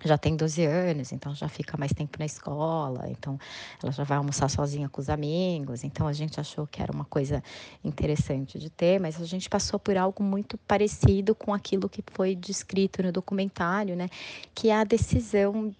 já 0.06 0.18
tem 0.18 0.36
12 0.36 0.66
anos, 0.66 1.12
então 1.12 1.34
já 1.36 1.50
fica 1.50 1.78
mais 1.78 1.92
tempo 1.92 2.18
na 2.20 2.26
escola, 2.26 3.10
então 3.10 3.38
ela 3.84 3.92
já 3.92 4.04
vai 4.04 4.18
almoçar 4.18 4.50
sozinha 4.50 4.88
com 4.88 5.02
os 5.02 5.10
amigos, 5.10 5.84
então 5.84 6.08
a 6.08 6.14
gente 6.14 6.40
achou 6.40 6.66
que 6.66 6.82
era 6.82 6.92
uma 6.92 7.04
coisa 7.04 7.44
interessante 7.84 8.58
de 8.58 8.70
ter, 8.70 9.00
mas 9.00 9.22
a 9.22 9.26
gente 9.26 9.50
passou 9.50 9.78
por 9.80 9.98
algo 9.98 10.24
muito 10.24 10.58
parecido 10.60 11.36
com 11.36 11.54
aquilo 11.54 11.90
que 11.90 12.04
foi 12.14 12.34
descrito 12.34 13.04
no 13.04 13.12
documentário, 13.12 13.96
né, 13.96 14.08
que 14.56 14.70
é 14.70 14.76
a 14.76 14.84
decisão 14.84 15.74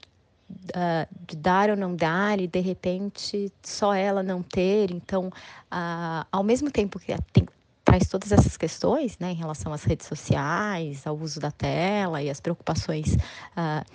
uh, 0.50 1.08
de 1.28 1.36
dar 1.36 1.70
ou 1.70 1.76
não 1.76 1.96
dar 1.96 2.40
e 2.40 2.48
de 2.48 2.60
repente 2.60 3.52
só 3.64 3.94
ela 3.94 4.24
não 4.24 4.42
ter. 4.42 4.92
Então, 4.92 5.28
uh, 5.28 6.26
ao 6.32 6.44
mesmo 6.44 6.72
tempo 6.72 7.00
que 7.00 7.16
tem, 7.34 7.48
traz 7.84 8.08
todas 8.08 8.32
essas 8.32 8.58
questões, 8.58 9.18
né, 9.20 9.32
em 9.32 9.36
relação 9.36 9.74
às 9.74 9.84
redes 9.84 10.08
sociais, 10.08 11.06
ao 11.08 11.18
uso 11.18 11.40
da 11.40 11.52
tela 11.52 12.22
e 12.22 12.30
as 12.30 12.40
preocupações 12.40 13.16
uh, 13.16 13.86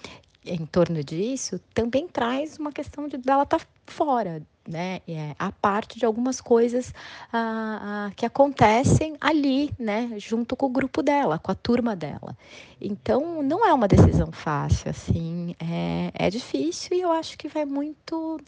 em 0.44 0.66
torno 0.66 1.02
disso, 1.02 1.60
também 1.72 2.06
traz 2.08 2.58
uma 2.58 2.72
questão 2.72 3.08
de 3.08 3.16
dela 3.16 3.44
estar 3.44 3.60
tá 3.60 3.66
fora 3.86 4.42
né, 4.68 5.00
é, 5.06 5.34
a 5.38 5.52
parte 5.52 5.98
de 5.98 6.06
algumas 6.06 6.40
coisas 6.40 6.92
ah, 7.32 8.08
ah, 8.08 8.12
que 8.16 8.24
acontecem 8.24 9.16
ali, 9.20 9.70
né, 9.78 10.12
junto 10.16 10.56
com 10.56 10.66
o 10.66 10.70
grupo 10.70 11.02
dela, 11.02 11.38
com 11.38 11.52
a 11.52 11.54
turma 11.54 11.94
dela. 11.94 12.36
Então, 12.80 13.42
não 13.42 13.66
é 13.66 13.72
uma 13.72 13.88
decisão 13.88 14.30
fácil, 14.32 14.90
assim, 14.90 15.54
é, 15.58 16.10
é 16.14 16.30
difícil 16.30 16.96
e 16.96 17.00
eu 17.00 17.12
acho 17.12 17.36
que 17.38 17.48
vai 17.48 17.64
muito 17.64 18.40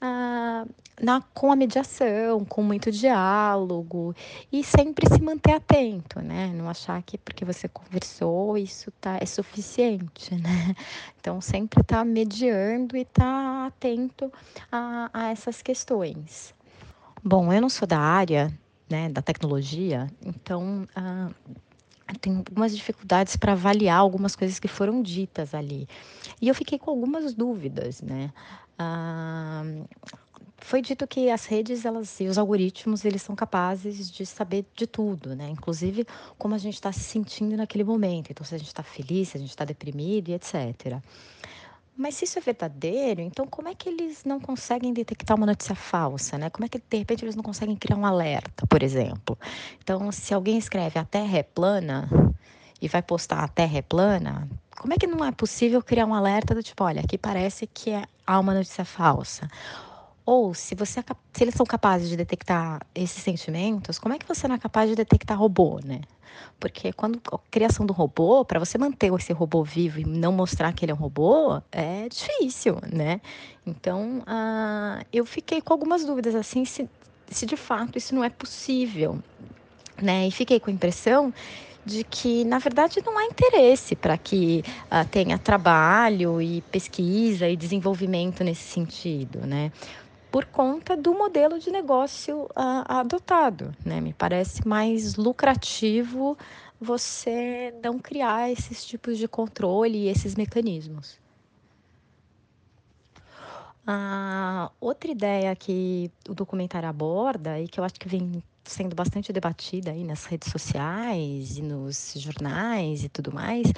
ah, 0.00 0.64
na, 1.00 1.20
com 1.32 1.50
a 1.50 1.56
mediação, 1.56 2.44
com 2.44 2.62
muito 2.62 2.90
diálogo 2.90 4.14
e 4.52 4.62
sempre 4.62 5.08
se 5.08 5.20
manter 5.20 5.52
atento, 5.52 6.20
né? 6.20 6.52
Não 6.54 6.68
achar 6.68 7.02
que 7.02 7.18
porque 7.18 7.44
você 7.44 7.68
conversou 7.68 8.56
isso 8.56 8.90
tá, 9.00 9.18
é 9.20 9.26
suficiente, 9.26 10.34
né? 10.34 10.74
Então 11.20 11.40
sempre 11.40 11.80
estar 11.80 11.98
tá 11.98 12.04
mediando 12.04 12.96
e 12.96 13.00
estar 13.00 13.24
tá 13.24 13.66
atento 13.66 14.30
a, 14.70 15.10
a 15.12 15.30
essas 15.30 15.62
questões. 15.64 16.54
Bom, 17.22 17.52
eu 17.52 17.60
não 17.60 17.70
sou 17.70 17.88
da 17.88 17.98
área 17.98 18.52
né, 18.88 19.08
da 19.08 19.22
tecnologia, 19.22 20.06
então 20.24 20.86
ah, 20.94 21.30
tenho 22.20 22.38
algumas 22.38 22.76
dificuldades 22.76 23.34
para 23.34 23.52
avaliar 23.52 23.98
algumas 23.98 24.36
coisas 24.36 24.60
que 24.60 24.68
foram 24.68 25.02
ditas 25.02 25.54
ali. 25.54 25.88
E 26.40 26.48
eu 26.48 26.54
fiquei 26.54 26.78
com 26.78 26.90
algumas 26.90 27.34
dúvidas, 27.34 28.02
né? 28.02 28.30
Ah, 28.78 29.64
foi 30.58 30.80
dito 30.80 31.06
que 31.06 31.30
as 31.30 31.44
redes 31.44 31.84
elas 31.84 32.18
e 32.20 32.26
os 32.26 32.38
algoritmos 32.38 33.04
eles 33.04 33.20
são 33.20 33.36
capazes 33.36 34.10
de 34.10 34.24
saber 34.24 34.64
de 34.74 34.86
tudo, 34.86 35.36
né? 35.36 35.48
Inclusive 35.50 36.06
como 36.38 36.54
a 36.54 36.58
gente 36.58 36.74
está 36.74 36.90
se 36.90 37.00
sentindo 37.00 37.56
naquele 37.56 37.84
momento. 37.84 38.30
Então 38.30 38.44
se 38.44 38.54
a 38.54 38.58
gente 38.58 38.68
está 38.68 38.82
feliz, 38.82 39.28
se 39.28 39.36
a 39.36 39.40
gente 39.40 39.50
está 39.50 39.64
deprimido 39.64 40.30
e 40.30 40.34
etc. 40.34 41.02
Mas 41.96 42.16
se 42.16 42.24
isso 42.24 42.38
é 42.38 42.42
verdadeiro, 42.42 43.20
então 43.20 43.46
como 43.46 43.68
é 43.68 43.74
que 43.74 43.88
eles 43.88 44.24
não 44.24 44.40
conseguem 44.40 44.92
detectar 44.92 45.36
uma 45.36 45.46
notícia 45.46 45.76
falsa, 45.76 46.36
né? 46.36 46.50
Como 46.50 46.64
é 46.64 46.68
que 46.68 46.78
de 46.78 46.98
repente 46.98 47.24
eles 47.24 47.36
não 47.36 47.42
conseguem 47.42 47.76
criar 47.76 47.96
um 47.96 48.04
alerta, 48.04 48.66
por 48.66 48.82
exemplo? 48.82 49.38
Então 49.82 50.10
se 50.10 50.34
alguém 50.34 50.58
escreve 50.58 50.98
a 50.98 51.04
Terra 51.04 51.38
é 51.38 51.42
plana 51.42 52.08
e 52.82 52.88
vai 52.88 53.00
postar 53.00 53.44
a 53.44 53.48
Terra 53.48 53.78
é 53.78 53.82
plana, 53.82 54.48
como 54.76 54.92
é 54.92 54.96
que 54.96 55.06
não 55.06 55.24
é 55.24 55.30
possível 55.30 55.80
criar 55.82 56.04
um 56.04 56.14
alerta 56.14 56.54
do 56.54 56.62
tipo, 56.62 56.82
olha, 56.82 57.00
aqui 57.00 57.16
parece 57.16 57.66
que 57.66 57.90
é, 57.90 58.04
há 58.26 58.40
uma 58.40 58.54
notícia 58.54 58.84
falsa? 58.84 59.48
Ou 60.26 60.54
se 60.54 60.74
você 60.74 61.00
é 61.00 61.04
se 61.32 61.44
eles 61.44 61.54
são 61.54 61.66
capazes 61.66 62.08
de 62.08 62.16
detectar 62.16 62.80
esses 62.94 63.22
sentimentos, 63.22 63.98
como 63.98 64.14
é 64.14 64.18
que 64.18 64.26
você 64.26 64.48
não 64.48 64.54
é 64.54 64.58
capaz 64.58 64.88
de 64.88 64.96
detectar 64.96 65.38
robô, 65.38 65.80
né? 65.84 66.00
Porque 66.58 66.92
quando 66.92 67.20
a 67.30 67.38
criação 67.50 67.84
do 67.84 67.92
robô, 67.92 68.44
para 68.44 68.58
você 68.58 68.78
manter 68.78 69.12
esse 69.12 69.32
robô 69.32 69.62
vivo 69.62 70.00
e 70.00 70.04
não 70.04 70.32
mostrar 70.32 70.72
que 70.72 70.84
ele 70.84 70.92
é 70.92 70.94
um 70.94 70.98
robô, 70.98 71.60
é 71.70 72.08
difícil, 72.08 72.78
né? 72.90 73.20
Então, 73.66 74.18
uh, 74.20 75.04
eu 75.12 75.26
fiquei 75.26 75.60
com 75.60 75.72
algumas 75.72 76.04
dúvidas 76.04 76.34
assim, 76.34 76.64
se, 76.64 76.88
se 77.28 77.44
de 77.46 77.56
fato 77.56 77.98
isso 77.98 78.14
não 78.14 78.24
é 78.24 78.30
possível, 78.30 79.18
né? 80.00 80.26
E 80.26 80.30
fiquei 80.30 80.58
com 80.58 80.70
a 80.70 80.72
impressão 80.72 81.32
de 81.84 82.02
que, 82.02 82.44
na 82.44 82.58
verdade, 82.58 83.02
não 83.04 83.18
há 83.18 83.26
interesse 83.26 83.94
para 83.94 84.16
que 84.16 84.64
uh, 84.86 85.06
tenha 85.10 85.38
trabalho 85.38 86.40
e 86.40 86.62
pesquisa 86.62 87.46
e 87.46 87.56
desenvolvimento 87.56 88.42
nesse 88.42 88.62
sentido, 88.62 89.40
né? 89.46 89.70
Por 90.34 90.46
conta 90.46 90.96
do 90.96 91.14
modelo 91.14 91.60
de 91.60 91.70
negócio 91.70 92.46
uh, 92.46 92.82
adotado. 92.88 93.72
Né? 93.86 94.00
Me 94.00 94.12
parece 94.12 94.66
mais 94.66 95.14
lucrativo 95.14 96.36
você 96.80 97.72
não 97.80 98.00
criar 98.00 98.50
esses 98.50 98.84
tipos 98.84 99.16
de 99.16 99.28
controle 99.28 99.96
e 99.96 100.08
esses 100.08 100.34
mecanismos. 100.34 101.20
A 103.86 104.72
outra 104.80 105.08
ideia 105.08 105.54
que 105.54 106.10
o 106.28 106.34
documentário 106.34 106.88
aborda 106.88 107.60
e 107.60 107.68
que 107.68 107.78
eu 107.78 107.84
acho 107.84 107.94
que 107.94 108.08
vem 108.08 108.42
sendo 108.64 108.96
bastante 108.96 109.32
debatida 109.32 109.92
aí 109.92 110.02
nas 110.02 110.24
redes 110.24 110.50
sociais 110.50 111.58
e 111.58 111.62
nos 111.62 112.12
jornais 112.16 113.04
e 113.04 113.08
tudo 113.08 113.32
mais 113.32 113.72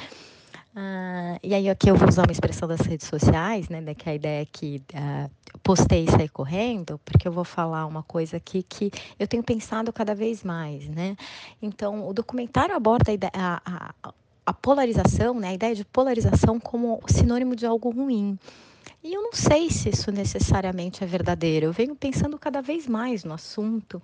ah, 0.79 1.39
e 1.43 1.55
aí 1.55 1.71
aqui 1.71 1.89
eu 1.91 1.97
vou 1.97 2.07
usar 2.07 2.25
uma 2.25 2.33
expressão 2.33 2.69
das 2.69 2.81
redes 2.81 3.07
sociais, 3.07 3.67
né, 3.71 3.83
que 3.95 4.11
é 4.11 4.13
a 4.13 4.15
ideia 4.15 4.43
é 4.43 4.45
que 4.45 4.83
uh, 4.93 5.31
postei 5.63 6.05
e 6.05 6.11
saí 6.11 6.29
correndo, 6.29 7.01
porque 7.03 7.27
eu 7.27 7.33
vou 7.33 7.45
falar 7.45 7.87
uma 7.87 8.03
coisa 8.03 8.37
aqui 8.37 8.63
que 8.63 8.91
eu 9.19 9.27
tenho 9.27 9.43
pensado 9.43 9.91
cada 9.91 10.15
vez 10.15 10.45
mais, 10.45 10.87
né? 10.87 11.17
Então, 11.63 12.07
o 12.07 12.13
documentário 12.13 12.77
aborda 12.77 13.11
a, 13.33 13.63
a, 13.65 14.13
a 14.45 14.53
polarização, 14.53 15.41
né, 15.41 15.49
a 15.49 15.55
ideia 15.55 15.75
de 15.75 15.83
polarização 15.83 16.61
como 16.61 17.01
sinônimo 17.09 17.57
de 17.57 17.65
algo 17.65 17.89
ruim. 17.89 18.39
E 19.03 19.15
eu 19.15 19.23
não 19.23 19.33
sei 19.33 19.71
se 19.71 19.89
isso 19.89 20.11
necessariamente 20.11 21.05
é 21.05 21.07
verdadeiro. 21.07 21.67
Eu 21.67 21.73
venho 21.73 21.95
pensando 21.95 22.39
cada 22.39 22.61
vez 22.61 22.87
mais 22.87 23.23
no 23.23 23.35
assunto, 23.35 24.03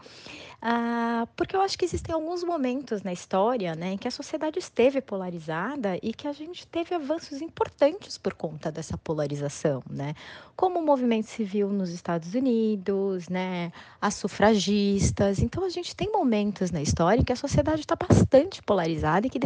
ah, 0.61 1.27
porque 1.35 1.57
eu 1.57 1.61
acho 1.61 1.77
que 1.77 1.85
existem 1.85 2.15
alguns 2.15 2.45
momentos 2.45 3.03
na 3.03 3.13
história 3.13 3.75
né, 3.75 3.95
em 3.95 3.99
que 3.99 4.07
a 4.07 4.13
sociedade 4.13 4.61
esteve 4.61 5.01
polarizada 5.01 5.99
e 6.01 6.15
que 6.15 6.29
a 6.29 6.33
gente 6.33 6.67
teve 6.69 6.95
avanços 6.95 7.43
importantes 7.43 8.17
por 8.17 8.35
conta 8.35 8.71
dessa 8.71 8.97
polarização, 8.97 9.83
né? 9.91 10.15
Como 10.55 10.79
o 10.79 10.87
movimento 10.87 11.27
civil 11.27 11.69
nos 11.69 11.91
Estados 11.91 12.35
Unidos, 12.35 13.29
né, 13.29 13.73
as 14.01 14.15
sufragistas. 14.15 15.41
Então, 15.41 15.65
a 15.65 15.69
gente 15.69 15.97
tem 15.97 16.13
momentos 16.13 16.71
na 16.71 16.81
história 16.81 17.21
em 17.21 17.25
que 17.25 17.33
a 17.33 17.37
sociedade 17.37 17.81
está 17.81 17.97
bastante 17.97 18.63
polarizada 18.63 19.27
e 19.27 19.31
que 19.31 19.41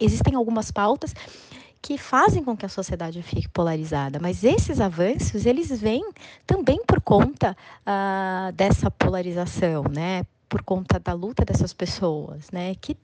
existem 0.00 0.34
algumas 0.34 0.70
pautas 0.70 1.14
que 1.82 1.98
fazem 1.98 2.44
com 2.44 2.56
que 2.56 2.64
a 2.64 2.68
sociedade 2.68 3.20
fique 3.22 3.48
polarizada. 3.48 4.20
Mas 4.20 4.44
esses 4.44 4.80
avanços, 4.80 5.44
eles 5.44 5.80
vêm 5.80 6.08
também 6.46 6.80
por 6.86 7.00
conta 7.00 7.56
uh, 7.80 8.52
dessa 8.52 8.88
polarização, 8.88 9.82
né? 9.92 10.24
Por 10.48 10.62
conta 10.62 11.00
da 11.00 11.12
luta 11.12 11.44
dessas 11.44 11.72
pessoas, 11.72 12.52
né? 12.52 12.76
Que 12.76 12.96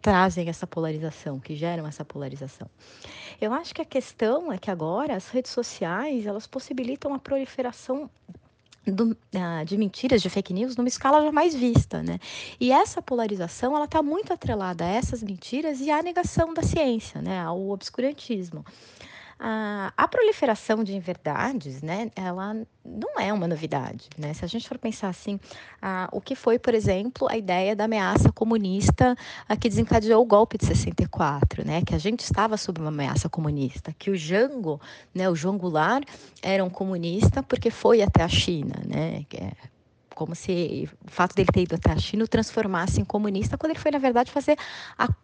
trazem 0.00 0.48
essa 0.48 0.66
polarização, 0.66 1.38
que 1.38 1.54
geram 1.54 1.86
essa 1.86 2.04
polarização. 2.04 2.68
Eu 3.40 3.52
acho 3.52 3.74
que 3.74 3.82
a 3.82 3.86
questão 3.86 4.50
é 4.50 4.58
que 4.58 4.70
agora 4.70 5.14
as 5.14 5.28
redes 5.28 5.50
sociais, 5.50 6.26
elas 6.26 6.46
possibilitam 6.46 7.12
a 7.14 7.18
proliferação 7.18 8.10
do, 8.86 9.12
uh, 9.12 9.64
de 9.64 9.76
mentiras, 9.76 10.22
de 10.22 10.28
fake 10.28 10.52
news, 10.52 10.76
numa 10.76 10.88
escala 10.88 11.22
jamais 11.22 11.54
vista, 11.54 12.02
né? 12.02 12.18
E 12.60 12.72
essa 12.72 13.00
polarização, 13.00 13.74
ela 13.74 13.86
está 13.86 14.02
muito 14.02 14.32
atrelada 14.32 14.84
a 14.84 14.88
essas 14.88 15.22
mentiras 15.22 15.80
e 15.80 15.90
à 15.90 16.02
negação 16.02 16.52
da 16.52 16.62
ciência, 16.62 17.20
né? 17.22 17.40
Ao 17.40 17.68
obscurantismo 17.68 18.64
a, 19.38 19.92
a 19.96 20.08
proliferação 20.08 20.84
de 20.84 20.94
inverdades, 20.94 21.82
né, 21.82 22.10
ela 22.14 22.54
não 22.84 23.18
é 23.18 23.32
uma 23.32 23.48
novidade, 23.48 24.08
né? 24.18 24.34
Se 24.34 24.44
a 24.44 24.48
gente 24.48 24.68
for 24.68 24.76
pensar 24.76 25.08
assim, 25.08 25.40
a, 25.80 26.08
o 26.12 26.20
que 26.20 26.34
foi, 26.34 26.58
por 26.58 26.74
exemplo, 26.74 27.26
a 27.30 27.36
ideia 27.36 27.74
da 27.74 27.84
ameaça 27.84 28.30
comunista 28.30 29.16
a, 29.48 29.56
que 29.56 29.68
desencadeou 29.68 30.22
o 30.22 30.26
golpe 30.26 30.58
de 30.58 30.66
64, 30.66 31.66
né? 31.66 31.82
Que 31.82 31.94
a 31.94 31.98
gente 31.98 32.20
estava 32.20 32.56
sob 32.58 32.80
uma 32.80 32.88
ameaça 32.88 33.28
comunista, 33.28 33.94
que 33.98 34.10
o 34.10 34.16
Jango, 34.16 34.80
né, 35.14 35.30
o 35.30 35.34
João 35.34 35.56
Goulart 35.56 36.06
era 36.42 36.62
um 36.62 36.70
comunista 36.70 37.42
porque 37.42 37.70
foi 37.70 38.02
até 38.02 38.22
a 38.22 38.28
China, 38.28 38.74
né? 38.86 39.24
Que 39.30 39.38
é, 39.38 39.52
como 40.14 40.34
se 40.34 40.88
o 41.06 41.10
fato 41.10 41.34
dele 41.34 41.48
ter 41.52 41.62
ido 41.62 41.74
até 41.74 41.92
a 41.92 41.98
China 41.98 42.24
o 42.24 42.28
transformasse 42.28 43.00
em 43.00 43.04
comunista, 43.04 43.58
quando 43.58 43.72
ele 43.72 43.78
foi, 43.78 43.90
na 43.90 43.98
verdade, 43.98 44.30
fazer 44.30 44.56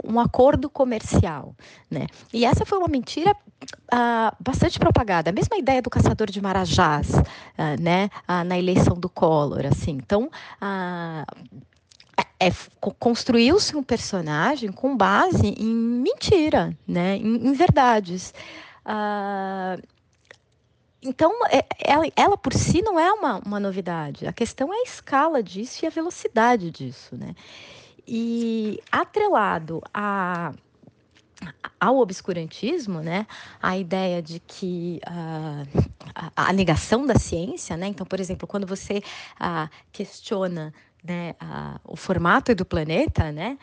um 0.05 0.19
acordo 0.19 0.69
comercial. 0.69 1.55
Né? 1.91 2.07
E 2.33 2.45
essa 2.45 2.67
foi 2.67 2.79
uma 2.79 2.89
mentira 2.89 3.35
ah, 3.91 4.35
bastante 4.41 4.79
propagada. 4.79 5.31
A 5.31 5.33
mesma 5.33 5.57
ideia 5.57 5.81
do 5.81 5.91
caçador 5.91 6.31
de 6.31 6.41
marajás 6.41 7.13
ah, 7.57 7.77
né? 7.79 8.11
Ah, 8.27 8.45
na 8.45 8.59
eleição 8.59 8.97
do 8.99 9.09
Collor. 9.09 9.67
Assim. 9.67 9.93
Então, 9.93 10.31
é, 12.17 12.49
é 12.49 12.53
construiu-se 12.99 13.77
um 13.77 13.83
personagem 13.83 14.73
com 14.73 14.97
base 14.97 15.49
em 15.49 15.75
mentira, 15.75 16.77
né? 16.87 17.17
em, 17.17 17.49
em 17.49 17.53
verdades. 17.53 18.33
Uh, 18.85 19.81
então, 21.03 21.33
é, 21.47 21.65
ela, 21.79 22.05
ela, 22.15 22.37
por 22.37 22.53
si 22.53 22.83
não 22.83 23.01
é 23.01 23.11
uma, 23.13 23.39
uma 23.39 23.59
novidade. 23.59 24.27
A 24.27 24.33
questão 24.33 24.73
é 24.73 24.77
a 24.77 24.83
escala 24.83 25.43
disso 25.43 25.85
e 25.85 25.87
a 25.87 25.91
velocidade 25.91 26.71
disso, 26.71 27.17
né? 27.17 27.35
E 28.07 28.79
atrelado 28.93 29.83
a, 29.95 30.53
ao 31.79 31.99
obscurantismo, 31.99 33.01
né, 33.01 33.27
a 33.63 33.79
ideia 33.79 34.21
de 34.21 34.41
que 34.41 35.01
uh, 35.07 35.89
a, 36.15 36.49
a, 36.49 36.53
negação 36.53 37.07
da 37.07 37.19
ciência, 37.19 37.77
né, 37.77 37.87
então, 37.87 38.05
por 38.05 38.21
exemplo, 38.21 38.47
quando 38.47 38.67
você 38.67 38.99
uh, 39.41 39.71
questiona 39.93 40.75
né, 41.03 41.35
uh, 41.41 41.81
o 41.85 41.97
formato 41.97 42.55
do 42.55 42.65
planeta, 42.65 43.33
né, 43.33 43.57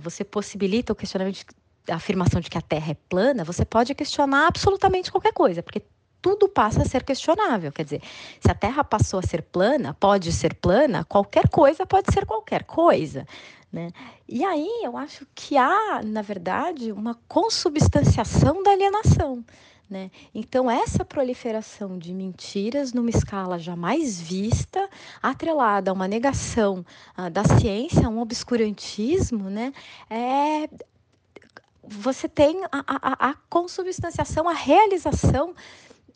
você 0.00 0.22
possibilita 0.24 0.92
o 0.92 0.96
questionamento 0.96 1.36
de, 1.36 1.46
a 1.92 1.96
afirmação 1.96 2.40
de 2.40 2.50
que 2.50 2.58
a 2.58 2.62
Terra 2.62 2.92
é 2.92 2.96
plana, 3.08 3.44
você 3.44 3.64
pode 3.64 3.94
questionar 3.94 4.46
absolutamente 4.46 5.10
qualquer 5.10 5.32
coisa, 5.32 5.62
porque 5.62 5.82
tudo 6.26 6.48
passa 6.48 6.82
a 6.82 6.84
ser 6.84 7.04
questionável. 7.04 7.70
Quer 7.70 7.84
dizer, 7.84 8.02
se 8.40 8.50
a 8.50 8.54
Terra 8.54 8.82
passou 8.82 9.20
a 9.20 9.22
ser 9.22 9.42
plana, 9.42 9.94
pode 9.94 10.32
ser 10.32 10.54
plana, 10.54 11.04
qualquer 11.04 11.48
coisa 11.48 11.86
pode 11.86 12.12
ser 12.12 12.26
qualquer 12.26 12.64
coisa. 12.64 13.24
Né? 13.72 13.92
E 14.28 14.44
aí 14.44 14.80
eu 14.82 14.96
acho 14.96 15.24
que 15.36 15.56
há, 15.56 16.00
na 16.04 16.22
verdade, 16.22 16.90
uma 16.90 17.16
consubstanciação 17.28 18.60
da 18.60 18.72
alienação. 18.72 19.44
Né? 19.88 20.10
Então, 20.34 20.68
essa 20.68 21.04
proliferação 21.04 21.96
de 21.96 22.12
mentiras 22.12 22.92
numa 22.92 23.10
escala 23.10 23.56
jamais 23.56 24.20
vista, 24.20 24.90
atrelada 25.22 25.92
a 25.92 25.94
uma 25.94 26.08
negação 26.08 26.84
uh, 27.16 27.30
da 27.30 27.44
ciência, 27.44 28.04
a 28.04 28.10
um 28.10 28.18
obscurantismo, 28.18 29.48
né? 29.48 29.72
é, 30.10 30.68
você 31.88 32.28
tem 32.28 32.64
a, 32.64 32.68
a, 32.72 33.30
a 33.30 33.34
consubstanciação, 33.48 34.48
a 34.48 34.52
realização 34.52 35.54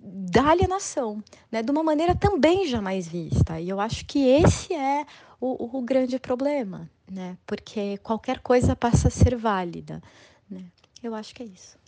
da 0.03 0.51
alienação, 0.51 1.23
né, 1.53 1.63
de 1.63 1.71
uma 1.71 1.83
maneira 1.83 2.15
também 2.15 2.67
jamais 2.67 3.07
vista. 3.07 3.61
E 3.61 3.69
eu 3.69 3.79
acho 3.79 4.05
que 4.07 4.19
esse 4.27 4.73
é 4.73 5.05
o, 5.41 5.79
o 5.79 5.83
grande 5.83 6.19
problema, 6.19 6.89
né, 7.11 7.37
porque 7.47 7.99
qualquer 7.99 8.41
coisa 8.41 8.75
passa 8.75 9.09
a 9.09 9.11
ser 9.11 9.37
válida. 9.37 10.03
Né. 10.51 10.65
Eu 11.03 11.15
acho 11.15 11.35
que 11.35 11.43
é 11.43 11.47
isso. 11.47 11.79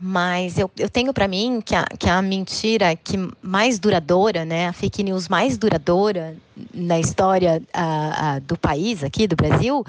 Mas 0.00 0.58
eu, 0.58 0.70
eu 0.78 0.88
tenho 0.88 1.12
para 1.12 1.26
mim 1.26 1.60
que 1.60 1.74
a, 1.74 1.84
que 1.98 2.08
a 2.08 2.22
mentira 2.22 2.94
que 2.94 3.16
mais 3.42 3.80
duradoura, 3.80 4.44
né, 4.44 4.68
a 4.68 4.72
fake 4.72 5.02
news 5.02 5.28
mais 5.28 5.58
duradoura 5.58 6.36
na 6.72 7.00
história 7.00 7.60
uh, 7.74 8.40
do 8.42 8.56
país 8.56 9.02
aqui, 9.02 9.26
do 9.26 9.34
Brasil, 9.34 9.84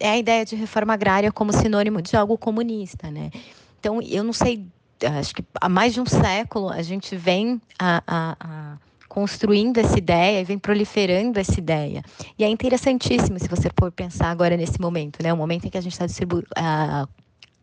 é 0.00 0.10
a 0.10 0.18
ideia 0.18 0.44
de 0.44 0.56
reforma 0.56 0.94
agrária 0.94 1.30
como 1.30 1.52
sinônimo 1.52 2.02
de 2.02 2.16
algo 2.16 2.36
comunista, 2.36 3.10
né? 3.10 3.30
Então, 3.78 4.00
eu 4.02 4.24
não 4.24 4.32
sei, 4.32 4.66
acho 5.06 5.34
que 5.34 5.44
há 5.60 5.68
mais 5.68 5.94
de 5.94 6.00
um 6.00 6.06
século 6.06 6.68
a 6.68 6.82
gente 6.82 7.16
vem 7.16 7.60
a, 7.78 8.02
a, 8.06 8.36
a 8.40 8.76
construindo 9.08 9.78
essa 9.78 9.96
ideia 9.96 10.40
e 10.40 10.44
vem 10.44 10.58
proliferando 10.58 11.38
essa 11.38 11.56
ideia. 11.56 12.02
E 12.36 12.42
é 12.42 12.48
interessantíssimo 12.48 13.38
se 13.38 13.46
você 13.46 13.70
for 13.78 13.92
pensar 13.92 14.28
agora 14.28 14.56
nesse 14.56 14.80
momento, 14.80 15.22
né? 15.22 15.32
O 15.32 15.36
momento 15.36 15.66
em 15.66 15.70
que 15.70 15.78
a 15.78 15.80
gente 15.80 15.92
está 15.92 16.04
uh, 16.04 17.08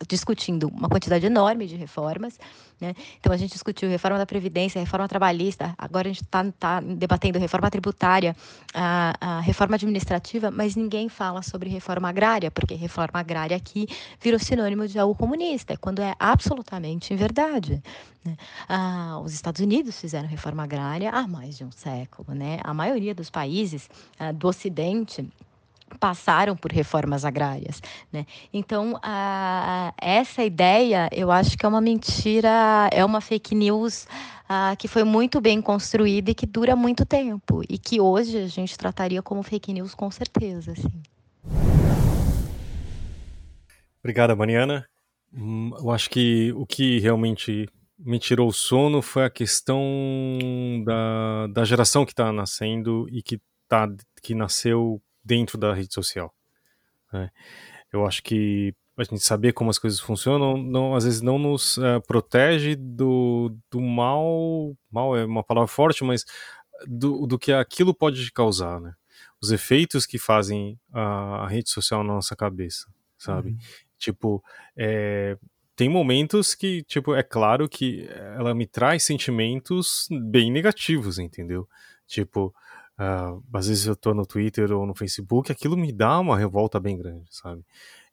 discutindo 0.08 0.70
uma 0.70 0.88
quantidade 0.88 1.26
enorme 1.26 1.68
de 1.68 1.76
reformas. 1.76 2.40
Né? 2.82 2.96
Então, 3.20 3.32
a 3.32 3.38
gente 3.38 3.52
discutiu 3.52 3.88
reforma 3.88 4.18
da 4.18 4.26
Previdência, 4.26 4.80
reforma 4.80 5.08
trabalhista, 5.08 5.76
agora 5.78 6.10
a 6.10 6.12
gente 6.12 6.24
está 6.24 6.44
tá 6.60 6.82
debatendo 6.82 7.38
reforma 7.38 7.70
tributária, 7.70 8.36
a, 8.74 9.14
a, 9.22 9.40
reforma 9.40 9.76
administrativa, 9.76 10.50
mas 10.50 10.76
ninguém 10.76 11.08
fala 11.08 11.44
sobre 11.44 11.70
reforma 11.70 12.10
agrária, 12.10 12.50
porque 12.50 12.74
reforma 12.74 13.20
agrária 13.20 13.56
aqui 13.56 13.88
virou 14.20 14.40
sinônimo 14.40 14.88
de 14.88 14.98
algo 14.98 15.14
comunista, 15.14 15.78
quando 15.78 16.02
é 16.02 16.16
absolutamente 16.20 17.14
inverdade. 17.14 17.84
Né? 18.26 18.36
Ah, 18.68 19.22
os 19.24 19.34
Estados 19.34 19.62
Unidos 19.62 20.00
fizeram 20.02 20.28
reforma 20.28 20.64
agrária 20.64 21.12
há 21.12 21.28
mais 21.28 21.56
de 21.58 21.64
um 21.64 21.72
século. 21.72 22.34
Né? 22.34 22.60
A 22.64 22.74
maioria 22.74 23.14
dos 23.14 23.30
países 23.30 23.88
ah, 24.18 24.32
do 24.32 24.48
Ocidente 24.48 25.28
passaram 26.00 26.56
por 26.56 26.72
reformas 26.72 27.26
agrárias, 27.26 27.82
né? 28.12 28.26
Então, 28.54 29.00
a, 29.02 29.94
essa 30.00 30.44
ideia, 30.44 31.10
eu 31.12 31.32
acho 31.32 31.58
que 31.58 31.66
é 31.66 31.70
uma 31.70 31.82
mentira, 31.82 32.90
é 32.92 33.04
uma 33.04 33.22
fake 33.22 33.56
news 33.56 34.08
a, 34.48 34.76
que 34.78 34.88
foi 34.88 35.04
muito 35.04 35.40
bem 35.40 35.62
construída 35.62 36.32
e 36.32 36.36
que 36.36 36.46
dura 36.46 36.76
muito 36.76 37.06
tempo 37.06 37.62
e 37.70 37.78
que 37.78 38.02
hoje 38.02 38.38
a 38.38 38.48
gente 38.48 38.78
trataria 38.78 39.22
como 39.22 39.44
fake 39.44 39.74
news 39.74 39.96
com 39.96 40.10
certeza, 40.12 40.74
assim. 40.74 41.02
Obrigada, 44.00 44.36
Mariana. 44.36 44.86
Hum, 45.34 45.72
eu 45.80 45.92
acho 45.92 46.10
que 46.10 46.52
o 46.54 46.66
que 46.66 47.00
realmente 47.00 47.70
me 47.98 48.20
tirou 48.20 48.50
o 48.50 48.54
sono 48.54 49.02
foi 49.02 49.24
a 49.24 49.30
questão 49.30 49.82
da, 50.84 51.48
da 51.48 51.64
geração 51.64 52.06
que 52.06 52.12
está 52.12 52.34
nascendo 52.34 53.08
e 53.10 53.22
que, 53.22 53.40
tá, 53.68 53.88
que 54.22 54.34
nasceu 54.34 55.02
dentro 55.24 55.58
da 55.58 55.74
rede 55.74 55.94
social. 55.94 56.34
Né? 57.12 57.30
Eu 57.92 58.06
acho 58.06 58.24
que 58.24 58.74
a 58.98 59.04
gente 59.04 59.24
saber 59.24 59.54
como 59.54 59.70
as 59.70 59.80
coisas 59.80 60.00
funcionam, 60.00 60.58
não, 60.58 60.96
às 60.96 61.04
vezes 61.04 61.22
não 61.22 61.40
nos 61.40 61.78
uh, 61.78 62.02
protege 62.08 62.76
do, 62.76 63.56
do 63.70 63.82
mal, 63.82 64.76
mal 64.92 65.18
é 65.18 65.26
uma 65.26 65.44
palavra 65.44 65.68
forte, 65.68 66.04
mas 66.04 66.26
do, 66.88 67.26
do 67.26 67.40
que 67.40 67.52
aquilo 67.52 67.94
pode 67.94 68.32
causar, 68.32 68.80
né? 68.80 68.94
Os 69.42 69.52
efeitos 69.52 70.06
que 70.06 70.20
fazem 70.20 70.80
a, 70.94 71.46
a 71.46 71.48
rede 71.48 71.70
social 71.70 72.04
na 72.04 72.14
nossa 72.14 72.36
cabeça, 72.36 72.88
sabe? 73.18 73.52
Uhum. 73.52 73.58
Tipo, 73.98 74.44
é, 74.76 75.38
tem 75.76 75.90
momentos 75.90 76.54
que, 76.54 76.84
tipo, 76.84 77.16
é 77.16 77.24
claro 77.24 77.68
que 77.68 78.08
ela 78.38 78.54
me 78.54 78.68
traz 78.68 79.04
sentimentos 79.04 80.08
bem 80.30 80.52
negativos, 80.52 81.18
entendeu? 81.18 81.68
Tipo, 82.06 82.54
Uh, 83.02 83.42
às 83.52 83.68
vezes 83.68 83.88
eu 83.88 83.96
tô 83.96 84.14
no 84.14 84.28
Twitter 84.28 84.72
ou 84.72 84.86
no 84.86 84.94
Facebook, 84.94 85.52
aquilo 85.52 85.76
me 85.76 85.92
dá 85.92 86.20
uma 86.20 86.38
revolta 86.38 86.80
bem 86.80 86.96
grande, 86.96 87.26
sabe? 87.32 87.66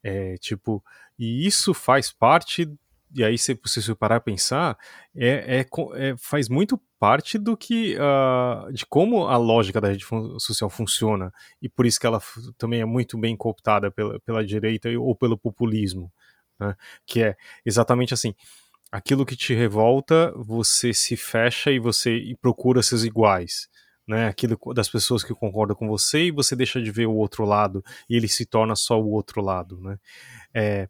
É, 0.03 0.36
tipo, 0.39 0.82
e 1.18 1.47
isso 1.47 1.74
faz 1.74 2.11
parte, 2.11 2.66
e 3.14 3.22
aí 3.22 3.36
se 3.36 3.53
você 3.62 3.95
parar 3.95 4.16
a 4.16 4.20
pensar, 4.20 4.78
é, 5.14 5.59
é, 5.59 5.66
é, 5.95 6.16
faz 6.16 6.49
muito 6.49 6.80
parte 6.99 7.36
do 7.36 7.55
que, 7.55 7.97
uh, 7.97 8.72
de 8.72 8.86
como 8.86 9.26
a 9.26 9.36
lógica 9.36 9.78
da 9.78 9.89
rede 9.89 10.07
social 10.39 10.70
funciona, 10.70 11.30
e 11.61 11.68
por 11.68 11.84
isso 11.84 12.01
que 12.01 12.07
ela 12.07 12.22
também 12.57 12.80
é 12.80 12.86
muito 12.86 13.18
bem 13.18 13.36
cooptada 13.36 13.91
pela, 13.91 14.18
pela 14.20 14.43
direita 14.43 14.89
ou 14.99 15.14
pelo 15.14 15.36
populismo, 15.36 16.11
né? 16.59 16.74
que 17.05 17.22
é 17.22 17.36
exatamente 17.62 18.14
assim, 18.14 18.34
aquilo 18.91 19.26
que 19.26 19.36
te 19.36 19.53
revolta, 19.53 20.32
você 20.34 20.95
se 20.95 21.14
fecha 21.14 21.70
e 21.70 21.78
você 21.78 22.16
e 22.16 22.34
procura 22.34 22.82
seus 22.82 23.05
iguais, 23.05 23.68
né, 24.09 24.26
aquilo 24.26 24.59
das 24.74 24.88
pessoas 24.88 25.22
que 25.22 25.34
concordam 25.34 25.76
com 25.76 25.86
você 25.86 26.24
e 26.24 26.30
você 26.30 26.56
deixa 26.56 26.80
de 26.80 26.90
ver 26.90 27.06
o 27.06 27.14
outro 27.14 27.44
lado 27.44 27.84
e 28.09 28.16
ele 28.16 28.26
se 28.26 28.46
torna 28.46 28.74
só 28.74 29.00
o 29.00 29.11
outro 29.11 29.42
lado, 29.42 29.78
né? 29.80 29.98
É, 30.54 30.88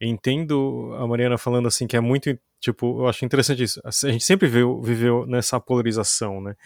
entendo 0.00 0.94
a 0.98 1.06
Mariana 1.06 1.38
falando 1.38 1.68
assim 1.68 1.86
que 1.86 1.96
é 1.96 2.00
muito 2.00 2.38
tipo, 2.60 3.02
eu 3.02 3.08
acho 3.08 3.24
interessante 3.24 3.62
isso. 3.62 3.80
A 3.84 3.90
gente 4.10 4.24
sempre 4.24 4.48
viveu, 4.48 4.80
viveu 4.80 5.26
nessa 5.26 5.60
polarização, 5.60 6.40
né? 6.40 6.56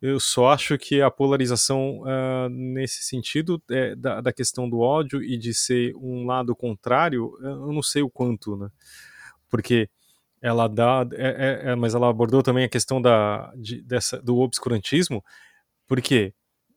Eu 0.00 0.18
só 0.18 0.50
acho 0.50 0.78
que 0.78 1.02
a 1.02 1.10
polarização 1.10 2.00
uh, 2.00 2.48
nesse 2.48 3.02
sentido 3.02 3.62
é, 3.70 3.94
da, 3.94 4.20
da 4.20 4.32
questão 4.32 4.68
do 4.68 4.78
ódio 4.78 5.22
e 5.22 5.36
de 5.36 5.52
ser 5.52 5.94
um 5.96 6.24
lado 6.24 6.54
contrário, 6.56 7.36
eu 7.42 7.72
não 7.72 7.82
sei 7.82 8.02
o 8.02 8.10
quanto, 8.10 8.56
né? 8.56 8.70
Porque 9.50 9.90
ela 10.42 10.68
dá, 10.68 11.06
é, 11.12 11.28
é, 11.66 11.70
é, 11.70 11.74
mas 11.76 11.94
ela 11.94 12.10
abordou 12.10 12.42
também 12.42 12.64
a 12.64 12.68
questão 12.68 13.00
da, 13.00 13.52
de, 13.56 13.80
dessa, 13.80 14.20
do 14.20 14.38
obscurantismo, 14.38 15.24
porque, 15.86 16.34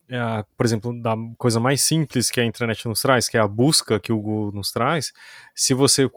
é, 0.08 0.44
por 0.56 0.64
exemplo, 0.64 1.02
da 1.02 1.16
coisa 1.36 1.58
mais 1.58 1.82
simples 1.82 2.30
que 2.30 2.40
a 2.40 2.44
internet 2.44 2.86
nos 2.86 3.02
traz, 3.02 3.28
que 3.28 3.36
é 3.36 3.40
a 3.40 3.48
busca 3.48 3.98
que 3.98 4.12
o 4.12 4.20
Google 4.20 4.52
nos 4.52 4.70
traz, 4.70 5.12
se 5.52 5.74
você 5.74 6.08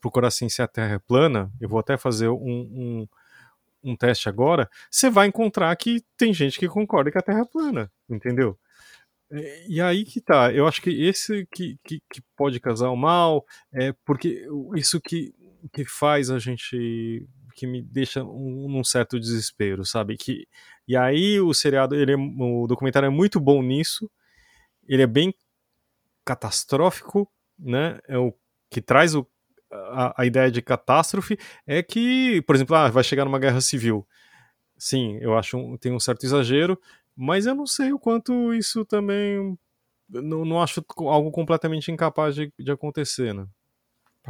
procurar 0.00 0.28
assim 0.28 0.48
se 0.48 0.60
a 0.60 0.66
Terra 0.66 0.96
é 0.96 0.98
plana, 0.98 1.50
eu 1.60 1.68
vou 1.68 1.78
até 1.78 1.96
fazer 1.96 2.28
um, 2.28 2.36
um, 2.42 3.08
um 3.84 3.96
teste 3.96 4.28
agora, 4.28 4.68
você 4.90 5.08
vai 5.08 5.28
encontrar 5.28 5.74
que 5.76 6.02
tem 6.16 6.34
gente 6.34 6.58
que 6.58 6.68
concorda 6.68 7.12
que 7.12 7.18
a 7.18 7.22
Terra 7.22 7.42
é 7.42 7.44
plana, 7.44 7.92
entendeu? 8.10 8.58
E 9.68 9.80
aí 9.80 10.04
que 10.04 10.22
tá, 10.22 10.52
eu 10.52 10.66
acho 10.66 10.80
que 10.80 10.90
esse 10.90 11.46
que, 11.52 11.78
que, 11.84 12.00
que 12.10 12.22
pode 12.34 12.58
causar 12.58 12.88
o 12.88 12.96
mal, 12.96 13.44
é 13.70 13.92
porque 14.04 14.46
isso 14.74 14.98
que 15.00 15.34
que 15.72 15.84
faz 15.84 16.30
a 16.30 16.38
gente 16.38 17.26
que 17.54 17.66
me 17.66 17.82
deixa 17.82 18.22
um, 18.22 18.68
num 18.68 18.84
certo 18.84 19.18
desespero, 19.18 19.84
sabe? 19.84 20.16
Que 20.16 20.46
e 20.86 20.96
aí 20.96 21.40
o 21.40 21.52
seriado, 21.52 21.94
ele 21.94 22.12
é, 22.12 22.16
o 22.16 22.66
documentário 22.68 23.06
é 23.06 23.10
muito 23.10 23.40
bom 23.40 23.62
nisso. 23.62 24.10
Ele 24.88 25.02
é 25.02 25.06
bem 25.06 25.34
catastrófico, 26.24 27.30
né? 27.58 27.98
É 28.06 28.18
o 28.18 28.32
que 28.70 28.80
traz 28.80 29.14
o, 29.14 29.26
a, 29.70 30.22
a 30.22 30.26
ideia 30.26 30.50
de 30.50 30.62
catástrofe 30.62 31.38
é 31.66 31.82
que, 31.82 32.42
por 32.42 32.54
exemplo, 32.54 32.76
ah, 32.76 32.88
vai 32.90 33.02
chegar 33.04 33.24
numa 33.24 33.38
guerra 33.38 33.60
civil. 33.60 34.06
Sim, 34.78 35.18
eu 35.20 35.36
acho 35.36 35.56
um, 35.58 35.76
tem 35.76 35.92
um 35.92 36.00
certo 36.00 36.24
exagero, 36.24 36.80
mas 37.16 37.46
eu 37.46 37.54
não 37.54 37.66
sei 37.66 37.92
o 37.92 37.98
quanto 37.98 38.54
isso 38.54 38.84
também 38.84 39.58
não, 40.08 40.44
não 40.44 40.62
acho 40.62 40.84
algo 40.98 41.30
completamente 41.30 41.90
incapaz 41.92 42.34
de, 42.34 42.52
de 42.58 42.70
acontecer, 42.70 43.34
né? 43.34 43.46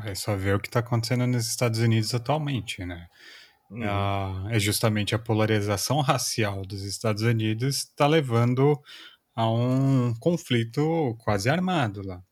É 0.05 0.15
só 0.15 0.37
ver 0.37 0.57
o 0.57 0.61
que 0.61 0.69
está 0.69 0.81
acontecendo 0.81 1.27
nos 1.27 1.47
Estados 1.47 1.81
Unidos 1.81 2.15
atualmente, 2.15 2.85
né? 2.85 3.07
Uhum. 3.71 3.83
Ah, 3.85 4.47
é 4.51 4.59
justamente 4.59 5.15
a 5.15 5.19
polarização 5.19 6.01
racial 6.01 6.63
dos 6.63 6.83
Estados 6.85 7.23
Unidos 7.23 7.79
está 7.79 8.07
levando 8.07 8.81
a 9.35 9.49
um 9.51 10.15
conflito 10.19 11.17
quase 11.21 11.49
armado 11.49 12.03
lá. 12.05 12.23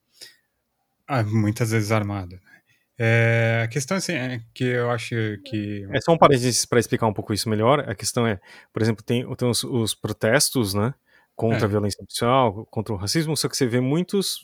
Ah, 1.07 1.23
muitas 1.23 1.71
vezes 1.71 1.93
armado. 1.93 2.35
Né? 2.35 2.57
É, 2.99 3.63
a 3.65 3.69
questão 3.69 3.97
assim, 3.97 4.13
é 4.13 4.41
que 4.55 4.65
eu 4.65 4.91
acho 4.91 5.15
que. 5.45 5.87
É 5.93 6.01
só 6.01 6.13
um 6.13 6.19
parênteses 6.19 6.65
para 6.65 6.81
explicar 6.81 7.07
um 7.07 7.13
pouco 7.13 7.33
isso 7.33 7.49
melhor. 7.49 7.89
A 7.89 7.95
questão 7.95 8.27
é, 8.27 8.41
por 8.73 8.83
exemplo, 8.83 9.05
tem, 9.05 9.23
tem 9.37 9.49
os, 9.49 9.63
os 9.63 9.95
protestos, 9.95 10.73
né? 10.73 10.95
Contra 11.35 11.61
é. 11.61 11.65
a 11.65 11.69
violência 11.69 11.99
policial, 11.99 12.67
contra 12.71 12.95
o 12.95 12.97
racismo, 12.97 13.37
só 13.37 13.49
que 13.49 13.57
você 13.57 13.67
vê 13.67 13.79
muitos 13.79 14.39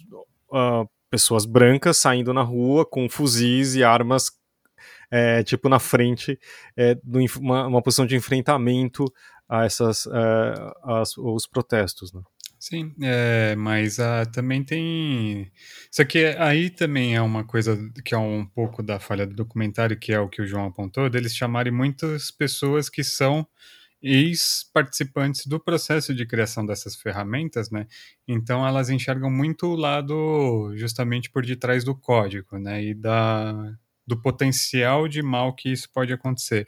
uh, 0.50 0.86
pessoas 1.12 1.44
brancas 1.44 1.98
saindo 1.98 2.32
na 2.32 2.40
rua 2.40 2.86
com 2.86 3.06
fuzis 3.06 3.74
e 3.74 3.84
armas 3.84 4.32
é, 5.10 5.42
tipo 5.42 5.68
na 5.68 5.78
frente 5.78 6.40
é, 6.74 6.96
uma, 7.38 7.66
uma, 7.66 7.82
posição 7.82 8.06
de 8.06 8.16
enfrentamento 8.16 9.04
a 9.46 9.66
essas 9.66 10.06
é, 10.06 10.54
as, 10.82 11.14
os 11.18 11.46
protestos 11.46 12.14
né? 12.14 12.22
Sim, 12.58 12.94
é, 13.02 13.56
mas 13.56 13.98
ah, 13.98 14.24
também 14.24 14.62
tem. 14.62 15.50
Isso 15.90 16.00
aqui 16.00 16.24
aí 16.38 16.70
também 16.70 17.16
é 17.16 17.20
uma 17.20 17.42
coisa 17.42 17.76
que 18.04 18.14
é 18.14 18.18
um 18.18 18.46
pouco 18.46 18.84
da 18.84 19.00
falha 19.00 19.26
do 19.26 19.34
documentário, 19.34 19.98
que 19.98 20.12
é 20.12 20.20
o 20.20 20.28
que 20.28 20.40
o 20.40 20.46
João 20.46 20.66
apontou, 20.66 21.10
deles 21.10 21.34
chamarem 21.34 21.72
muitas 21.72 22.30
pessoas 22.30 22.88
que 22.88 23.02
são 23.02 23.44
ex-participantes 24.02 25.46
do 25.46 25.60
processo 25.60 26.14
de 26.14 26.26
criação 26.26 26.66
dessas 26.66 26.96
ferramentas, 26.96 27.70
né? 27.70 27.86
Então 28.26 28.66
elas 28.66 28.90
enxergam 28.90 29.30
muito 29.30 29.66
o 29.66 29.76
lado 29.76 30.72
justamente 30.76 31.30
por 31.30 31.46
detrás 31.46 31.84
do 31.84 31.94
código, 31.94 32.58
né? 32.58 32.82
E 32.82 32.94
da, 32.94 33.72
do 34.06 34.20
potencial 34.20 35.06
de 35.06 35.22
mal 35.22 35.54
que 35.54 35.70
isso 35.72 35.88
pode 35.92 36.12
acontecer. 36.12 36.66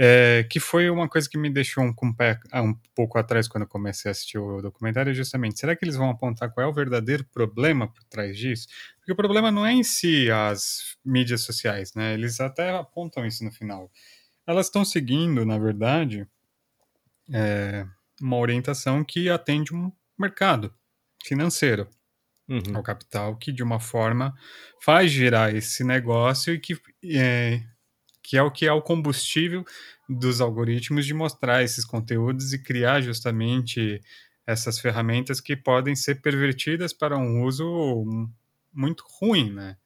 É, 0.00 0.46
que 0.48 0.60
foi 0.60 0.88
uma 0.90 1.08
coisa 1.08 1.28
que 1.28 1.36
me 1.36 1.50
deixou 1.50 1.82
um, 1.82 1.88
um, 1.88 2.14
ah, 2.52 2.62
um 2.62 2.72
pouco 2.94 3.18
atrás 3.18 3.48
quando 3.48 3.62
eu 3.64 3.68
comecei 3.68 4.08
a 4.08 4.12
assistir 4.12 4.38
o 4.38 4.62
documentário, 4.62 5.12
justamente, 5.12 5.58
será 5.58 5.74
que 5.74 5.84
eles 5.84 5.96
vão 5.96 6.08
apontar 6.08 6.52
qual 6.52 6.64
é 6.64 6.70
o 6.70 6.72
verdadeiro 6.72 7.24
problema 7.32 7.88
por 7.88 8.04
trás 8.04 8.38
disso? 8.38 8.68
Porque 8.98 9.10
o 9.10 9.16
problema 9.16 9.50
não 9.50 9.66
é 9.66 9.72
em 9.72 9.82
si 9.82 10.30
as 10.30 10.96
mídias 11.04 11.40
sociais, 11.40 11.94
né? 11.94 12.14
Eles 12.14 12.40
até 12.40 12.70
apontam 12.70 13.26
isso 13.26 13.44
no 13.44 13.50
final. 13.50 13.90
Elas 14.46 14.66
estão 14.66 14.84
seguindo, 14.84 15.44
na 15.44 15.58
verdade, 15.58 16.28
é, 17.32 17.86
uma 18.20 18.36
orientação 18.36 19.04
que 19.04 19.28
atende 19.28 19.74
um 19.74 19.92
mercado 20.18 20.74
financeiro, 21.24 21.88
uhum. 22.48 22.76
ao 22.76 22.82
capital, 22.82 23.36
que 23.36 23.52
de 23.52 23.62
uma 23.62 23.78
forma 23.78 24.34
faz 24.82 25.10
girar 25.10 25.54
esse 25.54 25.84
negócio 25.84 26.54
e 26.54 26.58
que 26.58 26.80
é, 27.04 27.62
que 28.22 28.36
é 28.36 28.42
o 28.42 28.50
que 28.50 28.66
é 28.66 28.72
o 28.72 28.82
combustível 28.82 29.64
dos 30.08 30.40
algoritmos 30.40 31.06
de 31.06 31.14
mostrar 31.14 31.62
esses 31.62 31.84
conteúdos 31.84 32.52
e 32.52 32.62
criar 32.62 33.00
justamente 33.00 34.00
essas 34.46 34.78
ferramentas 34.78 35.40
que 35.40 35.54
podem 35.54 35.94
ser 35.94 36.22
pervertidas 36.22 36.92
para 36.92 37.18
um 37.18 37.44
uso 37.44 38.04
muito 38.72 39.04
ruim, 39.20 39.52
né? 39.52 39.76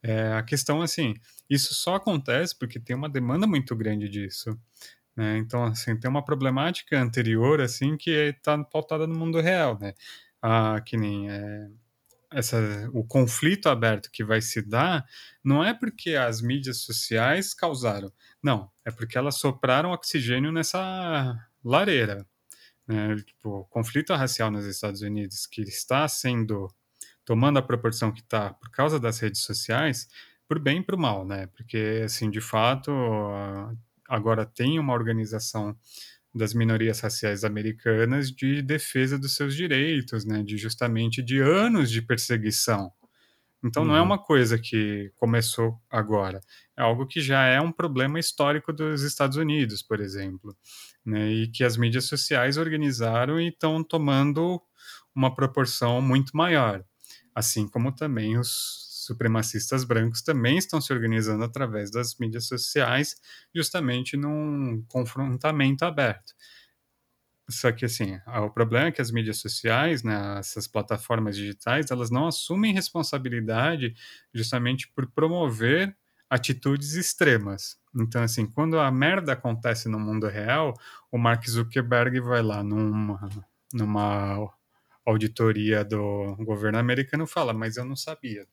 É, 0.00 0.34
a 0.34 0.42
questão, 0.42 0.82
assim, 0.82 1.14
isso 1.48 1.74
só 1.74 1.96
acontece 1.96 2.56
porque 2.58 2.78
tem 2.78 2.94
uma 2.94 3.08
demanda 3.08 3.46
muito 3.46 3.74
grande 3.74 4.08
disso. 4.08 4.56
Né? 5.16 5.38
Então, 5.38 5.64
assim, 5.64 5.96
tem 5.98 6.10
uma 6.10 6.24
problemática 6.24 7.00
anterior, 7.00 7.60
assim, 7.60 7.96
que 7.96 8.10
está 8.10 8.62
pautada 8.64 9.06
no 9.06 9.14
mundo 9.14 9.40
real, 9.40 9.78
né? 9.78 9.94
Ah, 10.42 10.80
que 10.84 10.96
nem 10.96 11.30
é, 11.30 11.68
essa, 12.34 12.58
o 12.92 13.04
conflito 13.04 13.68
aberto 13.68 14.10
que 14.10 14.24
vai 14.24 14.40
se 14.40 14.60
dar 14.60 15.06
não 15.42 15.64
é 15.64 15.72
porque 15.72 16.16
as 16.16 16.42
mídias 16.42 16.78
sociais 16.78 17.54
causaram, 17.54 18.12
não, 18.42 18.70
é 18.84 18.90
porque 18.90 19.16
elas 19.16 19.36
sopraram 19.36 19.92
oxigênio 19.92 20.52
nessa 20.52 21.34
lareira. 21.64 22.26
Né? 22.86 23.16
Tipo, 23.16 23.60
o 23.60 23.64
conflito 23.64 24.12
racial 24.12 24.50
nos 24.50 24.66
Estados 24.66 25.00
Unidos, 25.00 25.46
que 25.46 25.62
está 25.62 26.06
sendo, 26.08 26.68
tomando 27.24 27.58
a 27.58 27.62
proporção 27.62 28.12
que 28.12 28.20
está 28.20 28.52
por 28.52 28.70
causa 28.70 29.00
das 29.00 29.18
redes 29.20 29.42
sociais, 29.42 30.08
por 30.46 30.58
bem 30.58 30.78
e 30.80 30.84
por 30.84 30.96
mal, 30.96 31.24
né? 31.24 31.46
Porque, 31.46 32.02
assim, 32.04 32.30
de 32.30 32.40
fato, 32.40 32.92
agora 34.14 34.46
tem 34.46 34.78
uma 34.78 34.92
organização 34.92 35.76
das 36.34 36.54
minorias 36.54 37.00
raciais 37.00 37.44
americanas 37.44 38.30
de 38.30 38.60
defesa 38.62 39.18
dos 39.18 39.34
seus 39.34 39.54
direitos, 39.54 40.24
né, 40.24 40.42
de 40.42 40.56
justamente 40.56 41.22
de 41.22 41.38
anos 41.38 41.90
de 41.90 42.02
perseguição. 42.02 42.92
Então 43.62 43.82
uhum. 43.82 43.88
não 43.88 43.96
é 43.96 44.00
uhum. 44.00 44.06
uma 44.06 44.18
coisa 44.18 44.58
que 44.58 45.12
começou 45.16 45.80
agora, 45.90 46.40
é 46.76 46.82
algo 46.82 47.06
que 47.06 47.20
já 47.20 47.44
é 47.44 47.60
um 47.60 47.72
problema 47.72 48.18
histórico 48.18 48.72
dos 48.72 49.02
Estados 49.02 49.36
Unidos, 49.36 49.82
por 49.82 50.00
exemplo, 50.00 50.56
né, 51.04 51.30
e 51.30 51.48
que 51.48 51.64
as 51.64 51.76
mídias 51.76 52.04
sociais 52.04 52.56
organizaram 52.56 53.40
e 53.40 53.48
estão 53.48 53.82
tomando 53.82 54.60
uma 55.14 55.34
proporção 55.34 56.02
muito 56.02 56.36
maior, 56.36 56.84
assim 57.34 57.68
como 57.68 57.92
também 57.92 58.36
os 58.36 58.93
supremacistas 59.04 59.84
brancos 59.84 60.22
também 60.22 60.58
estão 60.58 60.80
se 60.80 60.92
organizando 60.92 61.44
através 61.44 61.90
das 61.90 62.16
mídias 62.18 62.46
sociais, 62.46 63.16
justamente 63.54 64.16
num 64.16 64.84
confrontamento 64.88 65.84
aberto. 65.84 66.34
Só 67.48 67.70
que 67.72 67.84
assim, 67.84 68.18
o 68.26 68.50
problema 68.50 68.88
é 68.88 68.92
que 68.92 69.02
as 69.02 69.10
mídias 69.10 69.38
sociais, 69.38 70.02
né, 70.02 70.38
essas 70.38 70.66
plataformas 70.66 71.36
digitais, 71.36 71.90
elas 71.90 72.10
não 72.10 72.26
assumem 72.26 72.72
responsabilidade 72.72 73.94
justamente 74.32 74.88
por 74.94 75.06
promover 75.10 75.94
atitudes 76.28 76.94
extremas. 76.94 77.78
Então, 77.94 78.22
assim, 78.22 78.46
quando 78.46 78.78
a 78.78 78.90
merda 78.90 79.34
acontece 79.34 79.88
no 79.88 80.00
mundo 80.00 80.26
real, 80.26 80.74
o 81.12 81.18
Mark 81.18 81.46
Zuckerberg 81.46 82.18
vai 82.20 82.42
lá 82.42 82.62
numa, 82.62 83.20
numa 83.72 84.50
auditoria 85.04 85.84
do 85.84 86.34
governo 86.40 86.78
americano 86.78 87.24
e 87.24 87.28
fala, 87.28 87.52
mas 87.52 87.76
eu 87.76 87.84
não 87.84 87.94
sabia. 87.94 88.46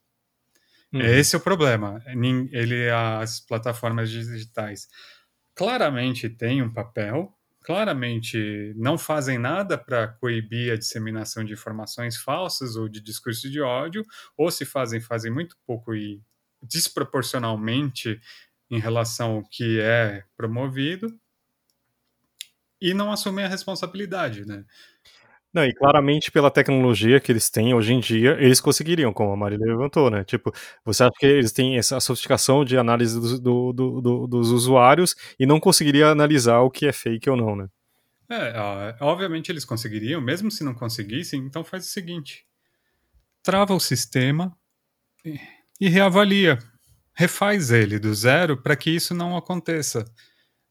Uhum. 0.93 1.01
Esse 1.01 1.35
é 1.35 1.39
o 1.39 1.41
problema. 1.41 2.01
Ele, 2.51 2.89
as 2.89 3.39
plataformas 3.39 4.09
digitais 4.09 4.87
claramente 5.55 6.29
têm 6.29 6.61
um 6.61 6.71
papel, 6.73 7.33
claramente 7.63 8.73
não 8.75 8.97
fazem 8.97 9.37
nada 9.37 9.77
para 9.77 10.07
coibir 10.07 10.73
a 10.73 10.77
disseminação 10.77 11.43
de 11.45 11.53
informações 11.53 12.17
falsas 12.17 12.75
ou 12.75 12.89
de 12.89 13.01
discurso 13.01 13.49
de 13.49 13.61
ódio, 13.61 14.03
ou 14.37 14.51
se 14.51 14.65
fazem, 14.65 14.99
fazem 14.99 15.31
muito 15.31 15.55
pouco 15.65 15.93
e 15.95 16.21
desproporcionalmente 16.61 18.19
em 18.69 18.79
relação 18.79 19.33
ao 19.37 19.43
que 19.43 19.79
é 19.79 20.23
promovido, 20.37 21.17
e 22.81 22.93
não 22.93 23.11
assumem 23.11 23.45
a 23.45 23.47
responsabilidade, 23.47 24.45
né? 24.45 24.65
Não, 25.53 25.65
e 25.65 25.73
claramente 25.73 26.31
pela 26.31 26.49
tecnologia 26.49 27.19
que 27.19 27.29
eles 27.29 27.49
têm 27.49 27.73
hoje 27.73 27.93
em 27.93 27.99
dia, 27.99 28.37
eles 28.39 28.61
conseguiriam, 28.61 29.11
como 29.11 29.33
a 29.33 29.35
Marília 29.35 29.65
levantou, 29.65 30.09
né? 30.09 30.23
Tipo, 30.23 30.51
você 30.85 31.03
acha 31.03 31.11
que 31.19 31.25
eles 31.25 31.51
têm 31.51 31.77
essa 31.77 31.99
sofisticação 31.99 32.63
de 32.63 32.77
análise 32.77 33.19
do, 33.41 33.73
do, 33.73 34.01
do, 34.01 34.27
dos 34.27 34.49
usuários 34.49 35.13
e 35.37 35.45
não 35.45 35.59
conseguiria 35.59 36.07
analisar 36.07 36.59
o 36.61 36.71
que 36.71 36.85
é 36.85 36.93
fake 36.93 37.29
ou 37.29 37.35
não, 37.35 37.55
né? 37.55 37.67
É, 38.29 38.53
obviamente 39.01 39.51
eles 39.51 39.65
conseguiriam, 39.65 40.21
mesmo 40.21 40.49
se 40.49 40.63
não 40.63 40.73
conseguissem, 40.73 41.41
então 41.41 41.65
faz 41.65 41.85
o 41.85 41.89
seguinte: 41.89 42.45
trava 43.43 43.73
o 43.73 43.79
sistema 43.79 44.55
e, 45.25 45.37
e 45.81 45.89
reavalia, 45.89 46.57
refaz 47.13 47.71
ele 47.71 47.99
do 47.99 48.13
zero 48.13 48.55
para 48.61 48.77
que 48.77 48.89
isso 48.89 49.13
não 49.13 49.35
aconteça. 49.35 50.05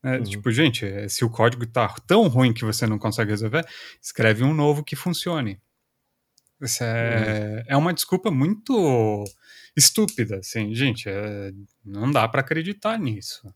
É, 0.03 0.17
uhum. 0.17 0.23
Tipo, 0.23 0.51
gente, 0.51 0.87
é, 0.87 1.09
se 1.09 1.25
o 1.25 1.31
código 1.31 1.67
tá 1.67 1.89
tão 2.07 2.27
ruim 2.29 2.53
que 2.53 2.65
você 2.65 2.87
não 2.87 2.99
consegue 2.99 3.31
resolver, 3.31 3.67
escreve 4.01 4.43
um 4.45 4.55
novo 4.55 4.83
que 4.83 4.97
funcione. 4.97 5.61
Isso 6.61 6.83
é, 6.85 7.57
uhum. 7.57 7.63
é 7.69 7.77
uma 7.77 7.93
desculpa 7.93 8.31
muito 8.31 9.25
estúpida, 9.77 10.39
assim, 10.39 10.75
gente, 10.75 11.09
é, 11.09 11.53
não 11.85 12.11
dá 12.11 12.27
para 12.29 12.41
acreditar 12.41 12.99
nisso. 12.99 13.53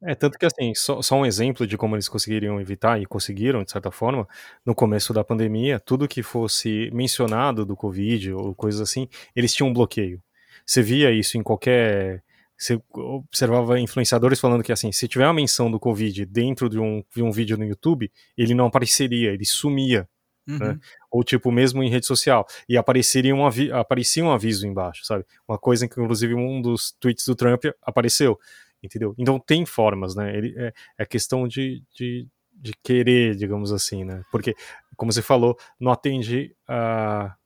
É, 0.00 0.14
tanto 0.14 0.38
que 0.38 0.46
assim, 0.46 0.74
só, 0.74 1.02
só, 1.02 1.16
um 1.16 1.26
exemplo 1.26 1.66
de 1.66 1.76
como 1.76 1.96
eles 1.96 2.08
conseguiriam 2.08 2.60
evitar, 2.60 3.00
e 3.00 3.06
conseguiram, 3.06 3.64
de 3.64 3.70
certa 3.70 3.90
forma, 3.90 4.28
no 4.64 4.74
começo 4.74 5.12
da 5.12 5.24
pandemia, 5.24 5.80
tudo 5.80 6.06
que 6.06 6.22
fosse 6.22 6.88
mencionado 6.92 7.66
do 7.66 7.76
Covid 7.76 8.32
ou 8.32 8.54
coisas 8.54 8.80
assim, 8.80 9.08
eles 9.34 9.52
tinham 9.52 9.70
um 9.70 9.72
bloqueio. 9.72 10.22
Você 10.64 10.82
via 10.82 11.10
isso 11.10 11.36
em 11.36 11.42
qualquer 11.42 12.22
você 12.58 12.80
observava 12.92 13.78
influenciadores 13.78 14.40
falando 14.40 14.64
que 14.64 14.72
assim, 14.72 14.90
se 14.90 15.06
tiver 15.06 15.26
uma 15.26 15.32
menção 15.32 15.70
do 15.70 15.78
Covid 15.78 16.26
dentro 16.26 16.68
de 16.68 16.78
um, 16.78 17.04
de 17.14 17.22
um 17.22 17.30
vídeo 17.30 17.56
no 17.56 17.64
YouTube, 17.64 18.10
ele 18.36 18.52
não 18.52 18.66
apareceria, 18.66 19.32
ele 19.32 19.44
sumia. 19.44 20.08
Né? 20.44 20.54
Uhum. 20.54 20.58
Né? 20.58 20.80
Ou 21.10 21.22
tipo, 21.22 21.52
mesmo 21.52 21.82
em 21.82 21.90
rede 21.90 22.06
social. 22.06 22.46
E 22.68 22.76
apareceria 22.76 23.34
um, 23.34 23.46
avi 23.46 23.70
aparecia 23.70 24.24
um 24.24 24.32
aviso 24.32 24.66
embaixo, 24.66 25.04
sabe? 25.04 25.24
Uma 25.46 25.58
coisa 25.58 25.86
que, 25.86 26.00
inclusive, 26.00 26.34
um 26.34 26.60
dos 26.60 26.92
tweets 26.98 27.24
do 27.26 27.36
Trump 27.36 27.64
apareceu. 27.82 28.38
Entendeu? 28.82 29.14
Então 29.18 29.38
tem 29.38 29.64
formas, 29.64 30.14
né? 30.16 30.36
Ele, 30.36 30.54
é, 30.56 30.72
é 30.98 31.06
questão 31.06 31.46
de, 31.46 31.82
de, 31.94 32.26
de 32.52 32.72
querer, 32.82 33.36
digamos 33.36 33.72
assim, 33.72 34.04
né? 34.04 34.22
Porque, 34.32 34.54
como 34.96 35.12
você 35.12 35.22
falou, 35.22 35.56
não 35.78 35.92
atende 35.92 36.54
a 36.66 37.36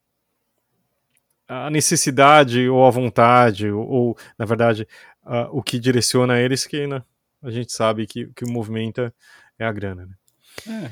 a 1.49 1.71
necessidade 1.71 2.69
ou 2.69 2.87
a 2.87 2.91
vontade, 2.91 3.71
ou, 3.71 3.89
ou 3.89 4.19
na 4.39 4.45
verdade, 4.45 4.87
uh, 5.25 5.49
o 5.51 5.63
que 5.63 5.79
direciona 5.79 6.41
eles, 6.41 6.67
que 6.67 6.87
né, 6.87 7.03
a 7.43 7.51
gente 7.51 7.73
sabe 7.73 8.07
que, 8.07 8.27
que 8.35 8.45
movimenta 8.45 9.15
é 9.59 9.65
a 9.65 9.73
grana. 9.73 10.07
Né? 10.07 10.87
É. 10.87 10.91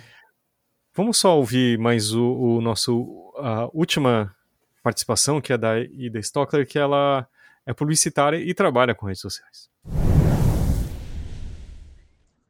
Vamos 0.94 1.18
só 1.18 1.36
ouvir 1.36 1.78
mais 1.78 2.12
o, 2.12 2.32
o 2.34 2.61
nosso 2.61 3.32
a 3.38 3.68
última 3.72 4.34
participação, 4.82 5.40
que 5.40 5.53
é 5.53 5.59
da 5.59 5.78
Ida 5.78 6.18
Stockler, 6.18 6.66
que 6.66 6.78
ela 6.78 7.26
é 7.64 7.72
publicitária 7.72 8.36
e 8.36 8.53
trabalha 8.53 8.94
com 8.94 9.07
redes 9.07 9.20
sociais. 9.20 9.70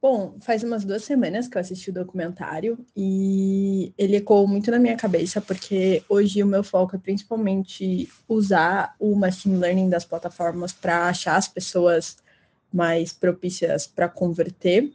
Bom, 0.02 0.36
faz 0.40 0.64
umas 0.64 0.82
duas 0.82 1.04
semanas 1.04 1.46
que 1.46 1.58
eu 1.58 1.60
assisti 1.60 1.90
o 1.90 1.92
documentário 1.92 2.78
e 2.96 3.92
ele 3.98 4.16
ecoou 4.16 4.48
muito 4.48 4.70
na 4.70 4.78
minha 4.78 4.96
cabeça, 4.96 5.42
porque 5.42 6.02
hoje 6.08 6.42
o 6.42 6.46
meu 6.46 6.64
foco 6.64 6.96
é 6.96 6.98
principalmente 6.98 8.08
usar 8.26 8.94
o 8.98 9.14
machine 9.14 9.58
learning 9.58 9.90
das 9.90 10.06
plataformas 10.06 10.72
para 10.72 11.06
achar 11.08 11.36
as 11.36 11.48
pessoas 11.48 12.16
mais 12.72 13.12
propícias 13.12 13.86
para 13.86 14.08
converter. 14.08 14.90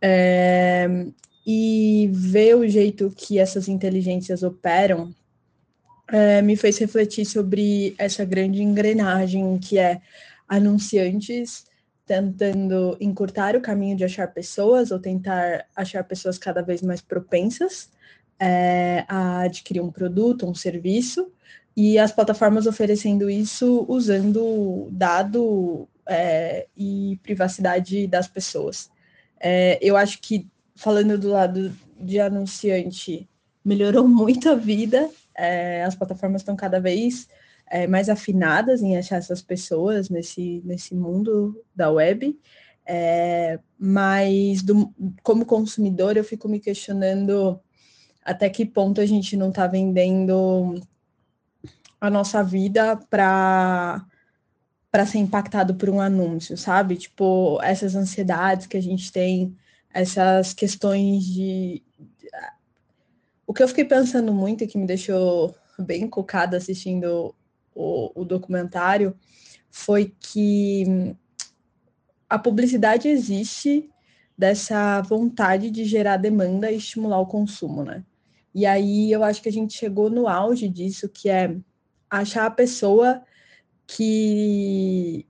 É, 0.00 0.88
e 1.46 2.08
ver 2.12 2.56
o 2.56 2.68
jeito 2.68 3.12
que 3.16 3.38
essas 3.38 3.68
inteligências 3.68 4.42
operam 4.42 5.14
é, 6.08 6.42
me 6.42 6.56
fez 6.56 6.78
refletir 6.78 7.24
sobre 7.24 7.94
essa 7.98 8.24
grande 8.24 8.62
engrenagem 8.62 9.58
que 9.58 9.78
é 9.78 10.00
anunciantes 10.48 11.64
tentando 12.12 12.94
encurtar 13.00 13.56
o 13.56 13.60
caminho 13.62 13.96
de 13.96 14.04
achar 14.04 14.28
pessoas 14.28 14.90
ou 14.90 14.98
tentar 14.98 15.64
achar 15.74 16.04
pessoas 16.04 16.36
cada 16.36 16.60
vez 16.60 16.82
mais 16.82 17.00
propensas 17.00 17.90
é, 18.38 19.06
a 19.08 19.40
adquirir 19.40 19.80
um 19.80 19.90
produto, 19.90 20.46
um 20.46 20.54
serviço, 20.54 21.32
e 21.74 21.98
as 21.98 22.12
plataformas 22.12 22.66
oferecendo 22.66 23.30
isso 23.30 23.86
usando 23.88 24.88
dado 24.90 25.88
é, 26.06 26.66
e 26.76 27.18
privacidade 27.22 28.06
das 28.06 28.28
pessoas. 28.28 28.90
É, 29.40 29.78
eu 29.80 29.96
acho 29.96 30.20
que, 30.20 30.46
falando 30.76 31.16
do 31.16 31.30
lado 31.30 31.72
de 31.98 32.20
anunciante, 32.20 33.26
melhorou 33.64 34.04
muito 34.06 34.50
a 34.50 34.54
vida, 34.54 35.08
é, 35.34 35.82
as 35.82 35.94
plataformas 35.94 36.42
estão 36.42 36.54
cada 36.54 36.78
vez 36.78 37.26
é, 37.72 37.86
mais 37.86 38.10
afinadas 38.10 38.82
em 38.82 38.98
achar 38.98 39.16
essas 39.16 39.40
pessoas 39.40 40.10
nesse, 40.10 40.60
nesse 40.62 40.94
mundo 40.94 41.58
da 41.74 41.90
web. 41.90 42.38
É, 42.84 43.58
mas 43.78 44.60
do, 44.60 44.92
como 45.22 45.46
consumidor 45.46 46.16
eu 46.16 46.24
fico 46.24 46.48
me 46.48 46.60
questionando 46.60 47.58
até 48.22 48.50
que 48.50 48.66
ponto 48.66 49.00
a 49.00 49.06
gente 49.06 49.36
não 49.36 49.48
está 49.48 49.66
vendendo 49.66 50.80
a 51.98 52.10
nossa 52.10 52.42
vida 52.44 52.96
para 53.08 54.04
para 54.90 55.06
ser 55.06 55.18
impactado 55.18 55.74
por 55.74 55.88
um 55.88 56.02
anúncio, 56.02 56.54
sabe? 56.58 56.96
Tipo, 56.96 57.58
essas 57.62 57.94
ansiedades 57.94 58.66
que 58.66 58.76
a 58.76 58.82
gente 58.82 59.10
tem, 59.10 59.56
essas 59.90 60.52
questões 60.52 61.24
de 61.24 61.82
o 63.46 63.54
que 63.54 63.62
eu 63.62 63.68
fiquei 63.68 63.86
pensando 63.86 64.34
muito 64.34 64.62
e 64.62 64.66
que 64.66 64.76
me 64.76 64.86
deixou 64.86 65.54
bem 65.78 66.06
cocada 66.06 66.58
assistindo 66.58 67.34
o, 67.74 68.22
o 68.22 68.24
documentário 68.24 69.16
foi 69.70 70.14
que 70.20 71.14
a 72.28 72.38
publicidade 72.38 73.08
existe 73.08 73.88
dessa 74.36 75.00
vontade 75.02 75.70
de 75.70 75.84
gerar 75.84 76.16
demanda 76.16 76.70
e 76.70 76.76
estimular 76.76 77.20
o 77.20 77.26
consumo, 77.26 77.84
né? 77.84 78.04
E 78.54 78.66
aí 78.66 79.10
eu 79.10 79.24
acho 79.24 79.42
que 79.42 79.48
a 79.48 79.52
gente 79.52 79.74
chegou 79.74 80.10
no 80.10 80.28
auge 80.28 80.68
disso, 80.68 81.08
que 81.08 81.28
é 81.28 81.56
achar 82.10 82.46
a 82.46 82.50
pessoa 82.50 83.22
que 83.86 85.26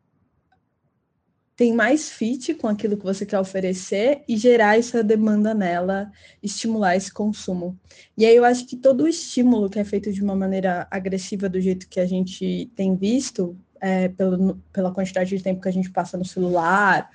tem 1.62 1.72
mais 1.72 2.10
fit 2.10 2.54
com 2.54 2.66
aquilo 2.66 2.96
que 2.96 3.04
você 3.04 3.24
quer 3.24 3.38
oferecer 3.38 4.24
e 4.26 4.36
gerar 4.36 4.76
essa 4.76 5.00
demanda 5.00 5.54
nela, 5.54 6.10
estimular 6.42 6.96
esse 6.96 7.12
consumo. 7.12 7.78
E 8.18 8.26
aí 8.26 8.34
eu 8.34 8.44
acho 8.44 8.66
que 8.66 8.76
todo 8.76 9.04
o 9.04 9.08
estímulo 9.08 9.70
que 9.70 9.78
é 9.78 9.84
feito 9.84 10.12
de 10.12 10.20
uma 10.20 10.34
maneira 10.34 10.88
agressiva 10.90 11.48
do 11.48 11.60
jeito 11.60 11.88
que 11.88 12.00
a 12.00 12.04
gente 12.04 12.68
tem 12.74 12.96
visto, 12.96 13.56
é, 13.80 14.08
pelo, 14.08 14.60
pela 14.72 14.92
quantidade 14.92 15.36
de 15.36 15.40
tempo 15.40 15.60
que 15.60 15.68
a 15.68 15.72
gente 15.72 15.88
passa 15.88 16.18
no 16.18 16.24
celular, 16.24 17.08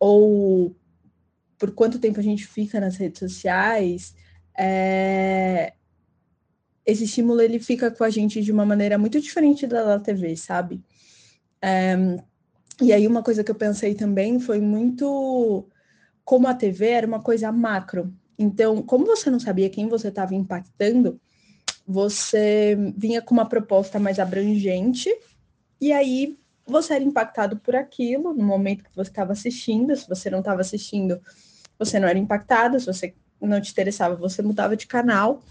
ou 0.00 0.74
por 1.58 1.70
quanto 1.72 1.98
tempo 1.98 2.18
a 2.18 2.22
gente 2.22 2.46
fica 2.46 2.80
nas 2.80 2.96
redes 2.96 3.18
sociais, 3.18 4.14
é, 4.56 5.74
esse 6.86 7.04
estímulo 7.04 7.42
ele 7.42 7.58
fica 7.58 7.90
com 7.90 8.04
a 8.04 8.08
gente 8.08 8.40
de 8.40 8.50
uma 8.50 8.64
maneira 8.64 8.96
muito 8.96 9.20
diferente 9.20 9.66
da, 9.66 9.84
da 9.84 10.00
TV, 10.00 10.34
sabe? 10.34 10.82
É, 11.60 12.24
e 12.80 12.92
aí 12.92 13.06
uma 13.06 13.22
coisa 13.22 13.42
que 13.42 13.50
eu 13.50 13.54
pensei 13.54 13.94
também 13.94 14.38
foi 14.38 14.60
muito 14.60 15.66
como 16.24 16.46
a 16.46 16.54
TV 16.54 16.88
era 16.88 17.06
uma 17.06 17.22
coisa 17.22 17.50
macro. 17.52 18.12
Então, 18.38 18.82
como 18.82 19.06
você 19.06 19.30
não 19.30 19.40
sabia 19.40 19.70
quem 19.70 19.88
você 19.88 20.08
estava 20.08 20.34
impactando, 20.34 21.20
você 21.86 22.76
vinha 22.96 23.22
com 23.22 23.32
uma 23.32 23.48
proposta 23.48 23.98
mais 23.98 24.18
abrangente 24.18 25.08
e 25.80 25.92
aí 25.92 26.36
você 26.66 26.94
era 26.94 27.04
impactado 27.04 27.56
por 27.58 27.76
aquilo 27.76 28.34
no 28.34 28.44
momento 28.44 28.84
que 28.84 28.94
você 28.94 29.10
estava 29.10 29.32
assistindo. 29.32 29.94
Se 29.94 30.08
você 30.08 30.28
não 30.28 30.40
estava 30.40 30.60
assistindo, 30.60 31.20
você 31.78 32.00
não 32.00 32.08
era 32.08 32.18
impactado. 32.18 32.78
Se 32.80 32.86
você 32.86 33.14
não 33.40 33.60
te 33.60 33.70
interessava, 33.70 34.16
você 34.16 34.42
mudava 34.42 34.76
de 34.76 34.86
canal. 34.86 35.42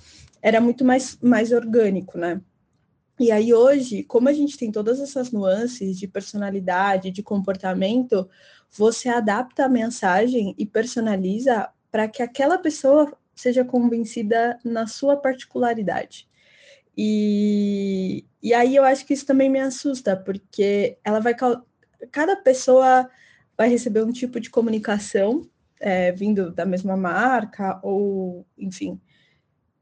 Era 0.41 0.59
muito 0.59 0.83
mais, 0.83 1.17
mais 1.21 1.51
orgânico, 1.51 2.17
né? 2.17 2.41
E 3.19 3.31
aí 3.31 3.53
hoje, 3.53 4.03
como 4.03 4.27
a 4.27 4.33
gente 4.33 4.57
tem 4.57 4.71
todas 4.71 4.99
essas 4.99 5.31
nuances 5.31 5.97
de 5.97 6.07
personalidade, 6.07 7.11
de 7.11 7.23
comportamento, 7.23 8.29
você 8.69 9.07
adapta 9.07 9.65
a 9.65 9.69
mensagem 9.69 10.53
e 10.57 10.65
personaliza 10.65 11.69
para 11.89 12.07
que 12.09 12.21
aquela 12.21 12.57
pessoa 12.57 13.11
seja 13.33 13.63
convencida 13.63 14.59
na 14.63 14.85
sua 14.85 15.15
particularidade. 15.15 16.27
E, 16.97 18.25
e 18.41 18.53
aí 18.53 18.75
eu 18.75 18.83
acho 18.83 19.05
que 19.05 19.13
isso 19.13 19.25
também 19.25 19.49
me 19.49 19.59
assusta, 19.59 20.15
porque 20.15 20.97
ela 21.03 21.19
vai 21.19 21.35
cada 22.11 22.35
pessoa 22.35 23.09
vai 23.57 23.69
receber 23.69 24.03
um 24.03 24.11
tipo 24.11 24.39
de 24.39 24.49
comunicação 24.49 25.49
é, 25.79 26.11
vindo 26.11 26.51
da 26.51 26.65
mesma 26.65 26.95
marca 26.97 27.79
ou 27.81 28.45
enfim 28.57 28.99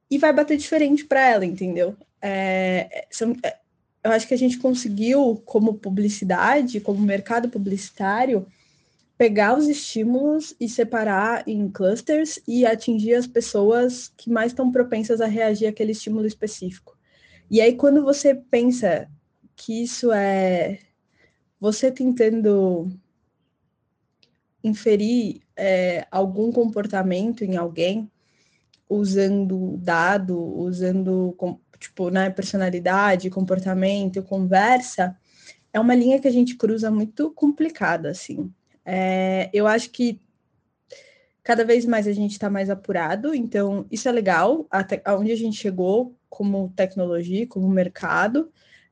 e 0.10 0.18
vai 0.20 0.32
bater 0.32 0.58
diferente 0.58 1.06
para 1.06 1.28
ela, 1.28 1.46
entendeu? 1.46 1.98
É, 2.26 3.06
são, 3.12 3.36
é, 3.44 3.58
eu 4.02 4.12
acho 4.12 4.26
que 4.26 4.34
a 4.34 4.38
gente 4.38 4.58
conseguiu, 4.58 5.42
como 5.46 5.74
publicidade, 5.74 6.80
como 6.80 7.02
mercado 7.02 7.50
publicitário, 7.50 8.48
pegar 9.18 9.58
os 9.58 9.68
estímulos 9.68 10.56
e 10.60 10.70
separar 10.70 11.48
em 11.48 11.70
clusters 11.70 12.40
e 12.48 12.66
atingir 12.66 13.14
as 13.14 13.28
pessoas 13.28 14.12
que 14.16 14.30
mais 14.30 14.52
estão 14.52 14.72
propensas 14.72 15.20
a 15.20 15.28
reagir 15.28 15.68
àquele 15.68 15.92
estímulo 15.92 16.26
específico. 16.26 16.98
E 17.52 17.60
aí, 17.60 17.76
quando 17.76 18.02
você 18.04 18.34
pensa 18.34 19.10
que 19.56 19.84
isso 19.84 20.12
é 20.12 20.80
você 21.60 21.92
tentando 21.92 22.90
inferir 24.64 25.42
é, 25.56 26.08
algum 26.10 26.52
comportamento 26.52 27.44
em 27.44 27.58
alguém, 27.58 28.10
usando 28.90 29.78
dado, 29.78 30.38
usando 30.40 31.36
tipo, 31.84 32.10
né, 32.10 32.30
personalidade, 32.30 33.30
comportamento, 33.30 34.24
conversa, 34.24 35.16
é 35.74 35.80
uma 35.80 35.94
linha 35.94 36.20
que 36.20 36.28
a 36.28 36.32
gente 36.32 36.56
cruza 36.56 36.90
muito 36.90 37.32
complicada, 37.32 38.10
assim. 38.10 38.52
É, 38.86 39.50
eu 39.54 39.68
acho 39.68 39.90
que 39.90 40.20
cada 41.44 41.66
vez 41.66 41.86
mais 41.86 42.08
a 42.08 42.14
gente 42.14 42.32
está 42.32 42.50
mais 42.50 42.70
apurado, 42.70 43.36
então 43.36 43.86
isso 43.92 44.08
é 44.08 44.12
legal, 44.12 44.66
até 44.72 45.02
onde 45.08 45.32
a 45.32 45.36
gente 45.36 45.58
chegou 45.58 46.16
como 46.30 46.72
tecnologia, 46.76 47.46
como 47.48 47.68
mercado, 47.68 48.50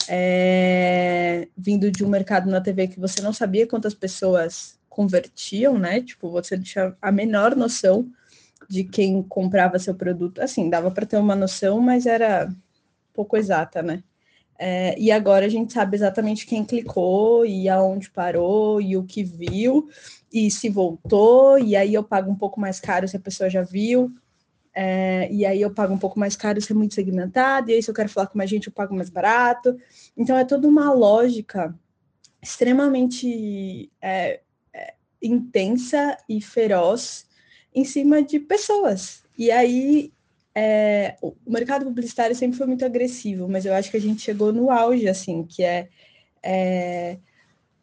é, 0.10 1.48
vindo 1.58 1.90
de 1.90 2.04
um 2.04 2.10
mercado 2.10 2.50
na 2.50 2.60
TV 2.60 2.88
que 2.88 3.00
você 3.00 3.22
não 3.22 3.32
sabia 3.32 3.68
quantas 3.68 3.94
pessoas 3.94 4.78
convertiam, 4.90 5.78
né? 5.80 6.02
Tipo, 6.02 6.30
você 6.30 6.60
tinha 6.60 6.94
a 7.02 7.12
menor 7.12 7.56
noção 7.56 8.12
de 8.68 8.84
quem 8.84 9.24
comprava 9.24 9.80
seu 9.80 9.96
produto. 9.96 10.42
Assim, 10.42 10.70
dava 10.70 10.92
para 10.92 11.06
ter 11.06 11.18
uma 11.18 11.36
noção, 11.36 11.80
mas 11.80 12.06
era 12.06 12.50
pouco 13.14 13.38
exata, 13.38 13.82
né? 13.82 14.04
É, 14.64 14.96
e 15.00 15.12
agora 15.12 15.48
a 15.48 15.50
gente 15.50 15.74
sabe 15.74 15.98
exatamente 15.98 16.46
quem 16.46 16.64
clicou 16.64 17.44
e 17.46 17.68
aonde 17.68 18.12
parou 18.12 18.80
e 18.80 18.96
o 18.96 19.04
que 19.04 19.24
viu 19.24 19.90
e 20.32 20.52
se 20.52 20.70
voltou, 20.70 21.58
e 21.58 21.76
aí 21.76 21.94
eu 21.94 22.04
pago 22.04 22.30
um 22.30 22.36
pouco 22.36 22.60
mais 22.60 22.80
caro 22.80 23.08
se 23.08 23.18
a 23.18 23.20
pessoa 23.20 23.50
já 23.50 23.64
viu, 23.64 24.12
é, 24.74 25.28
e 25.32 25.46
aí 25.46 25.62
eu 25.62 25.74
pago 25.74 25.94
um 25.94 25.98
pouco 25.98 26.20
mais 26.20 26.36
caro 26.36 26.62
se 26.62 26.72
é 26.72 26.76
muito 26.76 26.94
segmentado, 26.94 27.70
e 27.70 27.74
aí 27.74 27.84
se 27.84 27.90
eu 27.90 27.96
quero 27.96 28.08
falar 28.10 28.28
com 28.28 28.38
mais 28.38 28.50
gente 28.50 28.68
eu 28.68 28.74
pago 28.74 28.96
mais 28.96 29.10
barato. 29.10 29.76
Então 30.16 30.38
é 30.38 30.46
toda 30.46 30.68
uma 30.68 30.94
lógica 30.94 31.76
extremamente 32.42 33.92
é, 34.02 34.42
é 34.74 34.94
intensa 35.22 36.18
e 36.30 36.42
feroz 36.42 37.26
em 37.74 37.84
cima 37.84 38.22
de 38.22 38.40
pessoas. 38.40 39.24
E 39.38 39.50
aí 39.52 40.14
é, 40.54 41.18
o 41.22 41.34
mercado 41.48 41.86
publicitário 41.86 42.36
sempre 42.36 42.58
foi 42.58 42.68
muito 42.68 42.86
agressivo, 42.86 43.48
mas 43.48 43.66
eu 43.66 43.74
acho 43.74 43.90
que 43.90 43.98
a 43.98 44.02
gente 44.02 44.22
chegou 44.22 44.52
no 44.52 44.70
auge, 44.70 45.08
assim, 45.08 45.44
que 45.44 45.64
é, 45.64 45.88
é, 46.44 47.18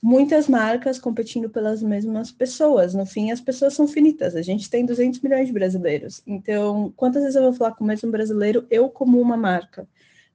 muitas 0.02 0.48
marcas 0.48 0.98
competindo 0.98 1.48
pelas 1.48 1.82
mesmas 1.82 2.30
pessoas. 2.30 2.94
No 2.94 3.06
fim, 3.06 3.30
as 3.30 3.40
pessoas 3.40 3.74
são 3.74 3.88
finitas. 3.88 4.36
A 4.36 4.42
gente 4.42 4.68
tem 4.68 4.84
200 4.84 5.20
milhões 5.20 5.46
de 5.46 5.52
brasileiros. 5.52 6.22
Então, 6.26 6.92
quantas 6.96 7.22
vezes 7.22 7.36
eu 7.36 7.42
vou 7.42 7.52
falar 7.52 7.74
com 7.74 7.84
o 7.84 7.86
mesmo 7.86 8.10
brasileiro, 8.10 8.66
eu 8.70 8.88
como 8.90 9.20
uma 9.20 9.36
marca? 9.36 9.88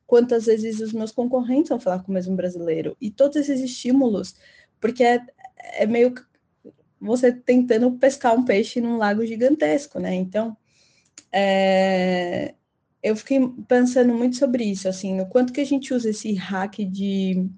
Quantas 0.08 0.46
vezes 0.46 0.80
os 0.80 0.94
meus 0.94 1.12
concorrentes 1.12 1.70
vão 1.70 1.80
falar 1.80 2.00
com 2.04 2.12
o 2.12 2.14
mesmo 2.14 2.36
brasileiro? 2.36 2.98
E 3.00 3.12
todos 3.12 3.38
esses 3.38 3.60
estímulos, 3.62 4.36
porque 4.80 5.04
é, 5.04 5.22
é 5.58 5.86
meio 5.86 6.14
você 7.00 7.32
tentando 7.32 7.92
pescar 7.94 8.34
um 8.34 8.46
peixe 8.46 8.80
num 8.82 8.98
lago 8.98 9.26
gigantesco, 9.26 10.00
né? 10.00 10.16
Então, 10.16 10.56
é, 11.34 12.54
eu 13.02 13.16
fiquei 13.16 13.40
pensando 13.68 14.14
muito 14.14 14.38
sobre 14.38 14.64
isso, 14.64 14.88
assim, 14.88 15.16
no 15.16 15.26
quanto 15.26 15.52
que 15.52 15.60
a 15.60 15.66
gente 15.66 15.94
usa 15.94 16.12
esse 16.12 16.34
hack 16.36 16.78
de 16.86 17.50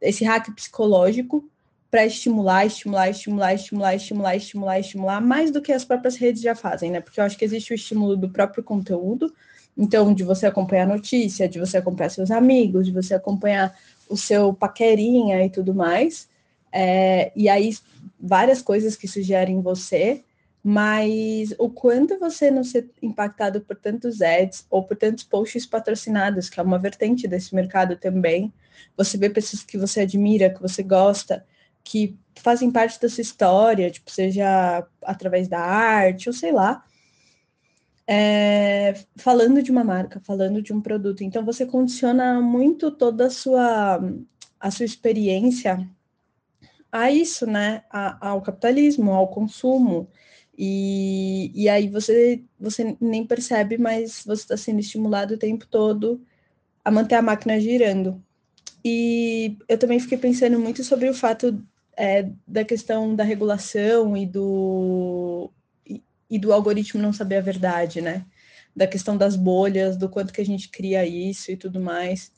esse 0.00 0.24
hack 0.24 0.54
psicológico 0.54 1.44
para 1.90 2.06
estimular, 2.06 2.64
estimular, 2.64 3.10
estimular, 3.10 3.52
estimular, 3.54 3.94
estimular, 3.94 4.36
estimular, 4.36 4.78
estimular, 4.78 5.20
mais 5.20 5.50
do 5.50 5.60
que 5.60 5.72
as 5.72 5.84
próprias 5.84 6.16
redes 6.16 6.40
já 6.40 6.54
fazem, 6.54 6.90
né? 6.90 7.00
Porque 7.00 7.20
eu 7.20 7.24
acho 7.24 7.36
que 7.36 7.44
existe 7.44 7.72
o 7.72 7.74
estímulo 7.74 8.16
do 8.16 8.30
próprio 8.30 8.62
conteúdo, 8.62 9.34
então 9.76 10.14
de 10.14 10.22
você 10.22 10.46
acompanhar 10.46 10.84
a 10.84 10.94
notícia, 10.94 11.48
de 11.48 11.58
você 11.58 11.78
acompanhar 11.78 12.10
seus 12.10 12.30
amigos, 12.30 12.86
de 12.86 12.92
você 12.92 13.14
acompanhar 13.14 13.76
o 14.08 14.16
seu 14.16 14.54
paquerinha 14.54 15.44
e 15.44 15.50
tudo 15.50 15.74
mais, 15.74 16.28
é, 16.72 17.32
e 17.34 17.48
aí 17.48 17.76
várias 18.18 18.62
coisas 18.62 18.94
que 18.96 19.08
sugerem 19.08 19.56
em 19.56 19.60
você, 19.60 20.22
mas 20.62 21.54
o 21.58 21.70
quanto 21.70 22.18
você 22.18 22.50
não 22.50 22.62
ser 22.62 22.90
impactado 23.00 23.60
por 23.62 23.76
tantos 23.76 24.20
ads 24.20 24.66
ou 24.68 24.84
por 24.84 24.96
tantos 24.96 25.24
posts 25.24 25.64
patrocinados, 25.66 26.50
que 26.50 26.60
é 26.60 26.62
uma 26.62 26.78
vertente 26.78 27.26
desse 27.26 27.54
mercado 27.54 27.96
também, 27.96 28.52
você 28.96 29.16
vê 29.16 29.30
pessoas 29.30 29.62
que 29.62 29.78
você 29.78 30.00
admira, 30.00 30.50
que 30.50 30.60
você 30.60 30.82
gosta, 30.82 31.46
que 31.82 32.18
fazem 32.36 32.70
parte 32.70 33.00
da 33.00 33.08
sua 33.08 33.22
história, 33.22 33.90
tipo, 33.90 34.10
seja 34.10 34.86
através 35.02 35.48
da 35.48 35.60
arte 35.60 36.28
ou 36.28 36.32
sei 36.34 36.52
lá, 36.52 36.84
é, 38.06 38.94
falando 39.16 39.62
de 39.62 39.70
uma 39.70 39.84
marca, 39.84 40.20
falando 40.20 40.60
de 40.60 40.72
um 40.72 40.80
produto. 40.80 41.22
Então 41.22 41.44
você 41.44 41.64
condiciona 41.64 42.40
muito 42.40 42.90
toda 42.90 43.26
a 43.26 43.30
sua 43.30 44.00
a 44.58 44.70
sua 44.70 44.84
experiência 44.84 45.88
a 46.92 47.10
isso, 47.10 47.46
né? 47.46 47.84
A, 47.88 48.28
ao 48.30 48.42
capitalismo, 48.42 49.12
ao 49.12 49.28
consumo. 49.28 50.08
E, 50.62 51.50
e 51.54 51.70
aí 51.70 51.88
você, 51.88 52.42
você 52.58 52.94
nem 53.00 53.24
percebe, 53.26 53.78
mas 53.78 54.22
você 54.26 54.42
está 54.42 54.56
sendo 54.58 54.78
estimulado 54.78 55.32
o 55.32 55.38
tempo 55.38 55.66
todo 55.66 56.20
a 56.84 56.90
manter 56.90 57.14
a 57.14 57.22
máquina 57.22 57.58
girando. 57.58 58.22
E 58.84 59.56
eu 59.66 59.78
também 59.78 59.98
fiquei 59.98 60.18
pensando 60.18 60.58
muito 60.58 60.84
sobre 60.84 61.08
o 61.08 61.14
fato 61.14 61.64
é, 61.96 62.28
da 62.46 62.62
questão 62.62 63.16
da 63.16 63.24
regulação 63.24 64.14
e 64.14 64.26
do, 64.26 65.50
e, 65.86 66.02
e, 66.28 66.38
do 66.38 66.52
algoritmo 66.52 67.00
não 67.00 67.12
saber 67.12 67.36
a 67.36 67.42
verdade, 67.42 68.02
né? 68.02 68.26
Da 68.76 68.86
questão 68.86 69.16
das 69.16 69.36
bolhas, 69.36 69.96
do 69.96 70.10
quanto 70.10 70.30
que 70.30 70.42
a 70.42 70.46
gente 70.46 70.68
cria 70.68 71.06
isso 71.06 71.50
e 71.50 71.56
tudo 71.56 71.80
mais, 71.80 72.32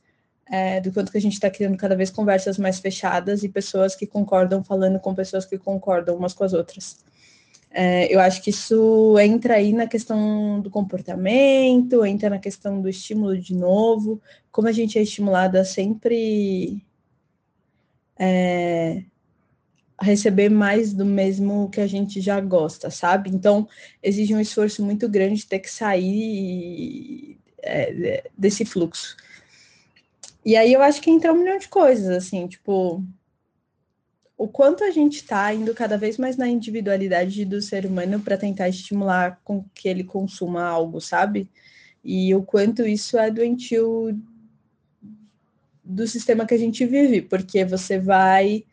é, 0.49 0.81
do 0.81 0.93
quanto 0.93 1.11
que 1.11 1.19
a 1.19 1.21
gente 1.21 1.35
está 1.35 1.51
criando 1.51 1.77
cada 1.77 1.97
vez 1.97 2.09
conversas 2.09 2.57
mais 2.57 2.79
fechadas 2.79 3.43
e 3.43 3.49
pessoas 3.49 3.97
que 3.97 4.07
concordam 4.07 4.63
falando 4.63 5.01
com 5.01 5.13
pessoas 5.13 5.45
que 5.45 5.59
concordam 5.59 6.17
umas 6.17 6.35
com 6.35 6.45
as 6.45 6.53
outras. 6.53 6.99
É, 7.75 8.15
eu 8.15 8.21
acho 8.21 8.43
que 8.43 8.51
isso 8.51 9.19
entra 9.19 9.55
aí 9.55 9.73
na 9.73 9.87
questão 9.87 10.61
do 10.61 10.71
comportamento, 10.71 12.05
entra 12.05 12.29
na 12.29 12.39
questão 12.39 12.83
do 12.83 12.89
estímulo 12.89 13.37
de 13.39 13.55
novo, 13.55 14.21
como 14.51 14.69
a 14.69 14.73
gente 14.73 14.99
é 14.99 15.03
estimulada 15.03 15.63
a 15.63 15.65
sempre 15.65 16.85
é, 18.19 19.03
receber 20.01 20.51
mais 20.51 20.93
do 20.93 21.07
mesmo 21.07 21.71
que 21.71 21.81
a 21.81 21.87
gente 21.87 22.21
já 22.21 22.39
gosta, 22.41 22.91
sabe? 22.91 23.31
Então, 23.31 23.67
exige 24.03 24.35
um 24.35 24.41
esforço 24.41 24.85
muito 24.85 25.09
grande 25.09 25.47
ter 25.47 25.61
que 25.61 25.71
sair 25.71 27.39
é, 27.63 28.31
desse 28.37 28.65
fluxo. 28.67 29.17
E 30.45 30.57
aí 30.57 30.73
eu 30.73 30.83
acho 30.83 31.01
que 31.01 31.11
entra 31.11 31.33
um 31.33 31.39
milhão 31.39 31.57
de 31.57 31.69
coisas, 31.69 32.09
assim, 32.09 32.47
tipo, 32.49 33.03
o 34.43 34.49
quanto 34.49 34.83
a 34.83 34.91
gente 34.91 35.19
está 35.19 35.55
indo 35.55 35.73
cada 35.73 35.97
vez 35.97 36.19
mais 36.19 36.37
na 36.37 36.49
individualidade 36.49 37.45
do 37.45 37.63
ser 37.63 37.87
humano 37.87 38.19
para 38.19 38.37
tentar 38.37 38.69
estimular 38.69 39.41
com 39.45 39.65
que 39.73 39.89
ele 39.89 40.03
consuma 40.03 40.65
algo, 40.65 41.01
sabe? 41.01 41.49
E 42.03 42.35
o 42.35 42.43
quanto 42.43 42.85
isso 42.85 43.17
é 43.17 43.31
doentio 43.31 44.21
do 45.85 46.09
sistema 46.09 46.45
que 46.45 46.55
a 46.55 46.59
gente 46.59 46.85
vive, 46.85 47.23
porque 47.23 47.65
você 47.65 48.01
vai 48.01 48.65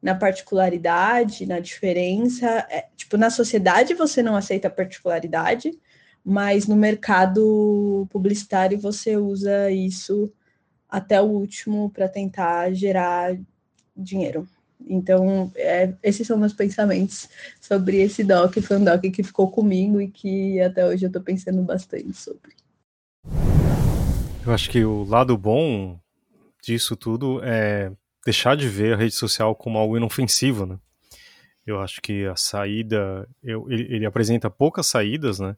na 0.00 0.14
particularidade, 0.14 1.44
na 1.44 1.58
diferença. 1.58 2.64
É, 2.70 2.86
tipo, 2.96 3.16
na 3.16 3.28
sociedade 3.28 3.94
você 3.94 4.22
não 4.22 4.36
aceita 4.36 4.68
a 4.68 4.70
particularidade, 4.70 5.76
mas 6.24 6.68
no 6.68 6.76
mercado 6.76 8.06
publicitário 8.10 8.78
você 8.78 9.16
usa 9.16 9.72
isso 9.72 10.32
até 10.88 11.20
o 11.20 11.24
último 11.24 11.90
para 11.90 12.08
tentar 12.08 12.72
gerar 12.72 13.36
dinheiro. 13.96 14.48
Então, 14.84 15.50
é, 15.56 15.92
esses 16.02 16.26
são 16.26 16.38
meus 16.38 16.52
pensamentos 16.52 17.28
sobre 17.60 18.00
esse 18.00 18.22
doc. 18.22 18.56
Foi 18.58 18.76
um 18.76 18.84
doc 18.84 19.00
que 19.00 19.22
ficou 19.22 19.50
comigo 19.50 20.00
e 20.00 20.08
que 20.08 20.60
até 20.60 20.86
hoje 20.86 21.04
eu 21.04 21.08
estou 21.08 21.22
pensando 21.22 21.62
bastante 21.62 22.12
sobre. 22.14 22.54
Eu 24.44 24.52
acho 24.52 24.70
que 24.70 24.84
o 24.84 25.04
lado 25.04 25.36
bom 25.36 25.98
disso 26.62 26.94
tudo 26.96 27.40
é 27.42 27.90
deixar 28.24 28.56
de 28.56 28.68
ver 28.68 28.94
a 28.94 28.96
rede 28.96 29.14
social 29.14 29.54
como 29.54 29.78
algo 29.78 29.96
inofensivo, 29.96 30.66
né? 30.66 30.78
Eu 31.66 31.80
acho 31.80 32.00
que 32.00 32.24
a 32.26 32.36
saída, 32.36 33.28
eu, 33.42 33.70
ele, 33.70 33.94
ele, 33.94 34.06
apresenta 34.06 34.48
poucas 34.48 34.86
saídas, 34.86 35.40
né? 35.40 35.56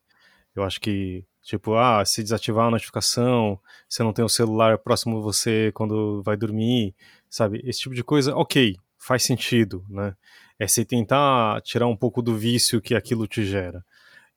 Eu 0.55 0.63
acho 0.63 0.81
que, 0.81 1.23
tipo, 1.43 1.75
ah, 1.75 2.03
se 2.05 2.23
desativar 2.23 2.67
a 2.67 2.71
notificação, 2.71 3.61
você 3.87 4.03
não 4.03 4.13
tem 4.13 4.25
o 4.25 4.29
celular 4.29 4.79
próximo 4.79 5.19
de 5.19 5.23
você 5.23 5.71
quando 5.75 6.23
vai 6.23 6.37
dormir, 6.37 6.95
sabe? 7.29 7.61
Esse 7.65 7.81
tipo 7.81 7.95
de 7.95 8.03
coisa, 8.03 8.35
ok, 8.35 8.77
faz 9.09 9.23
sentido, 9.23 9.83
né? 9.89 10.15
É 10.59 10.69
você 10.69 10.85
tentar 10.85 11.63
tirar 11.63 11.87
um 11.87 11.97
pouco 11.97 12.21
do 12.21 12.37
vício 12.37 12.81
que 12.81 12.95
aquilo 12.95 13.27
te 13.27 13.43
gera. 13.45 13.83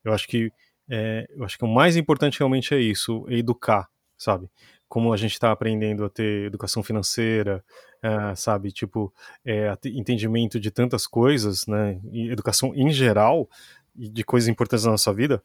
Eu 0.02 0.12
acho 0.12 0.26
que, 0.26 0.50
é, 0.88 1.26
eu 1.36 1.44
acho 1.44 1.58
que 1.58 1.64
o 1.64 1.68
mais 1.68 1.96
importante 1.96 2.38
realmente 2.38 2.74
é 2.74 2.80
isso, 2.80 3.26
é 3.28 3.34
educar, 3.34 3.88
sabe? 4.16 4.48
como 4.92 5.10
a 5.10 5.16
gente 5.16 5.32
está 5.32 5.50
aprendendo 5.50 6.04
a 6.04 6.10
ter 6.10 6.44
educação 6.44 6.82
financeira, 6.82 7.64
uh, 8.04 8.36
sabe, 8.36 8.70
tipo, 8.70 9.10
é, 9.42 9.74
entendimento 9.86 10.60
de 10.60 10.70
tantas 10.70 11.06
coisas, 11.06 11.66
né, 11.66 11.98
e 12.12 12.30
educação 12.30 12.74
em 12.74 12.90
geral, 12.90 13.48
e 13.96 14.06
de 14.06 14.22
coisas 14.22 14.50
importantes 14.50 14.84
na 14.84 14.90
nossa 14.90 15.10
vida, 15.10 15.42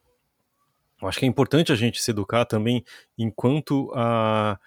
eu 1.01 1.07
acho 1.07 1.17
que 1.17 1.23
é 1.23 1.29
importante 1.29 1.71
a 1.71 1.77
gente 1.77 2.01
se 2.01 2.11
educar 2.11 2.43
também 2.43 2.83
enquanto 3.17 3.89
a, 3.95 4.59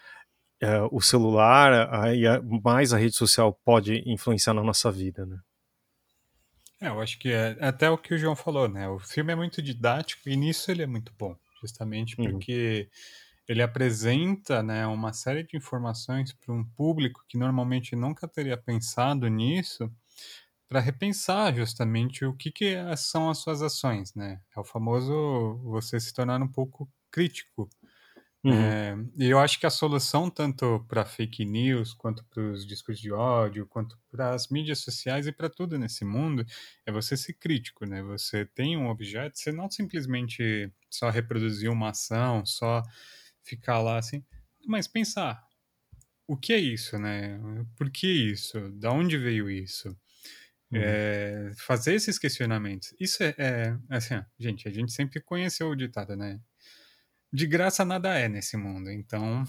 a 0.63 0.87
o 0.91 1.01
celular 1.01 1.89
a, 1.93 2.15
e 2.15 2.27
a, 2.27 2.41
mais 2.43 2.93
a 2.93 2.99
rede 2.99 3.15
social 3.15 3.53
pode 3.65 4.03
influenciar 4.07 4.55
na 4.55 4.63
nossa 4.63 4.91
vida, 4.91 5.25
né. 5.27 5.39
É, 6.81 6.89
eu 6.89 7.01
acho 7.01 7.19
que 7.19 7.31
é 7.31 7.59
até 7.61 7.91
o 7.91 7.99
que 7.99 8.15
o 8.15 8.19
João 8.19 8.35
falou, 8.35 8.67
né? 8.67 8.89
O 8.89 8.99
filme 8.99 9.33
é 9.33 9.37
muito 9.37 9.61
didático 9.61 10.29
e 10.31 10.37
nisso 10.37 10.71
ele 10.71 10.83
é 10.83 10.87
muito 10.87 11.13
bom, 11.19 11.37
justamente 11.61 12.19
uhum. 12.19 12.31
porque 12.31 12.89
uhum 12.91 13.31
ele 13.51 13.63
apresenta 13.63 14.63
né, 14.63 14.87
uma 14.87 15.13
série 15.13 15.43
de 15.43 15.57
informações 15.57 16.33
para 16.33 16.55
um 16.55 16.63
público 16.63 17.25
que 17.27 17.37
normalmente 17.37 17.97
nunca 17.97 18.29
teria 18.29 18.57
pensado 18.57 19.27
nisso, 19.27 19.93
para 20.69 20.79
repensar 20.79 21.53
justamente 21.57 22.25
o 22.25 22.33
que, 22.33 22.53
que 22.53 22.77
são 22.97 23.29
as 23.29 23.39
suas 23.39 23.61
ações, 23.61 24.15
né? 24.15 24.41
É 24.57 24.61
o 24.61 24.63
famoso 24.63 25.59
você 25.65 25.99
se 25.99 26.15
tornar 26.15 26.41
um 26.41 26.47
pouco 26.47 26.89
crítico. 27.11 27.69
Uhum. 28.43 28.55
É, 28.55 28.97
e 29.19 29.27
eu 29.29 29.39
acho 29.39 29.61
que 29.61 29.67
a 29.67 29.71
solução, 29.71 30.31
tanto 30.31 30.85
para 30.89 31.05
fake 31.05 31.45
news, 31.45 31.93
quanto 31.93 32.25
para 32.25 32.43
os 32.43 32.67
discursos 32.67 33.03
de 33.03 33.13
ódio, 33.13 33.67
quanto 33.67 33.99
para 34.11 34.35
as 34.35 34.49
mídias 34.49 34.79
sociais 34.79 35.27
e 35.27 35.33
para 35.33 35.51
tudo 35.51 35.79
nesse 35.79 36.05
mundo, 36.07 36.45
é 36.87 36.93
você 36.93 37.17
ser 37.17 37.35
crítico, 37.35 37.85
né? 37.85 38.03
Você 38.03 38.47
tem 38.47 38.79
um 38.79 38.89
objeto, 38.89 39.39
você 39.39 39.53
não 39.53 39.71
simplesmente 39.71 40.73
só 40.89 41.11
reproduzir 41.11 41.71
uma 41.71 41.91
ação, 41.91 42.45
só 42.47 42.83
ficar 43.45 43.81
lá 43.81 43.99
assim, 43.99 44.25
mas 44.67 44.89
pensar, 44.89 45.43
o 46.27 46.37
que 46.37 46.53
é 46.53 46.59
isso, 46.59 46.99
né? 46.99 47.39
Por 47.77 47.91
que 47.91 48.07
isso? 48.07 48.71
Da 48.73 48.91
onde 48.93 49.19
veio 49.19 49.51
isso? 49.51 49.89
Uhum. 50.73 50.81
É, 50.81 51.53
fazer 51.59 51.95
esses 51.95 52.19
questionamentos. 52.19 52.95
Isso 53.01 53.23
é, 53.23 53.35
é 53.39 53.79
assim, 53.91 54.15
ó, 54.15 54.23
gente, 54.39 54.69
a 54.69 54.73
gente 54.73 54.93
sempre 54.93 55.21
conheceu 55.21 55.69
o 55.69 55.77
ditado, 55.77 56.17
né? 56.17 56.41
De 57.33 57.47
graça 57.47 57.85
nada 57.85 58.19
é 58.19 58.29
nesse 58.29 58.57
mundo. 58.57 58.91
Então, 58.91 59.45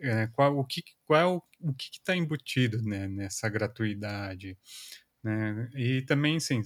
é, 0.00 0.26
qual 0.28 0.58
o 0.58 0.64
que 0.64 0.82
qual 1.06 1.20
é 1.20 1.24
o, 1.24 1.72
que 1.74 1.90
está 1.92 2.16
embutido 2.16 2.82
né, 2.82 3.08
nessa 3.08 3.48
gratuidade? 3.48 4.56
Né? 5.22 5.70
E 5.76 6.02
também, 6.02 6.40
sim, 6.40 6.60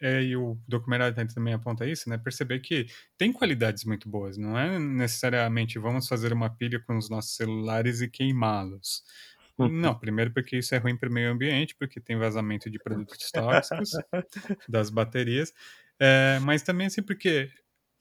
é, 0.00 0.22
e 0.22 0.36
o 0.36 0.58
documentário 0.68 1.14
também 1.34 1.54
aponta 1.54 1.86
isso, 1.86 2.10
né? 2.10 2.18
Perceber 2.18 2.60
que 2.60 2.86
tem 3.16 3.32
qualidades 3.32 3.84
muito 3.84 4.08
boas, 4.08 4.36
não 4.36 4.58
é 4.58 4.78
necessariamente 4.78 5.78
vamos 5.78 6.06
fazer 6.06 6.32
uma 6.32 6.50
pilha 6.50 6.78
com 6.80 6.96
os 6.98 7.08
nossos 7.08 7.34
celulares 7.36 8.02
e 8.02 8.08
queimá-los. 8.08 9.02
Não, 9.70 9.98
primeiro 9.98 10.32
porque 10.32 10.58
isso 10.58 10.74
é 10.74 10.78
ruim 10.78 10.96
para 10.96 11.08
o 11.08 11.12
meio 11.12 11.30
ambiente, 11.30 11.74
porque 11.78 12.00
tem 12.00 12.16
vazamento 12.16 12.70
de 12.70 12.78
produtos 12.78 13.30
tóxicos 13.30 13.90
das 14.68 14.90
baterias, 14.90 15.52
é, 15.98 16.38
mas 16.40 16.62
também 16.62 16.88
assim 16.88 17.02
porque, 17.02 17.50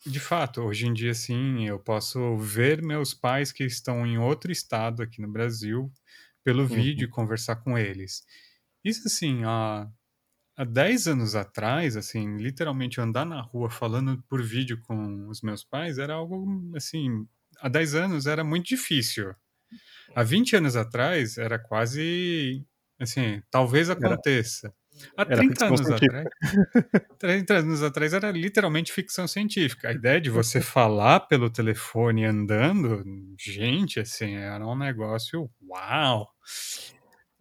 de 0.06 0.20
fato, 0.20 0.62
hoje 0.62 0.88
em 0.88 0.94
dia 0.94 1.14
sim, 1.14 1.68
eu 1.68 1.80
posso 1.80 2.38
ver 2.38 2.82
meus 2.82 3.14
pais 3.14 3.52
que 3.52 3.64
estão 3.64 4.06
em 4.06 4.18
outro 4.18 4.52
estado 4.52 5.02
aqui 5.04 5.22
no 5.22 5.32
Brasil 5.32 5.92
pelo 6.44 6.64
uhum. 6.64 6.68
vídeo 6.68 7.06
e 7.06 7.10
conversar 7.10 7.58
com 7.58 7.78
eles. 7.78 8.24
Isso 8.84 9.08
assim, 9.08 9.44
a 9.44 9.88
há 10.56 10.64
10 10.64 11.08
anos 11.08 11.36
atrás, 11.36 11.98
assim, 11.98 12.38
literalmente 12.38 13.02
andar 13.02 13.26
na 13.26 13.42
rua 13.42 13.70
falando 13.70 14.22
por 14.30 14.44
vídeo 14.44 14.80
com 14.82 15.28
os 15.28 15.42
meus 15.42 15.64
pais 15.64 15.98
era 15.98 16.14
algo, 16.14 16.72
assim, 16.76 17.28
há 17.60 17.68
10 17.70 17.96
anos 17.96 18.26
era 18.28 18.44
muito 18.44 18.68
difícil. 18.68 19.34
Há 20.16 20.24
20 20.24 20.58
anos 20.58 20.76
atrás 20.76 21.38
era 21.38 21.58
quase, 21.58 22.64
assim, 23.00 23.42
talvez 23.50 23.90
aconteça. 23.90 24.74
Há 25.18 25.26
30 25.26 25.66
anos 25.66 25.90
atrás. 25.90 26.28
30 27.20 27.54
anos 27.54 27.84
atrás 27.84 28.14
era 28.14 28.32
literalmente 28.32 28.92
ficção 28.92 29.28
científica. 29.28 29.90
A 29.90 29.94
ideia 29.94 30.22
de 30.22 30.30
você 30.30 30.62
falar 30.62 31.22
pelo 31.22 31.50
telefone 31.50 32.26
andando, 32.26 33.04
gente, 33.38 34.00
assim, 34.00 34.36
era 34.36 34.66
um 34.66 34.78
negócio 34.78 35.50
uau! 35.70 36.28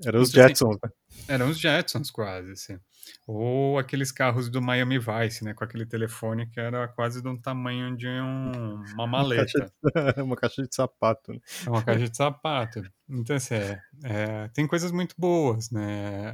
Eram 0.05 0.23
os 0.23 0.31
Jetsons, 0.31 0.79
né? 0.83 0.91
Eram 1.29 1.51
os 1.51 1.59
Jetsons, 1.59 2.11
quase, 2.11 2.53
assim. 2.53 2.79
Ou 3.27 3.79
aqueles 3.79 4.11
carros 4.11 4.49
do 4.49 4.61
Miami 4.63 4.99
Vice, 4.99 5.45
né? 5.45 5.53
Com 5.55 5.65
aquele 5.65 5.85
telefone 5.85 6.49
que 6.49 6.59
era 6.59 6.89
quase 6.89 7.23
do 7.23 7.39
tamanho 7.39 7.97
de 7.97 8.09
um, 8.09 8.83
uma 8.95 9.07
maleta. 9.07 9.71
Uma 9.85 9.93
caixa, 9.93 10.15
de, 10.15 10.23
uma 10.23 10.37
caixa 10.37 10.63
de 10.63 10.75
sapato. 10.75 11.33
Né? 11.33 11.41
É 11.67 11.71
uma 11.71 11.83
caixa 11.83 12.09
de 12.09 12.17
sapato. 12.17 12.83
Então, 13.09 13.37
assim, 13.37 13.55
é, 13.55 13.81
é, 14.05 14.49
tem 14.49 14.67
coisas 14.67 14.91
muito 14.91 15.15
boas, 15.19 15.71
né? 15.71 16.33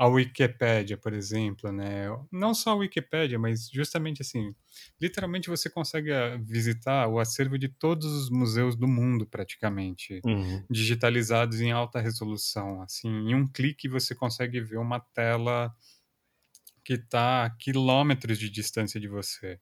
A 0.00 0.06
Wikipédia, 0.06 0.96
por 0.96 1.12
exemplo, 1.12 1.72
né? 1.72 2.06
Não 2.30 2.54
só 2.54 2.70
a 2.70 2.74
Wikipédia, 2.76 3.36
mas 3.36 3.68
justamente 3.68 4.22
assim, 4.22 4.54
literalmente 5.00 5.50
você 5.50 5.68
consegue 5.68 6.12
ah, 6.12 6.36
visitar 6.40 7.08
o 7.08 7.18
acervo 7.18 7.58
de 7.58 7.68
todos 7.68 8.06
os 8.06 8.30
museus 8.30 8.76
do 8.76 8.86
mundo, 8.86 9.26
praticamente, 9.26 10.20
uhum. 10.24 10.64
digitalizados 10.70 11.60
em 11.60 11.72
alta 11.72 12.00
resolução. 12.00 12.80
Assim, 12.80 13.08
em 13.08 13.34
um 13.34 13.44
clique 13.44 13.88
você 13.88 14.14
consegue 14.14 14.60
ver 14.60 14.78
uma 14.78 15.00
tela 15.00 15.74
que 16.84 16.92
está 16.92 17.46
a 17.46 17.50
quilômetros 17.50 18.38
de 18.38 18.48
distância 18.48 19.00
de 19.00 19.08
você. 19.08 19.58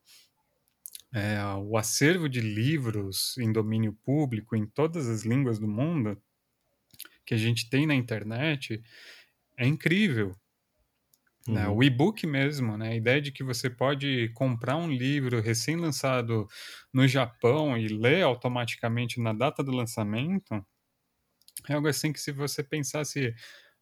É, 1.14 1.42
o 1.56 1.78
acervo 1.78 2.28
de 2.28 2.42
livros 2.42 3.38
em 3.38 3.50
domínio 3.50 3.94
público 4.04 4.54
em 4.54 4.66
todas 4.66 5.08
as 5.08 5.24
línguas 5.24 5.58
do 5.58 5.66
mundo 5.66 6.20
que 7.24 7.32
a 7.32 7.36
gente 7.38 7.68
tem 7.68 7.86
na 7.86 7.94
internet 7.94 8.82
é 9.56 9.66
incrível. 9.66 10.34
Né? 11.46 11.68
Uhum. 11.68 11.76
O 11.76 11.84
e-book 11.84 12.26
mesmo, 12.26 12.76
né? 12.76 12.88
a 12.90 12.96
ideia 12.96 13.20
de 13.20 13.30
que 13.30 13.44
você 13.44 13.70
pode 13.70 14.30
comprar 14.34 14.76
um 14.76 14.90
livro 14.90 15.40
recém-lançado 15.40 16.48
no 16.92 17.06
Japão 17.06 17.78
e 17.78 17.86
ler 17.86 18.22
automaticamente 18.22 19.20
na 19.20 19.32
data 19.32 19.62
do 19.62 19.70
lançamento 19.70 20.64
é 21.68 21.74
algo 21.74 21.88
assim 21.88 22.12
que 22.12 22.20
se 22.20 22.32
você 22.32 22.62
pensasse 22.62 23.34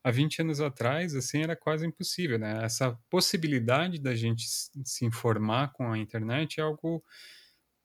há 0.03 0.11
20 0.11 0.43
anos 0.43 0.61
atrás, 0.61 1.15
assim, 1.15 1.43
era 1.43 1.57
quase 1.57 1.87
impossível, 1.87 2.39
né? 2.39 2.65
Essa 2.65 2.97
possibilidade 3.11 3.99
da 3.99 4.15
gente 4.15 4.47
se 4.47 5.05
informar 5.05 5.73
com 5.73 5.91
a 5.91 5.99
internet 5.99 6.61
é 6.61 6.63
algo 6.63 7.03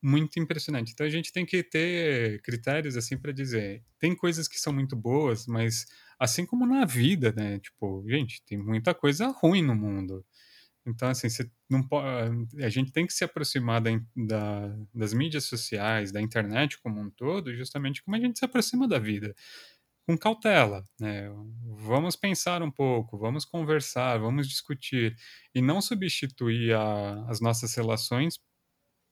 muito 0.02 0.38
impressionante. 0.38 0.92
Então 0.92 1.06
a 1.06 1.10
gente 1.10 1.32
tem 1.32 1.44
que 1.44 1.62
ter 1.62 2.40
critérios 2.42 2.96
assim 2.96 3.18
para 3.18 3.32
dizer, 3.32 3.82
tem 3.98 4.14
coisas 4.14 4.48
que 4.48 4.58
são 4.58 4.72
muito 4.72 4.96
boas, 4.96 5.46
mas 5.46 5.86
assim 6.20 6.44
como 6.44 6.66
na 6.66 6.84
vida, 6.84 7.32
né? 7.32 7.58
Tipo, 7.58 8.04
gente, 8.06 8.42
tem 8.44 8.58
muita 8.58 8.94
coisa 8.94 9.28
ruim 9.28 9.62
no 9.62 9.74
mundo. 9.74 10.24
Então, 10.86 11.08
assim, 11.08 11.28
você 11.28 11.50
não 11.68 11.86
pode, 11.86 12.06
a 12.64 12.68
gente 12.68 12.92
tem 12.92 13.06
que 13.06 13.12
se 13.12 13.24
aproximar 13.24 13.80
da, 13.80 13.90
da, 14.16 14.76
das 14.94 15.12
mídias 15.14 15.44
sociais, 15.44 16.12
da 16.12 16.20
internet 16.20 16.78
como 16.82 17.00
um 17.00 17.10
todo, 17.10 17.54
justamente 17.54 18.02
como 18.02 18.16
a 18.16 18.20
gente 18.20 18.38
se 18.38 18.44
aproxima 18.44 18.88
da 18.88 18.98
vida, 18.98 19.34
com 20.06 20.16
cautela, 20.18 20.84
né? 20.98 21.30
Vamos 21.78 22.16
pensar 22.16 22.62
um 22.62 22.70
pouco, 22.70 23.18
vamos 23.18 23.44
conversar, 23.44 24.18
vamos 24.18 24.48
discutir, 24.48 25.16
e 25.54 25.62
não 25.62 25.80
substituir 25.80 26.74
a, 26.74 27.26
as 27.28 27.40
nossas 27.40 27.74
relações 27.74 28.38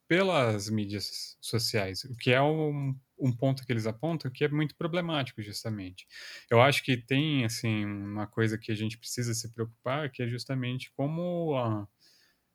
pelas 0.09 0.69
mídias 0.71 1.37
sociais, 1.41 2.05
o 2.05 2.17
que 2.17 2.33
é 2.33 2.41
um, 2.43 2.99
um 3.19 3.33
ponto 3.33 3.65
que 3.65 3.73
eles 3.73 3.87
apontam 3.87 4.31
que 4.31 4.45
é 4.45 4.49
muito 4.49 4.77
problemático, 4.77 5.43
justamente. 5.43 6.07
Eu 6.51 6.61
acho 6.61 6.83
que 6.83 6.97
tem, 6.97 7.45
assim, 7.45 7.85
uma 7.85 8.27
coisa 8.27 8.59
que 8.59 8.73
a 8.73 8.75
gente 8.75 8.99
precisa 8.99 9.35
se 9.35 9.53
preocupar, 9.53 10.11
que 10.11 10.23
é 10.23 10.29
justamente 10.29 10.91
como 10.93 11.57
a, 11.57 11.89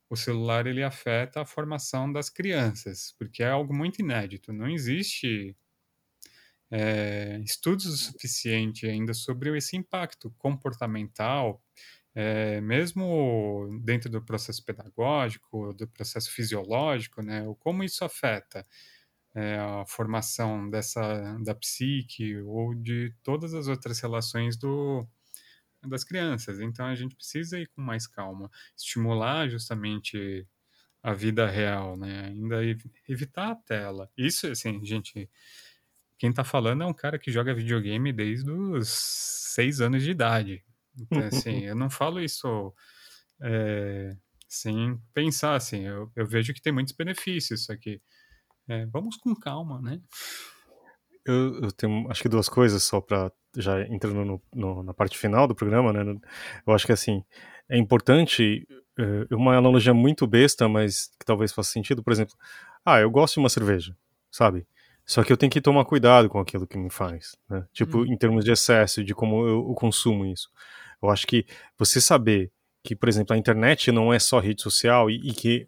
o 0.10 0.16
celular 0.16 0.68
ele 0.68 0.84
afeta 0.84 1.42
a 1.42 1.46
formação 1.46 2.12
das 2.12 2.30
crianças, 2.30 3.16
porque 3.18 3.44
é 3.44 3.50
algo 3.50 3.74
muito 3.74 4.00
inédito. 4.02 4.54
Não 4.54 4.70
existe 4.70 5.56
é, 6.72 7.40
estudos 7.44 7.86
o 7.86 7.98
suficiente 7.98 8.88
ainda 8.88 9.14
sobre 9.14 9.56
esse 9.58 9.78
impacto 9.78 10.34
comportamental 10.38 11.62
é, 12.16 12.62
mesmo 12.62 13.80
dentro 13.84 14.10
do 14.10 14.22
processo 14.22 14.64
pedagógico, 14.64 15.74
do 15.74 15.88
processo 15.88 16.32
fisiológico, 16.32 17.22
né, 17.22 17.44
como 17.60 17.84
isso 17.84 18.06
afeta 18.06 18.66
é, 19.36 19.58
a 19.58 19.86
formação 19.86 20.70
dessa 20.70 21.38
da 21.44 21.56
psique 21.56 22.38
ou 22.42 22.74
de 22.76 23.14
todas 23.24 23.54
as 23.54 23.68
outras 23.68 24.00
relações 24.00 24.58
do 24.58 25.08
das 25.86 26.04
crianças. 26.04 26.60
Então 26.60 26.86
a 26.86 26.96
gente 26.96 27.16
precisa 27.16 27.60
ir 27.60 27.68
com 27.68 27.82
mais 27.82 28.08
calma, 28.08 28.50
estimular 28.78 29.50
justamente 29.50 30.48
a 31.02 31.14
vida 31.14 31.46
real, 31.46 31.98
né? 31.98 32.28
Ainda 32.28 32.62
evitar 33.10 33.52
a 33.52 33.56
tela. 33.56 34.10
Isso, 34.18 34.48
assim, 34.48 34.84
gente, 34.86 35.30
quem 36.18 36.30
está 36.30 36.46
falando 36.46 36.84
é 36.84 36.86
um 36.86 36.94
cara 36.94 37.20
que 37.20 37.30
joga 37.30 37.54
videogame 37.54 38.14
desde 38.14 38.50
os 38.50 38.88
seis 38.88 39.82
anos 39.82 40.02
de 40.02 40.12
idade. 40.12 40.64
Então, 40.98 41.20
assim, 41.26 41.64
eu 41.68 41.76
não 41.76 41.90
falo 41.90 42.22
isso 42.22 42.74
é, 43.42 44.16
sem 44.48 44.98
pensar, 45.14 45.56
assim, 45.56 45.82
eu, 45.82 46.10
eu, 46.16 46.26
vejo 46.26 46.54
que 46.54 46.62
tem 46.62 46.72
muitos 46.72 46.94
benefícios 46.94 47.62
isso 47.62 47.72
aqui. 47.74 48.02
É, 48.68 48.86
vamos 48.88 49.18
com 49.18 49.36
calma, 49.36 49.82
né? 49.82 50.00
Eu, 51.26 51.64
eu, 51.64 51.72
tenho, 51.72 52.10
acho 52.10 52.22
que 52.22 52.30
duas 52.30 52.50
coisas 52.50 52.84
só 52.84 53.00
para 53.00 53.32
já 53.56 53.82
entrando 53.88 54.26
no, 54.26 54.42
no, 54.54 54.84
na 54.84 54.94
parte 54.94 55.18
final 55.18 55.48
do 55.48 55.56
programa, 55.56 55.94
né? 55.94 56.20
Eu 56.66 56.74
acho 56.74 56.86
que, 56.86 56.92
assim, 56.92 57.24
é 57.70 57.78
importante, 57.78 58.68
é, 58.98 59.34
uma 59.34 59.56
analogia 59.56 59.94
muito 59.94 60.28
besta, 60.28 60.68
mas 60.68 61.08
que 61.20 61.26
talvez 61.26 61.52
faça 61.54 61.72
sentido, 61.72 62.04
por 62.04 62.12
exemplo, 62.12 62.36
ah, 62.84 63.00
eu 63.00 63.10
gosto 63.10 63.36
de 63.36 63.40
uma 63.40 63.50
cerveja, 63.50 63.96
sabe? 64.30 64.68
Só 65.06 65.24
que 65.24 65.32
eu 65.32 65.38
tenho 65.38 65.52
que 65.52 65.62
tomar 65.62 65.86
cuidado 65.86 66.30
com 66.30 66.40
aquilo 66.40 66.68
que 66.68 66.78
me 66.78 66.90
faz, 66.90 67.36
né? 67.50 67.66
Tipo, 67.74 68.00
hum. 68.00 68.06
em 68.06 68.18
termos 68.18 68.44
de 68.44 68.52
excesso, 68.52 69.04
de 69.04 69.14
como 69.14 69.46
eu, 69.48 69.68
eu 69.70 69.74
consumo 69.76 70.26
isso. 70.26 70.50
Eu 71.02 71.10
acho 71.10 71.28
que 71.28 71.46
você 71.78 72.00
saber 72.00 72.52
que, 72.84 72.96
por 72.96 73.10
exemplo, 73.10 73.34
a 73.34 73.38
internet 73.38 73.92
não 73.92 74.14
é 74.14 74.20
só 74.20 74.40
rede 74.40 74.62
social 74.62 75.10
e, 75.10 75.16
e 75.16 75.34
que 75.34 75.68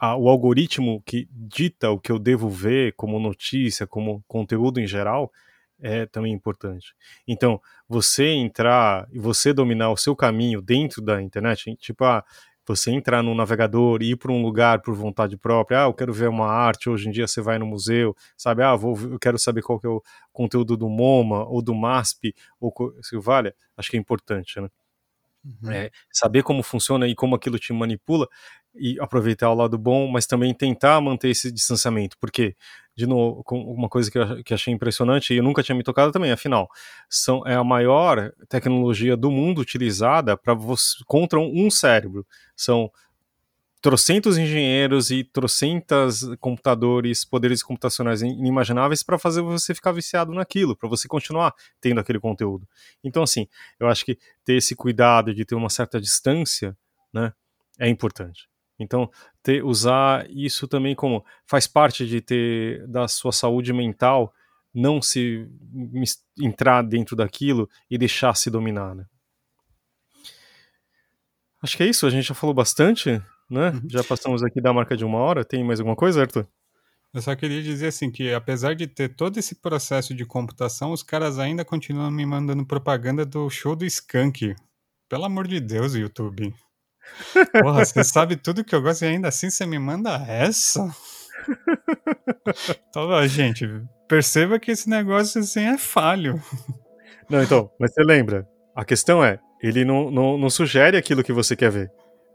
a, 0.00 0.16
o 0.16 0.28
algoritmo 0.28 1.02
que 1.04 1.28
dita 1.30 1.90
o 1.90 1.98
que 1.98 2.12
eu 2.12 2.18
devo 2.18 2.48
ver 2.48 2.92
como 2.94 3.18
notícia, 3.18 3.86
como 3.86 4.22
conteúdo 4.26 4.80
em 4.80 4.86
geral, 4.86 5.32
é 5.80 6.06
também 6.06 6.32
importante. 6.32 6.94
Então, 7.26 7.60
você 7.88 8.28
entrar 8.28 9.06
e 9.10 9.18
você 9.18 9.52
dominar 9.52 9.90
o 9.90 9.96
seu 9.96 10.16
caminho 10.16 10.60
dentro 10.62 11.02
da 11.02 11.20
internet, 11.20 11.74
tipo, 11.76 12.04
ah, 12.04 12.24
você 12.66 12.90
entrar 12.90 13.22
num 13.22 13.34
navegador 13.34 14.02
e 14.02 14.10
ir 14.10 14.16
para 14.16 14.32
um 14.32 14.42
lugar 14.42 14.80
por 14.82 14.94
vontade 14.94 15.36
própria, 15.36 15.84
ah, 15.84 15.86
eu 15.86 15.94
quero 15.94 16.12
ver 16.12 16.28
uma 16.28 16.48
arte, 16.48 16.90
hoje 16.90 17.08
em 17.08 17.12
dia 17.12 17.26
você 17.26 17.40
vai 17.40 17.58
no 17.58 17.66
museu, 17.66 18.16
sabe, 18.36 18.62
ah, 18.62 18.74
vou, 18.74 18.98
eu 18.98 19.18
quero 19.18 19.38
saber 19.38 19.62
qual 19.62 19.78
que 19.78 19.86
é 19.86 19.90
o 19.90 20.02
conteúdo 20.32 20.76
do 20.76 20.88
MoMA 20.88 21.44
ou 21.44 21.62
do 21.62 21.74
MASP, 21.74 22.34
ou 22.60 22.72
se 23.02 23.16
vale, 23.18 23.54
acho 23.76 23.90
que 23.90 23.96
é 23.96 24.00
importante, 24.00 24.60
né? 24.60 24.68
Uhum. 25.62 25.70
É, 25.70 25.90
saber 26.10 26.42
como 26.42 26.60
funciona 26.60 27.06
e 27.06 27.14
como 27.14 27.36
aquilo 27.36 27.56
te 27.56 27.72
manipula 27.72 28.26
e 28.78 28.98
aproveitar 29.00 29.50
o 29.50 29.54
lado 29.54 29.78
bom, 29.78 30.06
mas 30.08 30.26
também 30.26 30.52
tentar 30.54 31.00
manter 31.00 31.30
esse 31.30 31.50
distanciamento, 31.50 32.16
porque, 32.20 32.56
de 32.94 33.06
novo, 33.06 33.44
uma 33.50 33.88
coisa 33.88 34.10
que 34.10 34.18
eu, 34.18 34.42
que 34.42 34.54
achei 34.54 34.72
impressionante 34.72 35.32
e 35.32 35.38
eu 35.38 35.42
nunca 35.42 35.62
tinha 35.62 35.76
me 35.76 35.82
tocado 35.82 36.12
também, 36.12 36.32
afinal, 36.32 36.68
são, 37.08 37.46
é 37.46 37.54
a 37.54 37.64
maior 37.64 38.32
tecnologia 38.48 39.16
do 39.16 39.30
mundo 39.30 39.60
utilizada 39.60 40.36
para 40.36 40.56
contra 41.06 41.38
um 41.38 41.70
cérebro. 41.70 42.26
São 42.54 42.90
trocentos 43.80 44.36
engenheiros 44.36 45.12
e 45.12 45.22
trocentas 45.22 46.22
computadores, 46.40 47.24
poderes 47.24 47.62
computacionais 47.62 48.20
inimagináveis 48.20 49.02
para 49.02 49.16
fazer 49.16 49.42
você 49.42 49.74
ficar 49.74 49.92
viciado 49.92 50.32
naquilo, 50.32 50.74
para 50.76 50.88
você 50.88 51.06
continuar 51.06 51.54
tendo 51.80 52.00
aquele 52.00 52.18
conteúdo. 52.18 52.66
Então, 53.04 53.22
assim, 53.22 53.46
eu 53.78 53.86
acho 53.88 54.04
que 54.04 54.18
ter 54.44 54.54
esse 54.54 54.74
cuidado 54.74 55.32
de 55.32 55.44
ter 55.44 55.54
uma 55.54 55.70
certa 55.70 56.00
distância, 56.00 56.76
né, 57.12 57.32
é 57.78 57.88
importante. 57.88 58.48
Então, 58.78 59.10
ter, 59.42 59.64
usar 59.64 60.26
isso 60.30 60.68
também 60.68 60.94
como 60.94 61.24
faz 61.46 61.66
parte 61.66 62.06
de 62.06 62.20
ter 62.20 62.86
da 62.86 63.08
sua 63.08 63.32
saúde 63.32 63.72
mental, 63.72 64.32
não 64.74 65.00
se 65.00 65.48
entrar 66.38 66.82
dentro 66.82 67.16
daquilo 67.16 67.68
e 67.90 67.96
deixar 67.96 68.36
se 68.36 68.50
dominar, 68.50 68.94
né? 68.94 69.06
Acho 71.62 71.76
que 71.76 71.82
é 71.82 71.86
isso, 71.86 72.06
a 72.06 72.10
gente 72.10 72.28
já 72.28 72.34
falou 72.34 72.54
bastante, 72.54 73.10
né? 73.50 73.70
Uhum. 73.70 73.80
Já 73.88 74.04
passamos 74.04 74.42
aqui 74.42 74.60
da 74.60 74.72
marca 74.72 74.96
de 74.96 75.04
uma 75.04 75.18
hora. 75.18 75.44
Tem 75.44 75.64
mais 75.64 75.80
alguma 75.80 75.96
coisa, 75.96 76.20
Arthur? 76.20 76.46
Eu 77.14 77.22
só 77.22 77.34
queria 77.34 77.62
dizer 77.62 77.86
assim 77.86 78.10
que 78.10 78.32
apesar 78.34 78.74
de 78.74 78.86
ter 78.86 79.08
todo 79.08 79.38
esse 79.38 79.54
processo 79.54 80.14
de 80.14 80.26
computação, 80.26 80.92
os 80.92 81.02
caras 81.02 81.38
ainda 81.38 81.64
continuam 81.64 82.10
me 82.10 82.26
mandando 82.26 82.66
propaganda 82.66 83.24
do 83.24 83.48
show 83.48 83.74
do 83.74 83.86
Skank. 83.86 84.54
Pelo 85.08 85.24
amor 85.24 85.46
de 85.48 85.58
Deus, 85.58 85.94
YouTube. 85.94 86.52
Porra, 87.60 87.84
você 87.84 88.04
sabe 88.04 88.36
tudo 88.36 88.64
que 88.64 88.74
eu 88.74 88.82
gosto 88.82 89.04
e 89.04 89.08
ainda 89.08 89.28
assim 89.28 89.50
você 89.50 89.66
me 89.66 89.78
manda 89.78 90.24
essa? 90.28 90.88
Então, 92.88 93.28
gente, 93.28 93.68
perceba 94.08 94.58
que 94.58 94.70
esse 94.70 94.88
negócio 94.88 95.40
assim 95.40 95.64
é 95.64 95.76
falho. 95.76 96.42
Não, 97.28 97.42
então, 97.42 97.70
mas 97.78 97.92
você 97.92 98.02
lembra? 98.02 98.48
A 98.74 98.84
questão 98.84 99.22
é, 99.22 99.38
ele 99.62 99.84
não, 99.84 100.10
não, 100.10 100.38
não 100.38 100.48
sugere 100.48 100.96
aquilo 100.96 101.22
que 101.22 101.32
você 101.32 101.54
quer 101.54 101.70
ver. 101.70 101.90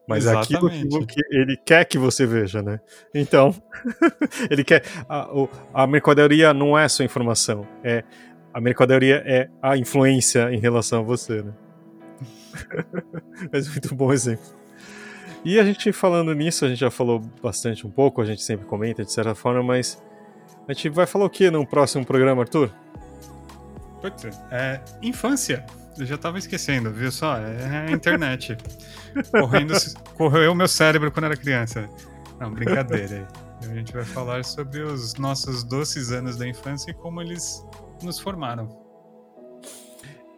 Mas 0.07 0.25
é 0.25 0.35
aquilo 0.35 0.69
que, 0.69 1.05
que, 1.05 1.21
ele 1.31 1.57
quer 1.57 1.85
que 1.85 1.97
você 1.97 2.25
veja, 2.25 2.61
né? 2.61 2.79
Então, 3.13 3.55
ele 4.49 4.63
quer. 4.63 4.83
A, 5.07 5.29
a 5.73 5.87
mercadoria 5.87 6.53
não 6.53 6.77
é 6.77 6.87
sua 6.89 7.05
informação, 7.05 7.67
é 7.83 8.03
a 8.53 8.59
mercadoria 8.59 9.23
é 9.25 9.49
a 9.61 9.77
influência 9.77 10.51
em 10.51 10.59
relação 10.59 10.99
a 10.99 11.03
você, 11.03 11.41
né? 11.41 11.53
Mas 13.51 13.67
muito 13.69 13.95
bom 13.95 14.11
exemplo. 14.11 14.60
E 15.43 15.59
a 15.59 15.63
gente 15.63 15.91
falando 15.91 16.33
nisso, 16.33 16.65
a 16.65 16.69
gente 16.69 16.79
já 16.79 16.91
falou 16.91 17.19
bastante 17.41 17.85
um 17.87 17.89
pouco, 17.89 18.21
a 18.21 18.25
gente 18.25 18.43
sempre 18.43 18.65
comenta 18.65 19.03
de 19.03 19.11
certa 19.11 19.33
forma, 19.33 19.63
mas 19.63 20.01
a 20.67 20.73
gente 20.73 20.89
vai 20.89 21.07
falar 21.07 21.25
o 21.25 21.29
que 21.29 21.49
no 21.49 21.65
próximo 21.65 22.05
programa, 22.05 22.43
Arthur? 22.43 22.71
Putz, 24.01 24.25
é 24.51 24.79
infância. 25.01 25.65
Eu 25.97 26.05
já 26.05 26.17
tava 26.17 26.37
esquecendo, 26.37 26.91
viu 26.91 27.11
só? 27.11 27.37
É 27.37 27.87
a 27.87 27.91
internet. 27.91 28.57
Correndo, 29.31 29.73
correu 30.15 30.51
o 30.51 30.55
meu 30.55 30.67
cérebro 30.67 31.11
quando 31.11 31.25
era 31.25 31.35
criança. 31.35 31.89
Não, 32.39 32.51
brincadeira 32.51 33.15
aí. 33.61 33.69
A 33.69 33.73
gente 33.73 33.93
vai 33.93 34.05
falar 34.05 34.43
sobre 34.43 34.81
os 34.81 35.15
nossos 35.15 35.63
doces 35.63 36.11
anos 36.11 36.37
da 36.37 36.47
infância 36.47 36.91
e 36.91 36.93
como 36.93 37.21
eles 37.21 37.63
nos 38.01 38.19
formaram. 38.19 38.80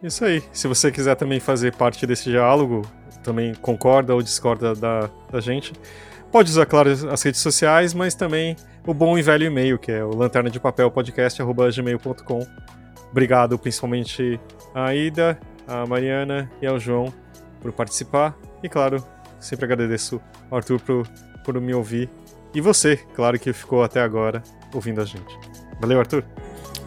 Isso 0.04 0.22
aí. 0.22 0.42
Se 0.52 0.68
você 0.68 0.92
quiser 0.92 1.14
também 1.16 1.40
fazer 1.40 1.74
parte 1.74 2.06
desse 2.06 2.28
diálogo, 2.30 2.82
também 3.22 3.54
concorda 3.54 4.14
ou 4.14 4.22
discorda 4.22 4.74
da, 4.74 5.08
da 5.32 5.40
gente, 5.40 5.72
pode 6.30 6.50
usar, 6.50 6.66
claro, 6.66 6.90
as 7.10 7.22
redes 7.22 7.40
sociais, 7.40 7.94
mas 7.94 8.14
também 8.14 8.54
o 8.86 8.92
bom 8.92 9.16
e 9.16 9.22
velho 9.22 9.46
e-mail, 9.46 9.78
que 9.78 9.90
é 9.90 10.04
o 10.04 10.14
lanterna 10.14 10.50
de 10.50 10.60
papel 10.60 10.90
podcast.gmail.com. 10.90 12.46
Obrigado 13.10 13.58
principalmente 13.58 14.38
à 14.74 14.94
Ida, 14.94 15.40
à 15.66 15.86
Mariana 15.86 16.50
e 16.60 16.66
ao 16.66 16.78
João 16.78 17.12
por 17.62 17.72
participar. 17.72 18.36
E 18.62 18.68
claro, 18.68 19.02
sempre 19.40 19.64
agradeço 19.64 20.20
ao 20.50 20.58
Arthur 20.58 20.80
por, 20.80 21.08
por 21.42 21.58
me 21.58 21.72
ouvir. 21.72 22.10
E 22.54 22.60
você, 22.60 22.98
claro 23.14 23.38
que 23.38 23.54
ficou 23.54 23.82
até 23.82 24.02
agora 24.02 24.42
ouvindo 24.74 25.00
a 25.00 25.04
gente. 25.06 25.38
Valeu, 25.80 25.98
Arthur. 25.98 26.24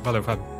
Valeu, 0.03 0.21
Fábio. 0.21 0.56